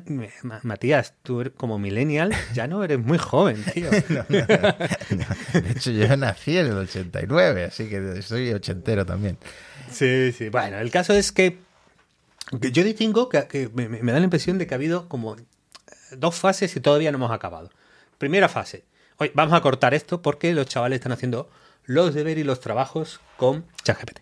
Matías, 0.62 1.16
tú 1.24 1.42
eres 1.42 1.54
como 1.58 1.80
millennial, 1.80 2.32
ya 2.54 2.68
no 2.68 2.84
eres 2.84 3.00
muy 3.00 3.18
joven, 3.18 3.64
tío. 3.74 3.90
no, 4.10 4.24
no, 4.30 4.46
no. 5.18 5.62
De 5.62 5.72
hecho, 5.72 5.90
yo 5.90 6.16
nací 6.16 6.60
en 6.60 6.68
el 6.68 6.78
89, 6.78 7.64
así 7.64 7.90
que 7.90 8.22
soy 8.22 8.54
ochentero 8.54 9.04
también. 9.04 9.40
Sí, 9.92 10.32
sí. 10.32 10.50
Bueno, 10.50 10.80
el 10.80 10.92
caso 10.92 11.14
es 11.14 11.32
que, 11.32 11.60
yo 12.52 12.84
distingo 12.84 13.30
que, 13.30 13.70
me, 13.74 14.12
da 14.12 14.20
la 14.20 14.24
impresión 14.24 14.58
de 14.58 14.68
que 14.68 14.74
ha 14.74 14.78
habido 14.78 15.08
como 15.08 15.36
dos 16.12 16.36
fases 16.36 16.76
y 16.76 16.80
todavía 16.80 17.12
no 17.12 17.18
hemos 17.18 17.32
acabado. 17.32 17.70
Primera 18.18 18.50
fase. 18.50 18.84
Hoy 19.18 19.32
vamos 19.34 19.54
a 19.54 19.62
cortar 19.62 19.94
esto 19.94 20.22
porque 20.22 20.54
los 20.54 20.66
chavales 20.66 20.98
están 20.98 21.12
haciendo 21.12 21.50
los 21.86 22.14
deberes 22.14 22.44
y 22.44 22.46
los 22.46 22.60
trabajos 22.60 23.20
con 23.38 23.66
ChatGPT. 23.84 24.20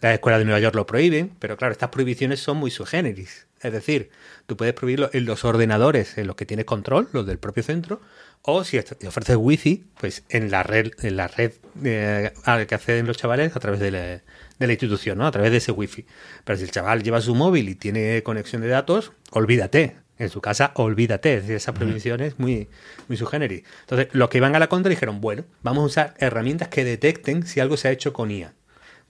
Las 0.00 0.14
escuelas 0.14 0.40
de 0.40 0.44
Nueva 0.44 0.60
York 0.60 0.74
lo 0.74 0.86
prohíben, 0.86 1.34
pero 1.38 1.56
claro, 1.56 1.72
estas 1.72 1.88
prohibiciones 1.88 2.40
son 2.40 2.58
muy 2.58 2.70
sui 2.70 2.84
generis. 2.84 3.46
Es 3.62 3.72
decir, 3.72 4.10
tú 4.46 4.56
puedes 4.56 4.74
prohibirlo 4.74 5.08
en 5.14 5.24
los 5.24 5.46
ordenadores 5.46 6.18
en 6.18 6.26
los 6.26 6.36
que 6.36 6.44
tienes 6.44 6.66
control, 6.66 7.08
los 7.12 7.24
del 7.24 7.38
propio 7.38 7.62
centro, 7.62 8.02
o 8.42 8.62
si 8.64 8.78
ofreces 8.78 9.36
wifi, 9.36 9.86
pues 9.98 10.22
en 10.28 10.50
la 10.50 10.62
red, 10.62 10.92
en 11.00 11.16
la 11.16 11.28
red 11.28 11.52
eh, 11.82 12.34
a 12.44 12.58
la 12.58 12.66
que 12.66 12.74
acceden 12.74 13.06
los 13.06 13.16
chavales 13.16 13.56
a 13.56 13.60
través 13.60 13.80
de 13.80 13.90
la, 13.90 14.22
de 14.58 14.66
la 14.66 14.72
institución, 14.72 15.18
¿no? 15.18 15.26
A 15.26 15.30
través 15.30 15.50
de 15.50 15.58
ese 15.58 15.72
wifi. 15.72 16.06
Pero 16.44 16.58
si 16.58 16.64
el 16.64 16.70
chaval 16.70 17.02
lleva 17.02 17.20
su 17.20 17.34
móvil 17.34 17.68
y 17.68 17.74
tiene 17.74 18.22
conexión 18.22 18.62
de 18.62 18.68
datos, 18.68 19.12
olvídate. 19.30 19.96
En 20.16 20.30
su 20.30 20.40
casa, 20.40 20.70
olvídate. 20.76 21.34
Es 21.34 21.42
decir, 21.42 21.56
esa 21.56 21.74
prohibición 21.74 22.20
es 22.20 22.38
muy, 22.38 22.68
muy 23.08 23.16
generis. 23.16 23.64
Entonces, 23.80 24.08
los 24.12 24.28
que 24.28 24.38
iban 24.38 24.54
a 24.54 24.60
la 24.60 24.68
contra 24.68 24.88
dijeron, 24.88 25.20
bueno, 25.20 25.44
vamos 25.62 25.82
a 25.82 25.86
usar 25.86 26.14
herramientas 26.18 26.68
que 26.68 26.84
detecten 26.84 27.44
si 27.46 27.58
algo 27.58 27.76
se 27.76 27.88
ha 27.88 27.90
hecho 27.90 28.12
con 28.12 28.30
IA. 28.30 28.54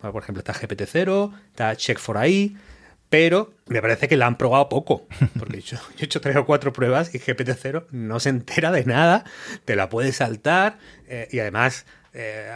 Bueno, 0.00 0.12
por 0.12 0.22
ejemplo, 0.22 0.40
está 0.40 0.54
GPT-0, 0.54 1.32
está 1.50 1.72
Check4AI, 1.72 2.56
pero 3.10 3.54
me 3.66 3.80
parece 3.80 4.08
que 4.08 4.16
la 4.16 4.26
han 4.26 4.38
probado 4.38 4.68
poco. 4.68 5.06
Porque 5.38 5.60
yo, 5.60 5.76
yo, 5.76 5.82
he 6.00 6.04
hecho 6.04 6.20
tres 6.20 6.36
o 6.36 6.46
cuatro 6.46 6.72
pruebas 6.72 7.14
y 7.14 7.18
GPT-0 7.18 7.86
no 7.90 8.18
se 8.18 8.30
entera 8.30 8.72
de 8.72 8.84
nada, 8.84 9.24
te 9.64 9.76
la 9.76 9.88
puede 9.88 10.12
saltar 10.12 10.78
eh, 11.06 11.28
y 11.30 11.38
además, 11.38 11.86
eh, 12.12 12.50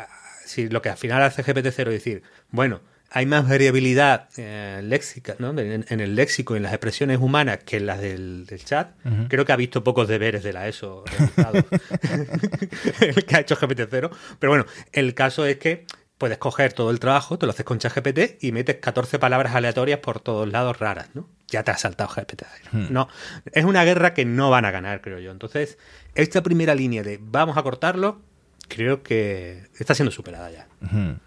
si 0.48 0.68
lo 0.68 0.82
que 0.82 0.90
al 0.90 0.96
final 0.96 1.22
hace 1.22 1.44
GPT-0 1.44 1.68
es 1.68 1.84
decir, 1.86 2.22
bueno, 2.50 2.80
hay 3.10 3.26
más 3.26 3.48
variabilidad 3.48 4.28
eh, 4.36 4.80
léxica 4.82 5.36
¿no? 5.38 5.50
en, 5.58 5.84
en, 5.88 6.00
el 6.00 6.14
léxico 6.14 6.54
y 6.54 6.58
en 6.58 6.62
las 6.62 6.72
expresiones 6.72 7.18
humanas 7.18 7.60
que 7.64 7.78
en 7.78 7.86
las 7.86 8.00
del, 8.00 8.44
del 8.46 8.64
chat. 8.64 8.90
Uh 9.04 9.08
-huh. 9.08 9.28
Creo 9.28 9.44
que 9.44 9.52
ha 9.52 9.56
visto 9.56 9.82
pocos 9.82 10.08
deberes 10.08 10.42
de 10.42 10.52
la 10.52 10.68
ESO 10.68 11.04
el 13.00 13.24
que 13.26 13.36
ha 13.36 13.40
hecho 13.40 13.56
GPT-0. 13.56 14.10
Pero 14.38 14.50
bueno, 14.50 14.66
el 14.92 15.14
caso 15.14 15.46
es 15.46 15.56
que 15.56 15.86
puedes 16.18 16.38
coger 16.38 16.72
todo 16.72 16.90
el 16.90 17.00
trabajo, 17.00 17.38
te 17.38 17.46
lo 17.46 17.52
haces 17.52 17.64
con 17.64 17.78
ChatGPT 17.78 18.42
y 18.42 18.52
metes 18.52 18.76
14 18.76 19.18
palabras 19.18 19.54
aleatorias 19.54 20.00
por 20.00 20.20
todos 20.20 20.50
lados 20.50 20.78
raras, 20.78 21.08
¿no? 21.14 21.28
Ya 21.46 21.62
te 21.62 21.70
has 21.70 21.80
saltado 21.80 22.10
GPT. 22.10 22.42
Hmm. 22.72 22.86
No, 22.90 23.08
es 23.52 23.64
una 23.64 23.84
guerra 23.84 24.12
que 24.12 24.24
no 24.24 24.50
van 24.50 24.64
a 24.64 24.70
ganar, 24.70 25.00
creo 25.00 25.20
yo. 25.20 25.30
Entonces, 25.30 25.78
esta 26.14 26.42
primera 26.42 26.74
línea 26.74 27.02
de 27.02 27.18
vamos 27.22 27.56
a 27.56 27.62
cortarlo, 27.62 28.20
creo 28.68 29.02
que 29.02 29.64
está 29.78 29.94
siendo 29.94 30.10
superada 30.10 30.50
ya. 30.50 30.66
Uh 30.82 30.86
-huh. 30.86 31.18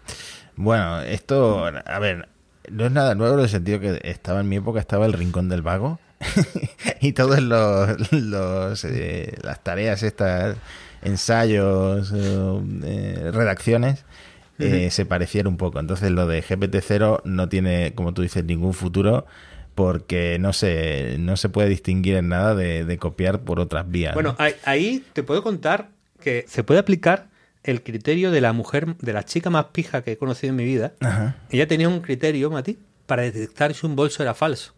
Bueno, 0.56 1.02
esto, 1.02 1.64
a 1.66 1.98
ver, 1.98 2.28
no 2.70 2.86
es 2.86 2.92
nada 2.92 3.14
nuevo 3.14 3.34
en 3.34 3.40
el 3.40 3.48
sentido 3.48 3.80
que 3.80 4.00
estaba 4.04 4.40
en 4.40 4.48
mi 4.48 4.56
época, 4.56 4.80
estaba 4.80 5.06
el 5.06 5.12
Rincón 5.12 5.48
del 5.48 5.62
Vago 5.62 5.98
y 7.00 7.12
todas 7.12 7.42
los, 7.42 8.12
los 8.12 8.84
eh, 8.84 9.36
las 9.42 9.62
tareas 9.62 10.02
estas, 10.02 10.56
ensayos, 11.02 12.12
eh, 12.14 13.30
redacciones, 13.32 14.04
eh, 14.58 14.90
se 14.90 15.04
pareciera 15.06 15.48
un 15.48 15.56
poco. 15.56 15.80
Entonces 15.80 16.10
lo 16.10 16.26
de 16.26 16.42
GPT-0 16.42 17.22
no 17.24 17.48
tiene, 17.48 17.94
como 17.94 18.14
tú 18.14 18.22
dices, 18.22 18.44
ningún 18.44 18.74
futuro 18.74 19.26
porque 19.74 20.36
no 20.38 20.52
se, 20.52 21.16
no 21.18 21.36
se 21.36 21.48
puede 21.48 21.68
distinguir 21.68 22.16
en 22.16 22.28
nada 22.28 22.54
de, 22.54 22.84
de 22.84 22.98
copiar 22.98 23.40
por 23.40 23.58
otras 23.58 23.90
vías. 23.90 24.14
Bueno, 24.14 24.36
¿no? 24.38 24.46
ahí 24.64 25.04
te 25.14 25.22
puedo 25.22 25.42
contar 25.42 25.88
que 26.20 26.44
se 26.46 26.62
puede 26.62 26.78
aplicar 26.78 27.31
el 27.64 27.82
criterio 27.82 28.30
de 28.30 28.40
la 28.40 28.52
mujer, 28.52 28.96
de 28.96 29.12
la 29.12 29.24
chica 29.24 29.50
más 29.50 29.66
pija 29.66 30.02
que 30.02 30.12
he 30.12 30.16
conocido 30.16 30.50
en 30.50 30.56
mi 30.56 30.64
vida. 30.64 30.92
Ajá. 31.00 31.36
Ella 31.50 31.66
tenía 31.66 31.88
un 31.88 32.00
criterio, 32.00 32.50
Mati, 32.50 32.78
para 33.06 33.22
detectar 33.22 33.74
si 33.74 33.86
un 33.86 33.96
bolso 33.96 34.22
era 34.22 34.34
falso. 34.34 34.74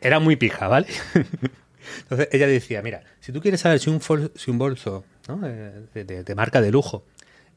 Era 0.00 0.20
muy 0.20 0.36
pija, 0.36 0.68
¿vale? 0.68 0.86
Entonces 2.02 2.28
ella 2.32 2.46
decía, 2.46 2.82
mira, 2.82 3.02
si 3.20 3.32
tú 3.32 3.40
quieres 3.40 3.60
saber 3.60 3.80
si 3.80 3.90
un, 3.90 4.00
si 4.34 4.50
un 4.50 4.58
bolso 4.58 5.04
¿no? 5.28 5.38
de, 5.38 6.04
de, 6.04 6.24
de 6.24 6.34
marca 6.34 6.60
de 6.60 6.70
lujo 6.70 7.04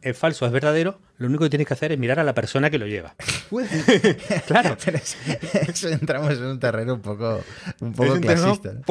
es 0.03 0.17
falso 0.17 0.45
o 0.45 0.47
es 0.47 0.51
verdadero, 0.51 0.99
lo 1.17 1.27
único 1.27 1.43
que 1.43 1.49
tienes 1.49 1.67
que 1.67 1.73
hacer 1.73 1.91
es 1.91 1.99
mirar 1.99 2.19
a 2.19 2.23
la 2.23 2.33
persona 2.33 2.69
que 2.69 2.77
lo 2.77 2.87
lleva. 2.87 3.15
claro. 4.47 4.75
Pero 4.85 4.97
eso, 4.97 5.17
eso, 5.67 5.89
entramos 5.89 6.31
en 6.31 6.45
un 6.45 6.59
terreno 6.59 6.95
un 6.95 7.01
poco, 7.01 7.41
un 7.79 7.93
poco 7.93 8.19
clasista. 8.19 8.71
Terreno, 8.71 8.83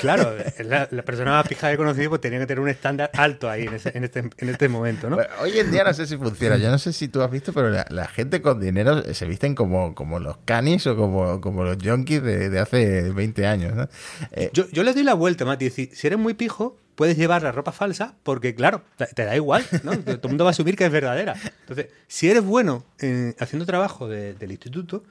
claro, 0.00 0.34
la, 0.64 0.88
la, 0.90 1.02
persona 1.02 1.32
más 1.32 1.48
pija 1.48 1.68
que 1.68 1.74
he 1.74 1.76
conocido 1.76 2.10
pues, 2.10 2.20
tenía 2.20 2.38
que 2.38 2.46
tener 2.46 2.60
un 2.60 2.68
estándar 2.68 3.10
alto 3.14 3.48
ahí 3.48 3.64
en, 3.64 3.74
ese, 3.74 3.96
en, 3.96 4.04
este, 4.04 4.20
en 4.20 4.48
este 4.48 4.68
momento, 4.68 5.10
¿no? 5.10 5.16
Bueno, 5.16 5.30
hoy 5.40 5.58
en 5.58 5.70
día 5.70 5.84
no 5.84 5.94
sé 5.94 6.06
si 6.06 6.16
funciona. 6.16 6.56
Yo 6.56 6.70
no 6.70 6.78
sé 6.78 6.92
si 6.92 7.08
tú 7.08 7.22
has 7.22 7.30
visto, 7.30 7.52
pero 7.52 7.70
la, 7.70 7.86
la 7.88 8.06
gente 8.06 8.40
con 8.42 8.60
dinero 8.60 9.02
se 9.14 9.26
visten 9.26 9.54
como, 9.54 9.94
como 9.94 10.18
los 10.18 10.36
canis 10.44 10.86
o 10.86 10.96
como, 10.96 11.40
como 11.40 11.64
los 11.64 11.78
junkies 11.82 12.22
de, 12.22 12.50
de 12.50 12.58
hace 12.58 13.10
20 13.10 13.46
años, 13.46 13.74
¿no? 13.74 13.88
Eh, 14.32 14.50
yo, 14.52 14.68
yo 14.70 14.82
le 14.82 14.92
doy 14.92 15.02
la 15.02 15.14
vuelta, 15.14 15.44
Mati. 15.44 15.70
Si, 15.70 15.86
si 15.86 16.06
eres 16.06 16.18
muy 16.18 16.34
pijo, 16.34 16.78
puedes 17.00 17.16
llevar 17.16 17.42
la 17.42 17.50
ropa 17.50 17.72
falsa 17.72 18.14
porque, 18.22 18.54
claro, 18.54 18.84
te 19.14 19.24
da 19.24 19.34
igual, 19.34 19.64
¿no? 19.84 19.98
Todo 20.00 20.20
el 20.22 20.28
mundo 20.28 20.44
va 20.44 20.50
a 20.50 20.52
asumir 20.52 20.76
que 20.76 20.84
es 20.84 20.92
verdadera. 20.92 21.34
Entonces, 21.60 21.86
si 22.08 22.28
eres 22.28 22.44
bueno 22.44 22.84
eh, 22.98 23.34
haciendo 23.38 23.64
trabajo 23.64 24.06
de, 24.06 24.34
del 24.34 24.50
instituto, 24.50 25.02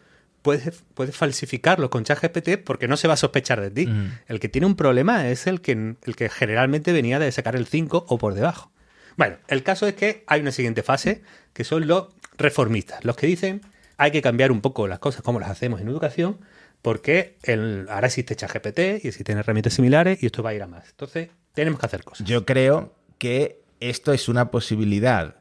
puedes, 0.44 0.84
puedes 0.94 1.16
falsificarlo 1.16 1.90
con 1.90 2.04
ChatGPT 2.04 2.64
porque 2.64 2.88
no 2.88 2.96
se 2.96 3.08
va 3.08 3.16
a 3.16 3.18
sospechar 3.18 3.60
de 3.60 3.72
ti. 3.72 3.88
Mm. 3.88 4.20
El 4.28 4.40
que 4.40 4.50
tiene 4.50 4.68
un 4.68 4.76
problema 4.76 5.30
es 5.30 5.48
el 5.48 5.62
que, 5.62 5.72
el 5.72 6.16
que 6.16 6.30
generalmente 6.30 6.92
venía 6.92 7.18
de 7.18 7.32
sacar 7.32 7.56
el 7.56 7.66
5 7.66 8.06
o 8.08 8.18
por 8.20 8.36
debajo. 8.36 8.72
Bueno, 9.18 9.38
el 9.48 9.64
caso 9.64 9.88
es 9.88 9.96
que 9.96 10.24
hay 10.28 10.42
una 10.42 10.52
siguiente 10.52 10.84
fase, 10.84 11.24
que 11.54 11.64
son 11.64 11.88
los 11.88 12.10
reformistas, 12.38 13.04
los 13.04 13.16
que 13.16 13.26
dicen 13.26 13.62
hay 13.98 14.12
que 14.12 14.22
cambiar 14.22 14.52
un 14.52 14.62
poco 14.62 14.88
las 14.88 15.00
cosas 15.00 15.24
como 15.24 15.40
las 15.40 15.50
hacemos 15.50 15.82
en 15.82 15.88
educación, 15.88 16.38
porque 16.84 17.40
el, 17.42 17.88
ahora 17.90 18.06
existe 18.06 18.36
ChatGPT 18.36 19.04
y 19.04 19.08
existen 19.08 19.40
herramientas 19.40 19.74
similares 19.74 20.22
y 20.22 20.28
esto 20.28 20.44
va 20.44 20.52
a 20.52 20.54
ir 20.54 20.62
a 20.62 20.68
más. 20.68 20.88
Entonces, 20.92 21.30
tenemos 21.60 21.80
que 21.80 21.86
hacer 21.86 22.04
cosas. 22.04 22.26
Yo 22.26 22.46
creo 22.46 22.94
que 23.18 23.62
esto 23.80 24.14
es 24.14 24.30
una 24.30 24.50
posibilidad 24.50 25.36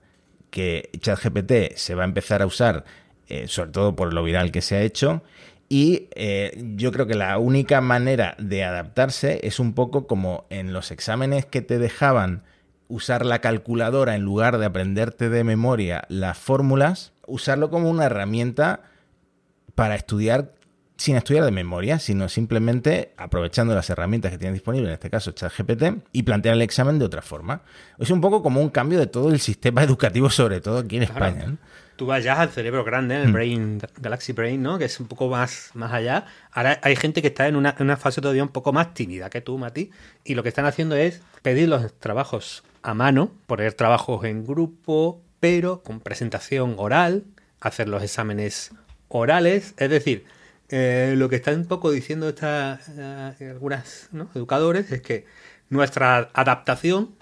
que 0.50 0.90
ChatGPT 0.98 1.76
se 1.76 1.94
va 1.94 2.02
a 2.02 2.06
empezar 2.06 2.42
a 2.42 2.46
usar, 2.46 2.84
eh, 3.28 3.46
sobre 3.46 3.70
todo 3.70 3.94
por 3.94 4.12
lo 4.12 4.24
viral 4.24 4.50
que 4.50 4.60
se 4.60 4.76
ha 4.76 4.82
hecho. 4.82 5.22
Y 5.68 6.08
eh, 6.14 6.60
yo 6.76 6.90
creo 6.92 7.06
que 7.06 7.14
la 7.14 7.38
única 7.38 7.80
manera 7.80 8.34
de 8.38 8.64
adaptarse 8.64 9.40
es 9.44 9.60
un 9.60 9.74
poco 9.74 10.06
como 10.06 10.46
en 10.50 10.72
los 10.72 10.90
exámenes 10.90 11.46
que 11.46 11.60
te 11.60 11.78
dejaban 11.78 12.42
usar 12.88 13.24
la 13.24 13.40
calculadora 13.40 14.16
en 14.16 14.22
lugar 14.22 14.58
de 14.58 14.66
aprenderte 14.66 15.28
de 15.28 15.44
memoria 15.44 16.04
las 16.08 16.38
fórmulas, 16.38 17.12
usarlo 17.26 17.70
como 17.70 17.90
una 17.90 18.06
herramienta 18.06 18.82
para 19.74 19.94
estudiar 19.94 20.54
sin 20.98 21.14
estudiar 21.16 21.44
de 21.44 21.52
memoria, 21.52 22.00
sino 22.00 22.28
simplemente 22.28 23.14
aprovechando 23.16 23.72
las 23.74 23.88
herramientas 23.88 24.32
que 24.32 24.38
tienen 24.38 24.54
disponibles, 24.54 24.88
en 24.88 24.94
este 24.94 25.08
caso 25.08 25.30
ChatGPT, 25.30 26.04
y 26.12 26.24
plantear 26.24 26.56
el 26.56 26.62
examen 26.62 26.98
de 26.98 27.04
otra 27.04 27.22
forma. 27.22 27.62
Es 27.98 28.10
un 28.10 28.20
poco 28.20 28.42
como 28.42 28.60
un 28.60 28.68
cambio 28.68 28.98
de 28.98 29.06
todo 29.06 29.30
el 29.30 29.38
sistema 29.38 29.82
educativo, 29.84 30.28
sobre 30.28 30.60
todo 30.60 30.78
aquí 30.78 30.96
en 30.96 31.04
España. 31.04 31.46
¿no? 31.46 31.56
Tú 31.94 32.06
vayas 32.06 32.38
al 32.38 32.50
cerebro 32.50 32.84
grande, 32.84 33.22
el 33.22 33.32
Brain, 33.32 33.80
Galaxy 34.00 34.32
Brain, 34.32 34.62
¿no? 34.62 34.78
Que 34.78 34.84
es 34.84 35.00
un 35.00 35.08
poco 35.08 35.28
más, 35.28 35.70
más 35.74 35.92
allá. 35.92 36.26
Ahora 36.52 36.78
hay 36.82 36.94
gente 36.94 37.22
que 37.22 37.28
está 37.28 37.48
en 37.48 37.56
una, 37.56 37.74
en 37.76 37.84
una 37.84 37.96
fase 37.96 38.20
todavía 38.20 38.42
un 38.42 38.50
poco 38.50 38.72
más 38.72 38.94
tímida 38.94 39.30
que 39.30 39.40
tú, 39.40 39.58
Mati, 39.58 39.90
y 40.24 40.34
lo 40.34 40.42
que 40.42 40.48
están 40.48 40.64
haciendo 40.64 40.94
es 40.94 41.22
pedir 41.42 41.68
los 41.68 41.92
trabajos 41.98 42.62
a 42.82 42.94
mano, 42.94 43.32
poner 43.46 43.72
trabajos 43.74 44.24
en 44.24 44.46
grupo, 44.46 45.22
pero 45.40 45.82
con 45.82 46.00
presentación 46.00 46.74
oral, 46.76 47.24
hacer 47.60 47.88
los 47.88 48.02
exámenes 48.02 48.72
orales, 49.08 49.74
es 49.76 49.90
decir, 49.90 50.24
eh, 50.70 51.14
lo 51.16 51.30
que 51.30 51.36
están 51.36 51.60
un 51.60 51.66
poco 51.66 51.90
diciendo 51.90 52.28
estas 52.28 52.90
eh, 52.90 53.48
algunas 53.50 54.10
educadores 54.34 54.92
es 54.92 55.00
que 55.00 55.24
nuestra 55.70 56.28
adaptación 56.34 57.14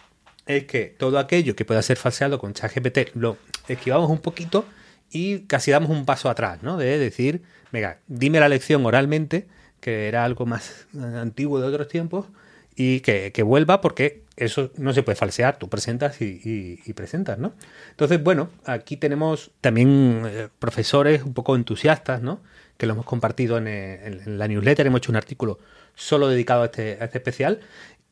es 0.47 0.65
que 0.65 0.87
todo 0.99 1.19
aquello 1.19 1.55
que 1.55 1.65
pueda 1.65 1.81
ser 1.83 1.97
falseado 1.97 2.41
con 2.41 2.55
ChatGPT 2.55 3.15
lo 3.15 3.37
esquivamos 3.69 4.11
un 4.11 4.19
poquito 4.19 4.65
y 5.11 5.41
casi 5.43 5.71
damos 5.71 5.91
un 5.91 6.05
paso 6.05 6.29
atrás, 6.29 6.63
¿no? 6.63 6.77
De 6.77 6.99
decir, 6.99 7.43
venga, 7.71 8.01
dime 8.09 8.41
la 8.41 8.49
lección 8.49 8.85
oralmente, 8.85 9.47
que 9.81 10.09
era 10.09 10.25
algo 10.25 10.45
más 10.47 10.87
eh, 10.95 10.99
antiguo 10.99 11.61
de 11.61 11.69
otros 11.69 11.87
tiempos, 11.87 12.27
y 12.75 13.01
que, 13.01 13.33
vuelva 13.43 13.81
porque 13.81 14.25
eso 14.37 14.71
no 14.77 14.93
se 14.93 15.03
puede 15.03 15.17
falsear, 15.17 15.59
tú 15.59 15.69
presentas 15.69 16.21
y, 16.21 16.93
presentas, 16.95 17.39
¿no? 17.39 17.55
Entonces, 17.91 18.23
bueno, 18.23 18.51
aquí 18.67 18.99
tenemos 18.99 19.53
también 19.63 20.51
profesores 20.59 21.23
un 21.23 21.33
poco 21.33 21.57
entusiastas, 21.57 22.21
¿no? 22.21 22.43
Que 22.77 22.87
lo 22.87 22.93
hemos 22.93 23.05
compartido 23.05 23.59
en, 23.59 24.39
la 24.39 24.49
newsletter, 24.49 24.87
hemos 24.87 24.99
hecho 24.99 25.13
un 25.13 25.17
artículo 25.17 25.59
solo 25.95 26.29
dedicado 26.29 26.63
a 26.63 26.67
este, 26.67 27.03
este 27.03 27.19
especial. 27.19 27.61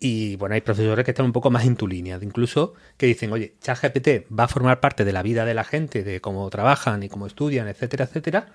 Y 0.01 0.37
bueno, 0.37 0.55
hay 0.55 0.61
profesores 0.61 1.05
que 1.05 1.13
están 1.13 1.27
un 1.27 1.33
poco 1.33 1.51
más 1.51 1.65
en 1.65 1.77
tu 1.77 1.87
línea, 1.87 2.19
incluso 2.21 2.75
que 2.97 3.07
dicen, 3.07 3.33
oye, 3.33 3.55
ChatGPT 3.61 4.27
va 4.39 4.45
a 4.45 4.49
formar 4.49 4.81
parte 4.81 5.05
de 5.05 5.13
la 5.13 5.23
vida 5.23 5.45
de 5.45 5.55
la 5.55 5.65
gente, 5.65 6.03
de 6.03 6.21
cómo 6.21 6.49
trabajan 6.51 7.03
y 7.03 7.09
cómo 7.09 7.27
estudian, 7.27 7.69
etcétera, 7.69 8.05
etcétera. 8.05 8.49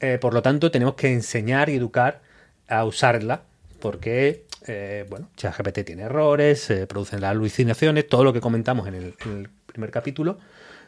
Eh, 0.00 0.18
por 0.20 0.34
lo 0.34 0.42
tanto, 0.42 0.70
tenemos 0.70 0.94
que 0.94 1.12
enseñar 1.12 1.68
y 1.68 1.74
educar 1.74 2.22
a 2.68 2.84
usarla, 2.84 3.42
porque, 3.80 4.44
eh, 4.66 5.06
bueno, 5.08 5.30
ChatGPT 5.36 5.84
tiene 5.84 6.02
errores, 6.02 6.72
producen 6.88 7.20
las 7.20 7.30
alucinaciones, 7.32 8.06
todo 8.06 8.22
lo 8.22 8.32
que 8.32 8.40
comentamos 8.40 8.86
en 8.86 8.94
el 8.94 9.48
primer 9.66 9.90
capítulo, 9.90 10.38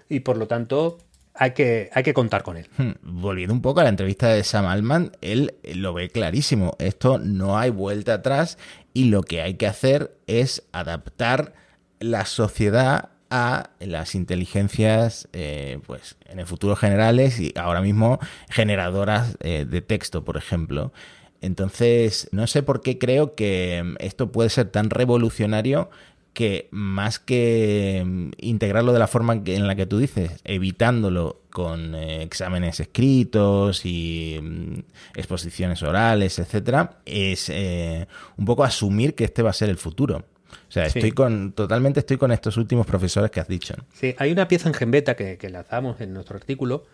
y 0.09 0.21
por 0.21 0.37
lo 0.37 0.47
tanto, 0.47 0.99
hay 1.39 1.53
que, 1.53 1.91
hay 1.93 2.03
que 2.03 2.15
contar 2.15 2.43
con 2.43 2.57
él. 2.57 2.69
Hmm, 2.77 2.93
volviendo 3.03 3.55
un 3.55 3.63
poco 3.63 3.81
a 3.81 3.85
la 3.85 3.91
entrevista 3.91 4.29
de 4.29 4.43
Sam 4.45 4.67
Altman, 4.67 5.13
él 5.21 5.55
lo 5.75 5.93
ve 5.95 6.09
clarísimo. 6.09 6.77
Esto 6.79 7.19
no 7.19 7.59
hay 7.59 7.71
vuelta 7.71 8.15
atrás 8.15 8.59
y 8.93 9.05
lo 9.05 9.23
que 9.23 9.43
hay 9.43 9.55
que 9.55 9.67
hacer 9.67 10.17
es 10.27 10.65
adaptar 10.73 11.55
la 12.01 12.25
sociedad 12.25 13.11
a 13.31 13.71
las 13.81 14.15
inteligencias, 14.15 15.29
eh, 15.33 15.81
pues 15.87 16.17
en 16.27 16.39
el 16.39 16.47
futuro 16.47 16.77
generales 16.77 17.41
y 17.41 17.53
ahora 17.57 17.81
mismo 17.81 18.19
generadoras 18.49 19.37
eh, 19.41 19.67
de 19.69 19.83
texto, 19.83 20.25
por 20.25 20.37
ejemplo. 20.37 20.93
Entonces, 21.41 22.29
no 22.33 22.47
sé 22.47 22.63
por 22.63 22.81
qué 22.81 22.99
creo 22.99 23.35
que 23.35 23.95
esto 23.99 24.33
puede 24.33 24.49
ser 24.49 24.69
tan 24.71 24.91
revolucionario 24.91 25.91
que 26.37 26.69
más 26.71 27.19
que 27.19 28.03
mm, 28.05 28.33
integrarlo 28.37 28.93
de 28.93 28.99
la 28.99 29.07
forma 29.07 29.41
en 29.43 29.67
la 29.67 29.75
que 29.75 29.87
tú 29.87 29.97
dices, 29.97 30.33
evitándolo 30.45 31.41
con 31.49 31.95
eh, 31.95 32.23
exámenes 32.23 32.79
escritos 32.79 33.87
y 33.87 34.39
mm, 34.43 34.81
exposiciones 35.15 35.83
orales, 35.83 36.39
etcétera, 36.39 36.99
es 37.07 37.49
eh, 37.49 38.07
un 38.37 38.45
poco 38.45 38.65
asumir 38.65 39.15
que 39.15 39.25
este 39.25 39.41
va 39.41 39.49
a 39.49 39.55
ser 39.55 39.71
el 39.71 39.79
futuro. 39.79 40.27
O 40.69 40.71
sea, 40.71 40.85
estoy 40.85 41.13
con, 41.13 41.53
totalmente 41.53 42.01
estoy 42.01 42.19
con 42.19 42.31
estos 42.33 42.59
últimos 42.59 42.87
profesores 42.87 43.31
que 43.31 43.41
has 43.41 43.49
dicho. 43.49 43.75
Sí, 43.95 44.15
hay 44.19 44.31
una 44.31 44.47
pieza 44.47 44.69
en 44.69 44.75
Genbeta 44.75 45.17
que, 45.17 45.39
que 45.39 45.49
lanzamos 45.49 46.03
en 46.03 46.13
nuestro 46.13 46.37
artículo, 46.37 46.85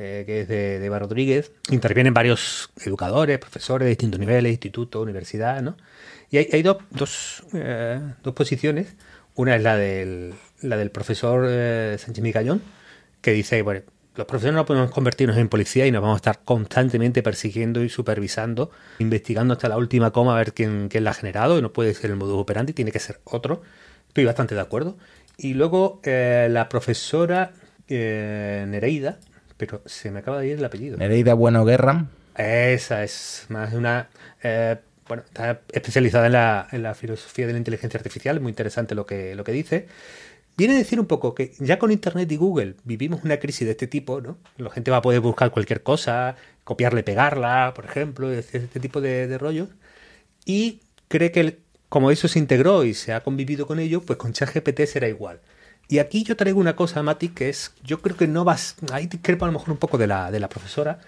eh, 0.00 0.24
que 0.26 0.40
es 0.40 0.48
de, 0.48 0.80
de 0.80 0.86
Eva 0.86 0.98
Rodríguez. 0.98 1.52
Intervienen 1.70 2.14
varios 2.14 2.70
educadores, 2.84 3.38
profesores 3.38 3.86
de 3.86 3.90
distintos 3.90 4.18
niveles, 4.18 4.50
instituto, 4.50 5.00
universidad, 5.00 5.62
¿no? 5.62 5.76
Y 6.30 6.36
hay, 6.36 6.62
dos, 6.62 7.42
eh, 7.54 8.00
dos, 8.22 8.34
posiciones. 8.34 8.94
Una 9.34 9.56
es 9.56 9.62
la 9.62 9.76
del, 9.76 10.34
la 10.60 10.76
del 10.76 10.90
profesor 10.90 11.46
eh, 11.48 11.96
Sánchez 11.98 12.22
Micallón, 12.22 12.60
que 13.22 13.32
dice, 13.32 13.62
bueno, 13.62 13.80
los 14.14 14.26
profesores 14.26 14.54
no 14.54 14.66
podemos 14.66 14.90
convertirnos 14.90 15.38
en 15.38 15.48
policía 15.48 15.86
y 15.86 15.92
nos 15.92 16.02
vamos 16.02 16.16
a 16.16 16.18
estar 16.18 16.40
constantemente 16.44 17.22
persiguiendo 17.22 17.82
y 17.82 17.88
supervisando, 17.88 18.70
investigando 18.98 19.54
hasta 19.54 19.68
la 19.68 19.78
última 19.78 20.10
coma 20.10 20.34
a 20.34 20.38
ver 20.38 20.52
quién, 20.52 20.88
quién 20.88 21.04
la 21.04 21.10
ha 21.10 21.14
generado, 21.14 21.58
y 21.58 21.62
no 21.62 21.72
puede 21.72 21.94
ser 21.94 22.10
el 22.10 22.16
modus 22.16 22.38
operandi, 22.38 22.72
tiene 22.72 22.92
que 22.92 22.98
ser 22.98 23.20
otro. 23.24 23.62
Estoy 24.08 24.24
bastante 24.24 24.54
de 24.54 24.60
acuerdo. 24.60 24.98
Y 25.38 25.54
luego 25.54 26.00
eh, 26.02 26.48
la 26.50 26.68
profesora 26.68 27.52
Nereida, 27.88 29.18
pero 29.56 29.80
se 29.86 30.10
me 30.10 30.18
acaba 30.18 30.40
de 30.40 30.48
ir 30.48 30.58
el 30.58 30.64
apellido. 30.64 30.98
Nereida 30.98 31.32
Bueno 31.32 31.64
Guerra. 31.64 32.06
Esa 32.36 33.02
es 33.02 33.46
más 33.48 33.72
de 33.72 33.78
una 33.78 34.08
bueno, 35.08 35.24
está 35.26 35.62
especializada 35.72 36.26
en 36.70 36.82
la, 36.82 36.94
filosofía 36.94 37.46
de 37.46 37.52
la 37.52 37.58
inteligencia 37.58 37.98
artificial, 37.98 38.40
muy 38.40 38.50
interesante 38.50 38.94
lo 38.94 39.06
que, 39.06 39.34
lo 39.34 39.44
que 39.44 39.52
dice. 39.52 39.86
Viene 40.56 40.74
a 40.74 40.78
decir 40.78 40.98
un 41.00 41.06
poco 41.06 41.34
que 41.34 41.52
ya 41.58 41.78
con 41.78 41.92
Internet 41.92 42.30
y 42.32 42.36
Google 42.36 42.76
vivimos 42.84 43.22
una 43.24 43.38
crisis 43.38 43.66
de 43.66 43.72
este 43.72 43.86
tipo, 43.86 44.20
¿no? 44.20 44.38
La 44.56 44.70
gente 44.70 44.90
va 44.90 44.98
a 44.98 45.02
poder 45.02 45.20
buscar 45.20 45.50
cualquier 45.52 45.82
cosa, 45.82 46.36
copiarle, 46.64 47.02
pegarla, 47.04 47.72
por 47.74 47.84
ejemplo, 47.84 48.30
este, 48.32 48.58
este 48.58 48.80
tipo 48.80 49.00
de, 49.00 49.28
de 49.28 49.38
rollos. 49.38 49.68
Y 50.44 50.80
cree 51.08 51.30
que 51.32 51.60
como 51.88 52.10
eso 52.10 52.28
se 52.28 52.38
integró 52.38 52.84
y 52.84 52.94
se 52.94 53.12
ha 53.12 53.22
convivido 53.22 53.66
con 53.66 53.78
ello, 53.78 54.02
pues 54.02 54.18
con 54.18 54.32
ChatGPT 54.32 54.82
será 54.86 55.08
igual. 55.08 55.40
Y 55.88 56.00
aquí 56.00 56.22
yo 56.22 56.36
traigo 56.36 56.60
una 56.60 56.76
cosa, 56.76 57.02
Mati, 57.02 57.30
que 57.30 57.48
es, 57.48 57.72
yo 57.82 58.02
creo 58.02 58.16
que 58.16 58.26
no 58.28 58.44
vas, 58.44 58.76
ahí 58.92 59.06
discrepo 59.06 59.44
a 59.46 59.48
lo 59.48 59.52
mejor 59.52 59.70
un 59.70 59.78
poco 59.78 59.96
de 59.96 60.06
la, 60.06 60.30
de 60.30 60.40
la 60.40 60.48
profesora, 60.48 61.00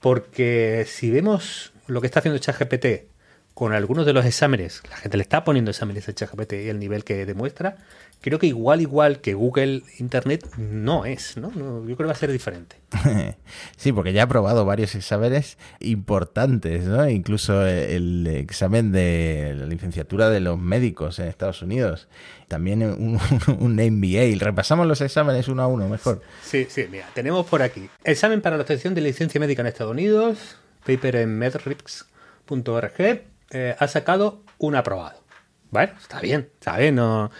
porque 0.00 0.84
si 0.86 1.10
vemos 1.10 1.72
lo 1.86 2.00
que 2.00 2.06
está 2.06 2.18
haciendo 2.20 2.38
ChatGPT 2.38 3.15
con 3.56 3.72
algunos 3.72 4.04
de 4.04 4.12
los 4.12 4.26
exámenes, 4.26 4.82
la 4.90 4.98
gente 4.98 5.16
le 5.16 5.22
está 5.22 5.42
poniendo 5.42 5.70
exámenes 5.70 6.06
a 6.10 6.14
ChatGPT 6.14 6.52
y 6.52 6.68
el 6.68 6.78
nivel 6.78 7.04
que 7.04 7.24
demuestra, 7.24 7.78
creo 8.20 8.38
que 8.38 8.46
igual, 8.46 8.82
igual 8.82 9.22
que 9.22 9.32
Google 9.32 9.82
Internet 9.98 10.46
no 10.58 11.06
es, 11.06 11.38
¿no? 11.38 11.50
yo 11.54 11.84
creo 11.84 11.96
que 11.96 12.04
va 12.04 12.12
a 12.12 12.16
ser 12.16 12.32
diferente. 12.32 12.76
Sí, 13.78 13.92
porque 13.92 14.12
ya 14.12 14.24
ha 14.24 14.28
probado 14.28 14.66
varios 14.66 14.94
exámenes 14.94 15.56
importantes, 15.80 16.84
¿no? 16.84 17.08
Incluso 17.08 17.66
el 17.66 18.26
examen 18.26 18.92
de 18.92 19.54
la 19.56 19.66
licenciatura 19.66 20.28
de 20.28 20.40
los 20.40 20.58
médicos 20.58 21.18
en 21.18 21.28
Estados 21.28 21.62
Unidos. 21.62 22.08
También 22.48 22.82
un, 22.82 23.18
un 23.58 23.76
MBA. 23.76 24.38
Repasamos 24.44 24.86
los 24.86 25.00
exámenes 25.00 25.48
uno 25.48 25.62
a 25.62 25.66
uno, 25.66 25.88
mejor. 25.88 26.20
Sí, 26.42 26.66
sí, 26.68 26.86
mira, 26.90 27.08
tenemos 27.14 27.46
por 27.46 27.62
aquí. 27.62 27.88
Examen 28.04 28.42
para 28.42 28.56
la 28.56 28.62
obtención 28.62 28.94
de 28.94 29.00
licencia 29.00 29.40
médica 29.40 29.62
en 29.62 29.68
Estados 29.68 29.92
Unidos, 29.92 30.56
paper 30.84 31.16
en 31.16 31.38
medrix.org, 31.38 33.35
eh, 33.50 33.76
ha 33.78 33.88
sacado 33.88 34.42
un 34.58 34.74
aprobado. 34.76 35.26
Bueno, 35.70 35.92
está 36.00 36.20
bien, 36.20 36.48
está 36.54 36.76
bien, 36.78 36.94
no, 36.94 37.30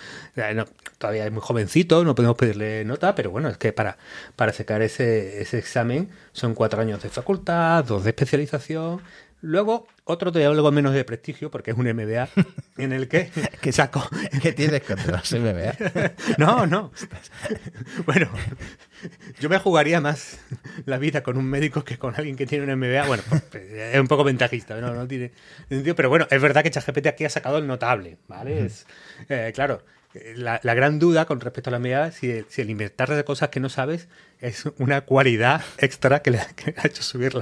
todavía 0.99 1.27
es 1.27 1.33
muy 1.33 1.41
jovencito, 1.41 2.05
no 2.05 2.15
podemos 2.15 2.37
pedirle 2.37 2.85
nota, 2.85 3.15
pero 3.15 3.31
bueno, 3.31 3.49
es 3.49 3.57
que 3.57 3.73
para, 3.73 3.99
para 4.35 4.53
sacar 4.53 4.83
ese, 4.83 5.41
ese 5.41 5.59
examen 5.59 6.11
son 6.33 6.55
cuatro 6.55 6.81
años 6.81 7.03
de 7.03 7.09
facultad, 7.09 7.85
dos 7.85 8.05
de 8.05 8.11
especialización, 8.11 9.01
Luego, 9.47 9.87
otro 10.03 10.33
te 10.33 10.45
algo 10.45 10.73
menos 10.73 10.93
de 10.93 11.05
prestigio, 11.05 11.53
porque 11.53 11.71
es 11.71 11.77
un 11.77 11.87
MBA 11.87 12.29
en 12.79 12.93
el 12.93 13.07
que, 13.07 13.31
que 13.61 13.71
saco. 13.71 14.05
¿Qué 14.43 14.53
tienes 14.53 14.83
contra 14.83 15.19
los 15.19 15.33
MBA? 15.33 15.77
no, 16.37 16.67
no. 16.67 16.91
bueno, 18.07 18.29
yo 19.39 19.49
me 19.49 19.59
jugaría 19.59 20.01
más 20.01 20.41
la 20.85 20.99
vida 20.99 21.23
con 21.23 21.39
un 21.39 21.45
médico 21.45 21.85
que 21.85 21.97
con 21.97 22.17
alguien 22.17 22.35
que 22.35 22.45
tiene 22.45 22.73
un 22.73 22.81
MBA. 22.81 23.07
Bueno, 23.07 23.23
pues, 23.29 23.63
es 23.71 24.01
un 24.01 24.09
poco 24.09 24.25
ventajista, 24.25 24.81
no, 24.81 24.93
no 24.93 25.07
tiene 25.07 25.31
sentido. 25.69 25.95
Pero 25.95 26.09
bueno, 26.09 26.27
es 26.29 26.43
verdad 26.43 26.65
que 26.65 26.71
ChatGPT 26.73 27.07
aquí 27.07 27.25
ha 27.25 27.31
sacado 27.31 27.59
el 27.59 27.69
notable, 27.69 28.19
¿vale? 28.27 28.67
Es, 28.67 28.85
eh, 29.29 29.53
claro, 29.55 29.81
la, 30.37 30.59
gran 30.63 30.99
duda 30.99 31.25
con 31.25 31.41
respecto 31.41 31.71
a 31.71 31.73
la 31.73 31.79
MBA 31.79 32.13
si 32.13 32.45
si 32.49 32.63
el 32.63 32.71
inventar 32.71 33.11
de 33.11 33.25
cosas 33.25 33.49
que 33.49 33.61
no 33.61 33.69
sabes 33.69 34.09
es 34.41 34.65
una 34.79 35.03
cualidad 35.03 35.63
extra 35.79 36.21
que 36.21 36.31
le 36.31 36.39
ha, 36.77 36.87
hecho 36.87 37.03
subir 37.03 37.35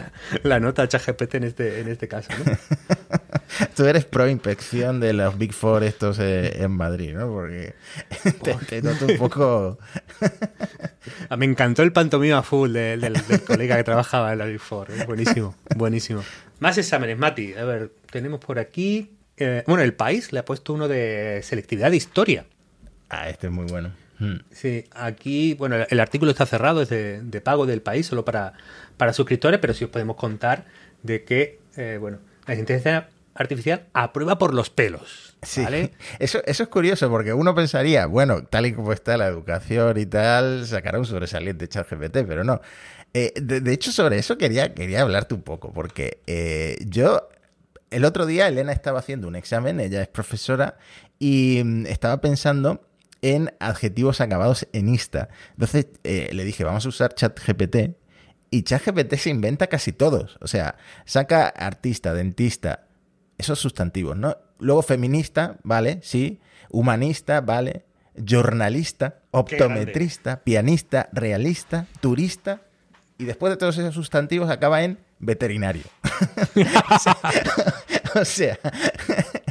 la, 0.42 0.60
nota 0.60 0.82
a 0.82 0.88
ChatGPT 0.88 1.34
en 1.36 1.44
este, 1.44 1.80
en 1.80 1.88
este 1.88 2.08
caso. 2.08 2.30
Tú 3.76 3.84
eres 3.84 4.04
pro 4.04 4.28
inspección 4.28 5.00
de 5.00 5.12
los 5.12 5.38
Big 5.38 5.52
Four 5.52 5.84
estos 5.84 6.18
eh, 6.18 6.62
en 6.62 6.72
Madrid, 6.72 7.14
¿no? 7.14 7.28
Porque 7.28 7.74
te, 8.68 8.82
noto 8.82 9.06
un 9.06 9.16
poco... 9.16 9.78
Ah, 11.28 11.36
me 11.36 11.44
encantó 11.44 11.82
el 11.82 11.92
pantomima 11.92 12.42
full 12.42 12.72
del, 12.72 13.14
colega 13.46 13.76
que 13.76 13.84
trabajaba 13.84 14.32
en 14.32 14.38
la 14.38 14.46
Big 14.46 14.60
Four. 14.60 14.90
¿eh? 14.90 15.04
Buenísimo, 15.06 15.54
buenísimo. 15.76 16.24
Más 16.58 16.78
exámenes, 16.78 17.18
Mati. 17.18 17.54
A 17.54 17.64
ver, 17.64 17.92
tenemos 18.10 18.40
por 18.40 18.58
aquí... 18.58 19.10
Eh, 19.36 19.64
bueno, 19.66 19.82
el 19.82 19.94
país 19.94 20.32
le 20.32 20.38
ha 20.38 20.44
puesto 20.44 20.72
uno 20.72 20.88
de 20.88 21.40
selectividad 21.42 21.90
de 21.90 21.96
historia. 21.96 22.46
Ah, 23.14 23.28
este 23.28 23.46
es 23.46 23.52
muy 23.52 23.66
bueno. 23.66 23.92
Hmm. 24.18 24.36
Sí, 24.50 24.84
aquí, 24.92 25.54
bueno, 25.54 25.76
el 25.88 26.00
artículo 26.00 26.30
está 26.30 26.46
cerrado, 26.46 26.82
es 26.82 26.88
de, 26.88 27.20
de 27.22 27.40
pago 27.40 27.64
del 27.66 27.80
país, 27.80 28.06
solo 28.06 28.24
para, 28.24 28.54
para 28.96 29.12
suscriptores, 29.12 29.60
pero 29.60 29.72
sí 29.74 29.84
os 29.84 29.90
podemos 29.90 30.16
contar 30.16 30.64
de 31.02 31.24
que, 31.24 31.60
eh, 31.76 31.98
bueno, 32.00 32.18
la 32.46 32.54
inteligencia 32.54 33.08
artificial 33.34 33.86
aprueba 33.92 34.38
por 34.38 34.52
los 34.54 34.70
pelos. 34.70 35.36
Sí, 35.42 35.62
¿vale? 35.62 35.92
eso, 36.18 36.42
eso 36.44 36.62
es 36.64 36.68
curioso 36.68 37.08
porque 37.10 37.32
uno 37.32 37.54
pensaría, 37.54 38.06
bueno, 38.06 38.44
tal 38.44 38.66
y 38.66 38.72
como 38.72 38.92
está 38.92 39.16
la 39.16 39.26
educación 39.26 39.98
y 39.98 40.06
tal, 40.06 40.66
sacará 40.66 40.98
un 40.98 41.06
sobresaliente 41.06 41.68
ChatGPT, 41.68 42.18
pero 42.26 42.42
no. 42.42 42.60
Eh, 43.12 43.32
de, 43.40 43.60
de 43.60 43.72
hecho, 43.72 43.92
sobre 43.92 44.18
eso 44.18 44.38
quería, 44.38 44.74
quería 44.74 45.02
hablarte 45.02 45.34
un 45.34 45.42
poco, 45.42 45.72
porque 45.72 46.20
eh, 46.26 46.78
yo, 46.86 47.28
el 47.90 48.04
otro 48.04 48.26
día 48.26 48.48
Elena 48.48 48.72
estaba 48.72 48.98
haciendo 48.98 49.28
un 49.28 49.36
examen, 49.36 49.78
ella 49.78 50.02
es 50.02 50.08
profesora, 50.08 50.78
y 51.20 51.62
mm, 51.64 51.86
estaba 51.86 52.20
pensando 52.20 52.80
en 53.24 53.54
adjetivos 53.58 54.20
acabados 54.20 54.68
en 54.74 54.90
ista. 54.90 55.30
Entonces 55.52 55.86
eh, 56.04 56.28
le 56.32 56.44
dije, 56.44 56.62
vamos 56.62 56.84
a 56.84 56.90
usar 56.90 57.14
ChatGPT, 57.14 57.96
y 58.50 58.62
ChatGPT 58.62 59.14
se 59.14 59.30
inventa 59.30 59.66
casi 59.66 59.92
todos. 59.92 60.36
O 60.40 60.46
sea, 60.46 60.76
saca 61.06 61.48
artista, 61.48 62.12
dentista, 62.12 62.86
esos 63.38 63.58
sustantivos, 63.58 64.16
¿no? 64.16 64.36
Luego 64.60 64.82
feminista, 64.82 65.56
vale, 65.64 66.00
sí. 66.02 66.40
Humanista, 66.70 67.40
vale. 67.40 67.86
Jornalista, 68.28 69.22
optometrista, 69.32 70.44
pianista, 70.44 71.08
realista, 71.12 71.86
turista. 72.00 72.60
Y 73.18 73.24
después 73.24 73.50
de 73.50 73.56
todos 73.56 73.76
esos 73.78 73.94
sustantivos 73.94 74.50
acaba 74.50 74.84
en 74.84 74.98
veterinario. 75.18 75.82
o 78.14 78.24
sea, 78.24 78.58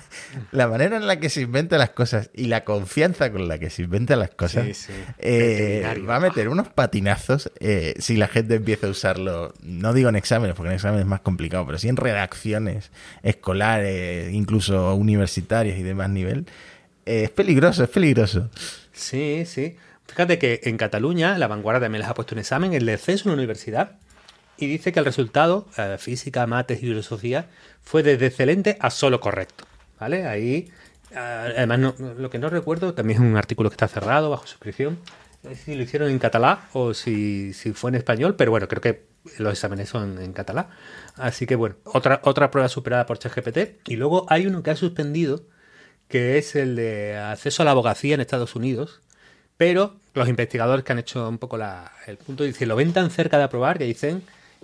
la 0.54 0.68
manera 0.68 0.98
en 0.98 1.08
la 1.08 1.20
que 1.20 1.30
se 1.30 1.42
inventan 1.42 1.80
las 1.80 1.90
cosas 1.90 2.30
y 2.34 2.46
la 2.46 2.64
confianza 2.64 3.32
con 3.32 3.48
la 3.48 3.58
que 3.60 3.70
se 3.70 3.82
inventan 3.84 4.20
las 4.20 4.30
cosas 4.30 4.66
Sí, 4.66 4.74
sí. 4.74 4.94
eh, 5.20 6.04
va 6.08 6.18
a 6.18 6.20
meter 6.20 6.48
unos 6.50 6.70
patinazos 6.70 7.52
eh, 7.60 7.94
si 8.00 8.16
la 8.18 8.28
gente 8.28 8.56
empieza 8.56 8.88
a 8.88 8.90
usarlo, 8.92 9.54
no 9.62 9.94
digo 9.94 10.10
en 10.10 10.16
exámenes, 10.16 10.56
porque 10.56 10.70
en 10.70 10.76
exámenes 10.76 11.02
es 11.06 11.10
más 11.10 11.22
complicado, 11.22 11.66
pero 11.66 11.78
sí 11.78 11.90
en 11.90 11.98
redacciones 11.98 12.92
escolares, 13.24 14.32
incluso 14.34 14.96
universitarias 14.96 15.78
y 15.78 15.84
de 15.84 15.94
más 15.94 16.10
nivel. 16.10 16.46
Eh, 17.06 17.24
es 17.24 17.30
peligroso, 17.32 17.84
es 17.84 17.90
peligroso. 17.90 18.50
Sí, 18.94 19.44
sí. 19.46 19.76
Fíjate 20.08 20.38
que 20.38 20.62
en 20.64 20.78
Cataluña, 20.78 21.38
la 21.38 21.48
vanguardia 21.48 21.82
también 21.82 22.02
les 22.02 22.10
ha 22.10 22.14
puesto 22.14 22.36
un 22.36 22.40
examen, 22.40 22.74
el 22.74 22.86
de 22.86 22.98
CES, 22.98 23.26
una 23.26 23.34
universidad, 23.34 23.94
y 24.58 24.68
dice 24.68 24.92
que 24.92 25.00
el 25.00 25.06
resultado, 25.06 25.68
eh, 25.78 25.98
física, 26.00 26.46
mates 26.46 26.78
y 26.78 26.82
filosofía, 26.88 27.48
fue 27.82 28.04
desde 28.04 28.28
excelente 28.28 28.78
a 28.80 28.90
solo 28.92 29.20
correcto. 29.20 29.66
¿Vale? 30.04 30.28
Ahí, 30.28 30.70
eh, 31.12 31.16
además, 31.16 31.98
lo 32.18 32.30
que 32.30 32.38
no 32.38 32.50
recuerdo, 32.50 32.94
también 32.94 33.22
es 33.22 33.26
un 33.26 33.38
artículo 33.38 33.70
que 33.70 33.76
está 33.76 33.88
cerrado, 33.88 34.30
bajo 34.30 34.46
suscripción, 34.46 35.00
si 35.64 35.76
lo 35.76 35.84
hicieron 35.84 36.10
en 36.10 36.20
catalán 36.20 36.60
o 36.74 36.94
si, 36.94 37.54
si 37.54 37.72
fue 37.72 37.90
en 37.92 37.96
español, 37.96 38.36
pero 38.36 38.52
bueno, 38.52 38.68
creo 38.68 38.82
que 38.82 39.06
los 39.38 39.54
exámenes 39.54 39.88
son 39.88 40.22
en 40.22 40.34
catalán. 40.34 40.68
Así 41.16 41.46
que 41.46 41.56
bueno, 41.56 41.78
otra, 41.86 42.20
otra 42.26 42.52
prueba 42.52 42.68
superada 42.68 43.06
por 43.06 43.18
ChatGPT. 43.18 43.88
Y 43.88 43.96
luego 43.96 44.26
hay 44.28 44.46
uno 44.46 44.62
que 44.62 44.72
ha 44.72 44.76
suspendido, 44.76 45.46
que 46.10 46.38
es 46.38 46.58
el 46.58 46.76
de 46.76 47.16
acceso 47.16 47.62
a 47.62 47.66
la 47.66 47.72
abogacía 47.72 48.16
en 48.16 48.20
Estados 48.20 48.58
Unidos, 48.58 49.00
pero 49.56 49.96
los 50.14 50.28
investigadores 50.28 50.84
que 50.84 50.92
han 50.92 51.00
hecho 51.00 51.30
un 51.30 51.38
poco 51.38 51.58
el 52.08 52.18
punto 52.18 52.44
dicen, 52.44 52.68
lo 52.68 52.76
ven 52.76 52.92
tan 52.92 53.10
cerca 53.10 53.38
de 53.38 53.46
aprobar 53.46 53.78
que 53.78 53.86
dicen 53.86 54.22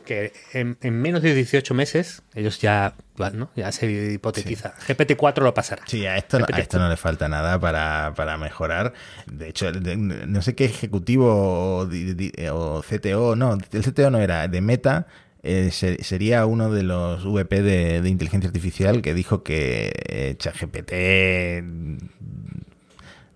que 0.10 0.34
en, 0.53 0.76
en 0.82 0.99
menos 0.99 1.22
de 1.22 1.36
18 1.36 1.76
meses 1.76 2.24
ellos 2.34 2.60
ya, 2.60 2.95
¿no? 3.34 3.51
ya 3.55 3.72
se 3.72 3.91
hipotetiza. 3.91 4.74
GPT-4 4.88 5.43
lo 5.43 5.53
pasará. 5.53 5.84
Sí, 5.86 6.07
a 6.07 6.18
esto, 6.18 6.39
no- 6.39 6.45
a 6.51 6.60
esto 6.60 6.80
no 6.80 6.89
le 6.89 6.97
falta 6.97 7.30
nada 7.30 7.60
para, 7.60 8.14
para 8.16 8.36
mejorar. 8.39 8.93
De 9.32 9.49
hecho, 9.49 9.72
de- 9.72 9.95
no 9.97 10.41
sé 10.41 10.55
qué 10.55 10.66
ejecutivo 10.66 11.88
o, 11.88 12.82
CTO, 12.82 13.36
no, 13.36 13.53
el 13.72 13.84
CTO 13.84 14.10
no 14.10 14.18
era, 14.18 14.47
de 14.47 14.62
Meta, 14.62 15.05
eh, 15.43 15.70
se- 15.72 16.03
sería 16.03 16.45
uno 16.47 16.72
de 16.72 16.82
los 16.82 17.24
VP 17.26 17.62
de, 17.62 18.01
de 18.01 18.10
inteligencia 18.10 18.47
artificial 18.47 19.03
que 19.03 19.14
dijo 19.14 19.43
que 19.43 19.93
eh, 20.07 20.36
ChatGPT 20.39 20.91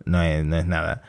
no 0.05 0.21
es, 0.23 0.43
no 0.43 0.57
es 0.57 0.65
nada. 0.65 1.03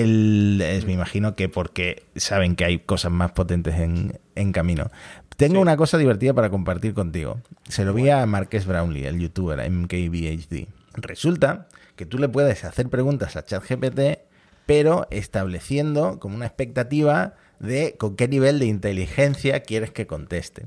El, 0.00 0.60
es, 0.60 0.84
me 0.86 0.92
imagino 0.92 1.34
que 1.36 1.48
porque 1.48 2.02
saben 2.16 2.56
que 2.56 2.64
hay 2.64 2.78
cosas 2.78 3.12
más 3.12 3.32
potentes 3.32 3.74
en, 3.78 4.18
en 4.34 4.52
camino. 4.52 4.90
Tengo 5.36 5.54
Sí. 5.54 5.60
una 5.60 5.76
cosa 5.76 5.98
divertida 5.98 6.32
para 6.34 6.50
compartir 6.50 6.94
contigo. 6.94 7.40
Se 7.68 7.84
lo 7.84 7.92
vi 7.94 8.08
a 8.10 8.24
Marques 8.26 8.66
Brownlee, 8.66 9.06
el 9.06 9.18
youtuber 9.20 9.58
MKBHD. 9.70 10.66
Resulta 10.94 11.68
que 11.96 12.06
tú 12.06 12.18
le 12.18 12.28
puedes 12.28 12.64
hacer 12.64 12.88
preguntas 12.88 13.36
a 13.36 13.44
ChatGPT, 13.44 14.18
pero 14.66 15.06
estableciendo 15.10 16.18
como 16.20 16.36
una 16.36 16.46
expectativa 16.46 17.34
de 17.58 17.96
con 17.98 18.16
qué 18.16 18.28
nivel 18.28 18.58
de 18.58 18.66
inteligencia 18.66 19.60
quieres 19.60 19.90
que 19.90 20.06
conteste. 20.06 20.64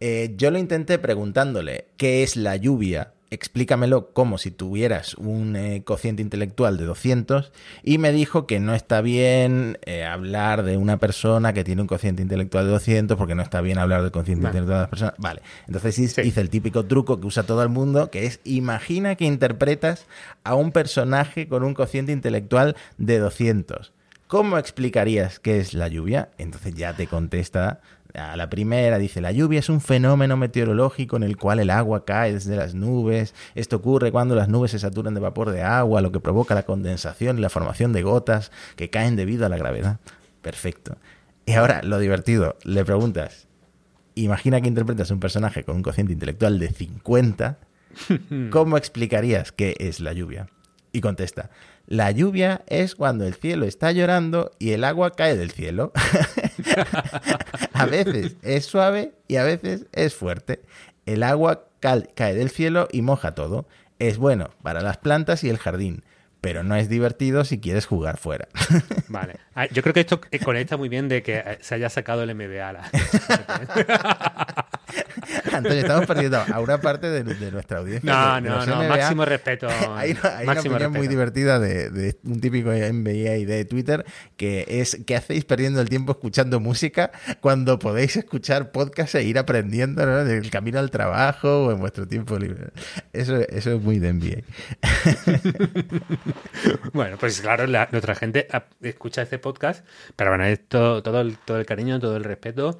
Eh, 0.00 0.34
yo 0.36 0.50
lo 0.50 0.58
intenté 0.58 0.98
preguntándole 0.98 1.86
qué 1.96 2.22
es 2.22 2.36
la 2.36 2.56
lluvia, 2.56 3.12
explícamelo 3.30 4.12
como 4.12 4.38
si 4.38 4.50
tuvieras 4.50 5.14
un 5.14 5.54
eh, 5.56 5.82
cociente 5.84 6.22
intelectual 6.22 6.76
de 6.76 6.84
200 6.84 7.52
y 7.82 7.98
me 7.98 8.12
dijo 8.12 8.46
que 8.46 8.58
no 8.60 8.74
está 8.74 9.00
bien 9.00 9.78
eh, 9.84 10.04
hablar 10.04 10.62
de 10.62 10.76
una 10.76 10.96
persona 10.98 11.52
que 11.52 11.64
tiene 11.64 11.82
un 11.82 11.88
cociente 11.88 12.22
intelectual 12.22 12.64
de 12.66 12.72
200 12.72 13.16
porque 13.18 13.34
no 13.34 13.42
está 13.42 13.60
bien 13.60 13.78
hablar 13.78 14.02
del 14.02 14.10
cociente 14.10 14.44
Vale. 14.44 14.58
intelectual 14.58 14.78
de 14.78 14.82
las 14.82 14.88
personas. 14.90 15.14
Vale, 15.18 15.42
entonces 15.66 15.98
hice, 15.98 16.22
Sí. 16.22 16.28
hice 16.28 16.40
el 16.40 16.50
típico 16.50 16.84
truco 16.86 17.20
que 17.20 17.26
usa 17.26 17.42
todo 17.42 17.62
el 17.62 17.68
mundo, 17.68 18.10
que 18.10 18.26
es 18.26 18.40
imagina 18.44 19.14
que 19.14 19.24
interpretas 19.26 20.06
a 20.44 20.54
un 20.54 20.72
personaje 20.72 21.48
con 21.48 21.62
un 21.64 21.74
cociente 21.74 22.12
intelectual 22.12 22.76
de 22.96 23.18
200. 23.18 23.92
¿Cómo 24.26 24.58
explicarías 24.58 25.38
qué 25.38 25.58
es 25.58 25.72
la 25.72 25.88
lluvia? 25.88 26.28
Entonces 26.36 26.74
ya 26.74 26.92
te 26.94 27.06
contesta 27.06 27.80
a 28.18 28.36
la 28.36 28.50
primera, 28.50 28.98
dice, 28.98 29.20
la 29.20 29.32
lluvia 29.32 29.60
es 29.60 29.68
un 29.68 29.80
fenómeno 29.80 30.36
meteorológico 30.36 31.16
en 31.16 31.22
el 31.22 31.36
cual 31.36 31.60
el 31.60 31.70
agua 31.70 32.04
cae 32.04 32.34
desde 32.34 32.56
las 32.56 32.74
nubes. 32.74 33.34
Esto 33.54 33.76
ocurre 33.76 34.12
cuando 34.12 34.34
las 34.34 34.48
nubes 34.48 34.72
se 34.72 34.78
saturan 34.78 35.14
de 35.14 35.20
vapor 35.20 35.50
de 35.50 35.62
agua, 35.62 36.00
lo 36.00 36.12
que 36.12 36.20
provoca 36.20 36.54
la 36.54 36.64
condensación 36.64 37.38
y 37.38 37.40
la 37.40 37.50
formación 37.50 37.92
de 37.92 38.02
gotas 38.02 38.50
que 38.76 38.90
caen 38.90 39.16
debido 39.16 39.46
a 39.46 39.48
la 39.48 39.56
gravedad. 39.56 40.00
Perfecto. 40.42 40.96
Y 41.46 41.52
ahora, 41.52 41.82
lo 41.82 41.98
divertido, 41.98 42.56
le 42.64 42.84
preguntas, 42.84 43.48
imagina 44.14 44.60
que 44.60 44.68
interpretas 44.68 45.10
un 45.10 45.20
personaje 45.20 45.64
con 45.64 45.76
un 45.76 45.82
cociente 45.82 46.12
intelectual 46.12 46.58
de 46.58 46.68
50, 46.68 47.58
¿cómo 48.50 48.76
explicarías 48.76 49.52
qué 49.52 49.74
es 49.78 50.00
la 50.00 50.12
lluvia? 50.12 50.48
Y 50.92 51.00
contesta, 51.00 51.50
la 51.88 52.10
lluvia 52.10 52.60
es 52.66 52.94
cuando 52.94 53.26
el 53.26 53.32
cielo 53.32 53.64
está 53.64 53.92
llorando 53.92 54.52
y 54.58 54.72
el 54.72 54.84
agua 54.84 55.12
cae 55.12 55.38
del 55.38 55.50
cielo. 55.50 55.90
a 57.72 57.86
veces 57.86 58.36
es 58.42 58.66
suave 58.66 59.14
y 59.26 59.36
a 59.36 59.44
veces 59.44 59.86
es 59.92 60.14
fuerte. 60.14 60.60
El 61.06 61.22
agua 61.22 61.64
cae 61.80 62.34
del 62.34 62.50
cielo 62.50 62.88
y 62.92 63.00
moja 63.00 63.34
todo. 63.34 63.66
Es 63.98 64.18
bueno 64.18 64.50
para 64.62 64.82
las 64.82 64.98
plantas 64.98 65.42
y 65.44 65.48
el 65.48 65.56
jardín, 65.56 66.04
pero 66.42 66.62
no 66.62 66.76
es 66.76 66.90
divertido 66.90 67.46
si 67.46 67.58
quieres 67.58 67.86
jugar 67.86 68.18
fuera. 68.18 68.48
Vale. 69.08 69.36
Ah, 69.54 69.64
Yo 69.64 69.80
creo 69.82 69.94
que 69.94 70.00
esto 70.00 70.20
eh, 70.30 70.40
conecta 70.40 70.76
muy 70.76 70.90
bien 70.90 71.08
de 71.08 71.22
que 71.22 71.38
eh, 71.38 71.56
se 71.62 71.74
haya 71.74 71.88
sacado 71.88 72.22
el 72.22 72.34
MBA. 72.34 72.82
Antonio, 75.52 75.78
estamos 75.80 76.06
perdiendo 76.06 76.38
a 76.52 76.60
una 76.60 76.80
parte 76.80 77.08
de, 77.10 77.22
de 77.22 77.50
nuestra 77.50 77.78
audiencia. 77.78 78.12
No, 78.12 78.34
de- 78.36 78.40
no, 78.42 78.66
no, 78.66 78.88
máximo 78.88 79.24
respeto. 79.24 79.68
Hay 79.96 80.12
una, 80.12 80.36
hay 80.38 80.46
una 80.48 80.60
opinión 80.60 80.92
muy 80.92 81.08
divertida 81.08 81.58
de, 81.58 82.16
un 82.24 82.40
típico 82.40 82.70
MBA 82.70 83.36
y 83.36 83.44
de 83.44 83.64
Twitter 83.64 84.04
que 84.36 84.64
es 84.68 84.98
¿qué 85.06 85.16
hacéis 85.16 85.44
perdiendo 85.44 85.80
el 85.80 85.88
tiempo 85.88 86.12
escuchando 86.12 86.60
música 86.60 87.10
cuando 87.40 87.78
podéis 87.78 88.16
escuchar 88.16 88.70
podcast 88.70 89.14
e 89.16 89.24
ir 89.24 89.38
aprendiendo 89.38 90.04
¿no? 90.06 90.24
del 90.24 90.50
camino 90.50 90.78
al 90.78 90.90
trabajo 90.90 91.66
o 91.66 91.72
en 91.72 91.78
vuestro 91.80 92.06
tiempo 92.06 92.38
libre? 92.38 92.68
Eso, 93.12 93.36
eso 93.48 93.72
es 93.72 93.82
muy 93.82 93.98
de 93.98 94.12
MBA. 94.12 94.42
Bueno, 96.92 97.16
pues 97.18 97.40
claro, 97.40 97.66
la- 97.66 97.88
nuestra 97.92 98.14
gente 98.14 98.48
escucha 98.82 99.22
este 99.22 99.38
podcast, 99.38 99.84
pero 100.16 100.30
bueno, 100.30 100.44
esto, 100.44 101.02
todo 101.02 101.20
el, 101.20 101.36
todo 101.38 101.58
el 101.58 101.66
cariño, 101.66 102.00
todo 102.00 102.16
el 102.16 102.24
respeto. 102.24 102.78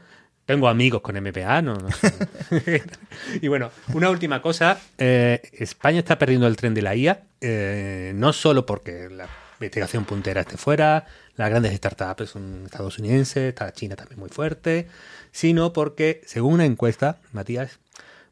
Tengo 0.49 0.67
amigos 0.67 1.03
con 1.03 1.15
MPA, 1.15 1.61
no, 1.61 1.75
no 1.75 1.91
sé. 1.91 2.11
y 3.43 3.49
bueno, 3.49 3.71
una 3.93 4.09
última 4.09 4.41
cosa. 4.41 4.81
eh, 4.97 5.43
España 5.53 5.99
está 5.99 6.19
perdiendo 6.19 6.47
el 6.47 6.57
tren 6.57 6.73
de 6.73 6.81
la 6.81 6.97
IA, 6.97 7.21
eh, 7.43 8.13
no 8.15 8.33
solo 8.33 8.65
porque 8.65 9.11
la 9.11 9.29
investigación 9.61 10.07
puntera 10.07 10.41
esté 10.41 10.57
fuera, 10.57 11.05
las 11.37 11.51
grandes 11.51 11.77
startups 11.77 12.31
son 12.31 12.63
estadounidenses, 12.65 13.51
está 13.51 13.71
China 13.75 13.95
también 13.95 14.21
muy 14.21 14.31
fuerte, 14.31 14.89
sino 15.33 15.75
porque, 15.75 16.23
según 16.25 16.55
una 16.55 16.65
encuesta, 16.65 17.19
Matías, 17.33 17.79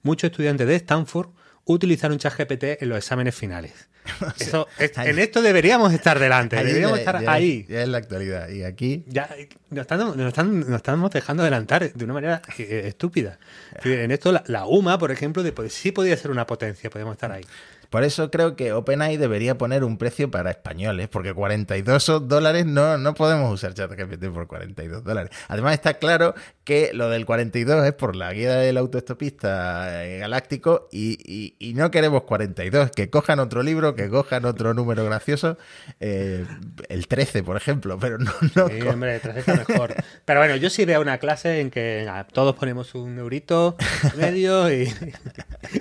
muchos 0.02 0.30
estudiantes 0.30 0.66
de 0.66 0.76
Stanford 0.76 1.28
utilizaron 1.66 2.16
ChatGPT 2.16 2.80
en 2.80 2.88
los 2.88 2.96
exámenes 2.96 3.34
finales. 3.34 3.90
Eso, 4.40 4.66
es- 4.78 4.96
en 4.98 5.18
esto 5.18 5.42
deberíamos 5.42 5.92
estar 5.92 6.18
delante, 6.18 6.56
deberíamos 6.56 6.96
ya- 6.98 7.00
estar 7.00 7.22
ya- 7.22 7.32
ahí. 7.32 7.66
Ya 7.68 7.82
es 7.82 7.88
la 7.88 7.98
actualidad. 7.98 8.48
Y 8.48 8.62
aquí 8.64 9.04
Ya, 9.06 9.28
nos, 9.70 9.82
están- 9.82 9.98
nos 10.16 10.28
están- 10.28 10.60
nos 10.60 10.76
estamos 10.76 11.10
dejando 11.10 11.42
adelantar 11.42 11.92
de 11.92 12.04
una 12.04 12.14
manera 12.14 12.42
eh, 12.58 12.82
estúpida. 12.86 13.38
Es 13.76 13.84
decir, 13.84 13.98
En 14.00 14.10
esto, 14.10 14.32
la, 14.32 14.42
la 14.46 14.66
UMA, 14.66 14.98
por 14.98 15.10
ejemplo, 15.10 15.42
de, 15.42 15.52
pues, 15.52 15.72
sí 15.72 15.92
podía 15.92 16.16
ser 16.16 16.30
una 16.30 16.46
potencia, 16.46 16.90
podemos 16.90 17.12
estar 17.14 17.32
ahí. 17.32 17.44
Por 17.90 18.02
eso 18.02 18.32
creo 18.32 18.56
que 18.56 18.72
OpenAI 18.72 19.16
debería 19.16 19.56
poner 19.58 19.84
un 19.84 19.96
precio 19.96 20.28
para 20.28 20.50
españoles, 20.50 21.06
porque 21.08 21.32
42 21.32 22.28
dólares 22.28 22.66
no, 22.66 22.98
no 22.98 23.14
podemos 23.14 23.52
usar 23.54 23.74
ChatGPT 23.74 24.24
por 24.34 24.48
42 24.48 25.04
dólares. 25.04 25.30
Además 25.46 25.74
está 25.74 25.94
claro 25.94 26.34
que 26.66 26.90
lo 26.92 27.08
del 27.08 27.24
42 27.24 27.86
es 27.86 27.92
por 27.92 28.16
la 28.16 28.32
guía 28.32 28.56
del 28.56 28.76
autoestopista 28.76 30.04
eh, 30.04 30.18
galáctico 30.18 30.88
y, 30.90 31.54
y, 31.60 31.74
no 31.74 31.92
queremos 31.92 32.24
42, 32.24 32.90
que 32.90 33.08
cojan 33.08 33.38
otro 33.38 33.62
libro, 33.62 33.94
que 33.94 34.08
cojan 34.08 34.44
otro 34.44 34.74
número 34.74 35.04
gracioso, 35.04 35.58
eh, 36.00 36.44
el 36.88 37.06
13 37.06 37.44
por 37.44 37.56
ejemplo, 37.56 37.98
pero 38.00 38.18
no... 38.18 38.32
no 38.56 38.68
sí, 38.68 38.80
hombre, 38.82 39.20
13 39.20 39.38
está 39.38 39.54
mejor. 39.54 39.94
Pero 40.24 40.40
bueno, 40.40 40.56
yo 40.56 40.68
sí 40.68 40.84
veo 40.84 41.00
una 41.00 41.18
clase 41.18 41.60
en 41.60 41.70
que 41.70 42.10
todos 42.32 42.56
ponemos 42.56 42.96
un 42.96 43.16
eurito 43.16 43.76
medio 44.16 44.68
y, 44.72 44.92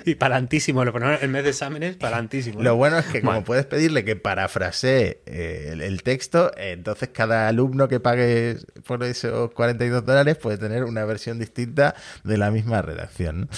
y 0.04 0.14
palantísimo, 0.14 0.84
lo 0.84 0.92
ponemos 0.92 1.20
en 1.20 1.32
vez 1.32 1.42
de 1.42 1.50
exámenes, 1.50 1.96
palantísimo. 1.96 2.62
Lo 2.62 2.76
bueno 2.76 2.98
es 2.98 3.06
que 3.06 3.22
como 3.22 3.42
puedes 3.42 3.66
pedirle 3.66 4.04
que 4.04 4.14
parafrasee 4.14 5.20
eh, 5.26 5.76
el, 5.80 6.02
texto, 6.04 6.52
entonces 6.56 7.08
cada 7.08 7.48
alumno 7.48 7.88
que 7.88 7.98
pague 7.98 8.58
por 8.86 9.02
esos 9.02 9.50
42 9.50 10.06
dólares 10.06 10.36
puede 10.36 10.58
tener 10.58 10.75
una 10.84 11.04
versión 11.04 11.38
distinta 11.38 11.94
de 12.24 12.36
la 12.36 12.50
misma 12.50 12.82
redacción. 12.82 13.48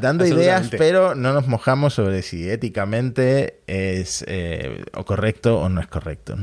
Dando 0.00 0.26
ideas, 0.26 0.68
pero 0.70 1.14
no 1.14 1.32
nos 1.32 1.46
mojamos 1.46 1.94
sobre 1.94 2.22
si 2.22 2.48
éticamente 2.48 3.60
es 3.66 4.24
eh, 4.26 4.84
o 4.94 5.04
correcto 5.04 5.60
o 5.60 5.68
no 5.68 5.80
es 5.80 5.86
correcto. 5.86 6.36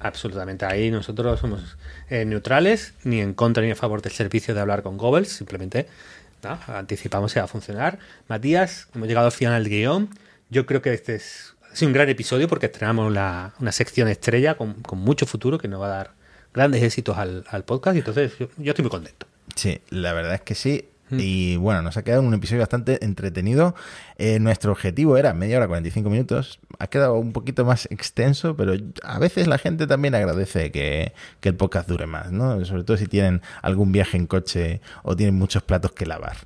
Absolutamente. 0.00 0.64
Ahí 0.66 0.90
nosotros 0.90 1.40
somos 1.40 1.76
eh, 2.10 2.24
neutrales, 2.24 2.94
ni 3.04 3.20
en 3.20 3.34
contra 3.34 3.62
ni 3.62 3.70
a 3.70 3.76
favor 3.76 4.02
del 4.02 4.12
servicio 4.12 4.54
de 4.54 4.60
hablar 4.60 4.82
con 4.82 4.96
Goebbels, 4.96 5.28
simplemente 5.28 5.88
anticipamos 6.42 7.32
que 7.32 7.40
va 7.40 7.44
a 7.44 7.48
funcionar. 7.48 7.98
Matías, 8.28 8.88
hemos 8.94 9.08
llegado 9.08 9.26
al 9.26 9.32
final 9.32 9.62
del 9.62 9.72
guion. 9.72 10.10
Yo 10.50 10.66
creo 10.66 10.82
que 10.82 10.92
este 10.94 11.16
es, 11.16 11.54
un 11.82 11.92
gran 11.92 12.08
episodio 12.08 12.48
porque 12.48 12.66
estrenamos 12.66 13.10
una 13.10 13.72
sección 13.72 14.08
estrella 14.08 14.56
con, 14.56 14.76
mucho 14.92 15.26
futuro 15.26 15.58
que 15.58 15.68
nos 15.68 15.80
va 15.80 15.86
a 15.86 15.96
dar 15.96 16.17
grandes 16.54 16.82
éxitos 16.82 17.16
al, 17.18 17.64
podcast 17.64 17.96
y 17.96 17.98
entonces 18.00 18.32
yo, 18.38 18.48
estoy 18.58 18.82
muy 18.82 18.90
contento. 18.90 19.26
Sí, 19.54 19.80
la 19.90 20.12
verdad 20.12 20.34
es 20.34 20.42
que 20.42 20.54
sí. 20.54 20.88
Mm. 21.10 21.18
Y 21.20 21.56
bueno, 21.56 21.80
nos 21.82 21.96
ha 21.96 22.02
quedado 22.04 22.22
un 22.22 22.34
episodio 22.34 22.60
bastante 22.60 23.02
entretenido. 23.04 23.74
Eh, 24.18 24.38
nuestro 24.40 24.72
objetivo 24.72 25.16
era 25.16 25.32
media 25.32 25.56
hora, 25.56 25.66
45 25.66 26.10
minutos. 26.10 26.60
Ha 26.78 26.88
quedado 26.88 27.14
un 27.14 27.32
poquito 27.32 27.64
más 27.64 27.86
extenso, 27.90 28.56
pero 28.56 28.74
a 29.02 29.18
veces 29.18 29.46
la 29.46 29.58
gente 29.58 29.86
también 29.86 30.14
agradece 30.14 30.70
que, 30.70 31.12
el 31.42 31.54
podcast 31.54 31.88
dure 31.88 32.06
más, 32.06 32.30
¿no? 32.30 32.62
Sobre 32.66 32.84
todo 32.84 32.98
si 32.98 33.06
tienen 33.06 33.40
algún 33.62 33.90
viaje 33.90 34.18
en 34.18 34.26
coche 34.26 34.82
o 35.02 35.16
tienen 35.16 35.34
muchos 35.34 35.62
platos 35.62 35.92
que 35.92 36.04
lavar. 36.04 36.36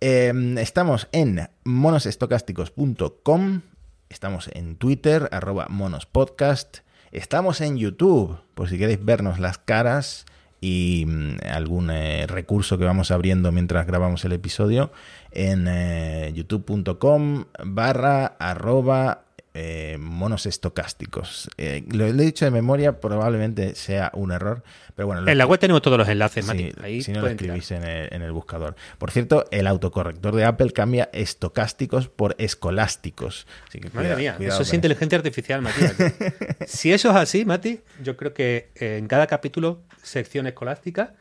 Em, 0.00 0.56
estamos 0.58 1.08
en 1.10 1.48
monosestocásticos.com. 1.64 3.62
Estamos 4.08 4.48
en 4.52 4.76
Twitter, 4.76 5.28
arroba 5.32 5.66
monospodcast. 5.68 6.85
Estamos 7.16 7.62
en 7.62 7.78
YouTube, 7.78 8.36
por 8.52 8.68
si 8.68 8.76
queréis 8.76 9.02
vernos 9.02 9.38
las 9.38 9.56
caras 9.56 10.26
y 10.60 11.06
mm, 11.08 11.36
algún 11.50 11.90
eh, 11.90 12.26
recurso 12.26 12.76
que 12.76 12.84
vamos 12.84 13.10
abriendo 13.10 13.52
mientras 13.52 13.86
grabamos 13.86 14.22
el 14.26 14.34
episodio 14.34 14.92
en 15.30 15.64
eh, 15.66 16.30
youtube.com 16.34 17.46
barra 17.64 18.26
arroba 18.38 19.24
eh, 19.58 19.96
monos 19.98 20.44
estocásticos. 20.44 21.48
lo 21.56 22.06
he 22.06 22.12
dicho 22.12 22.44
de 22.44 22.50
memoria, 22.50 23.00
probablemente 23.00 23.74
sea 23.74 24.10
un 24.14 24.32
error, 24.32 24.62
pero 24.94 25.06
bueno. 25.06 25.26
En 25.26 25.38
la 25.38 25.46
web 25.46 25.58
tenemos 25.58 25.80
todos 25.80 25.96
los 25.96 26.08
enlaces, 26.08 26.46
Ahí 26.48 27.02
si 27.02 27.12
no 27.12 27.22
lo 27.22 27.28
escribís 27.28 27.70
en 27.70 27.82
el, 27.84 28.32
buscador. 28.32 28.76
Por 28.98 29.10
cierto, 29.10 29.46
el 29.50 29.66
autocorrector 29.66 30.34
de 30.34 30.44
Apple 30.44 30.72
cambia 30.72 31.08
estocásticos 31.12 32.08
por 32.08 32.34
escolásticos. 32.38 33.46
Madre 33.92 34.16
mía, 34.16 34.36
eso 34.38 34.62
es 34.62 34.74
inteligencia 34.74 35.16
artificial, 35.16 35.62
Matías. 35.62 35.94
si 36.66 36.92
eso 36.92 37.10
es 37.10 37.16
así, 37.16 37.46
Mati, 37.46 37.80
yo 38.02 38.16
creo 38.16 38.34
que 38.34 38.70
en 38.74 39.06
cada 39.06 39.26
capítulo 39.26 39.80
sección 40.06 40.46
escolástica 40.46 41.14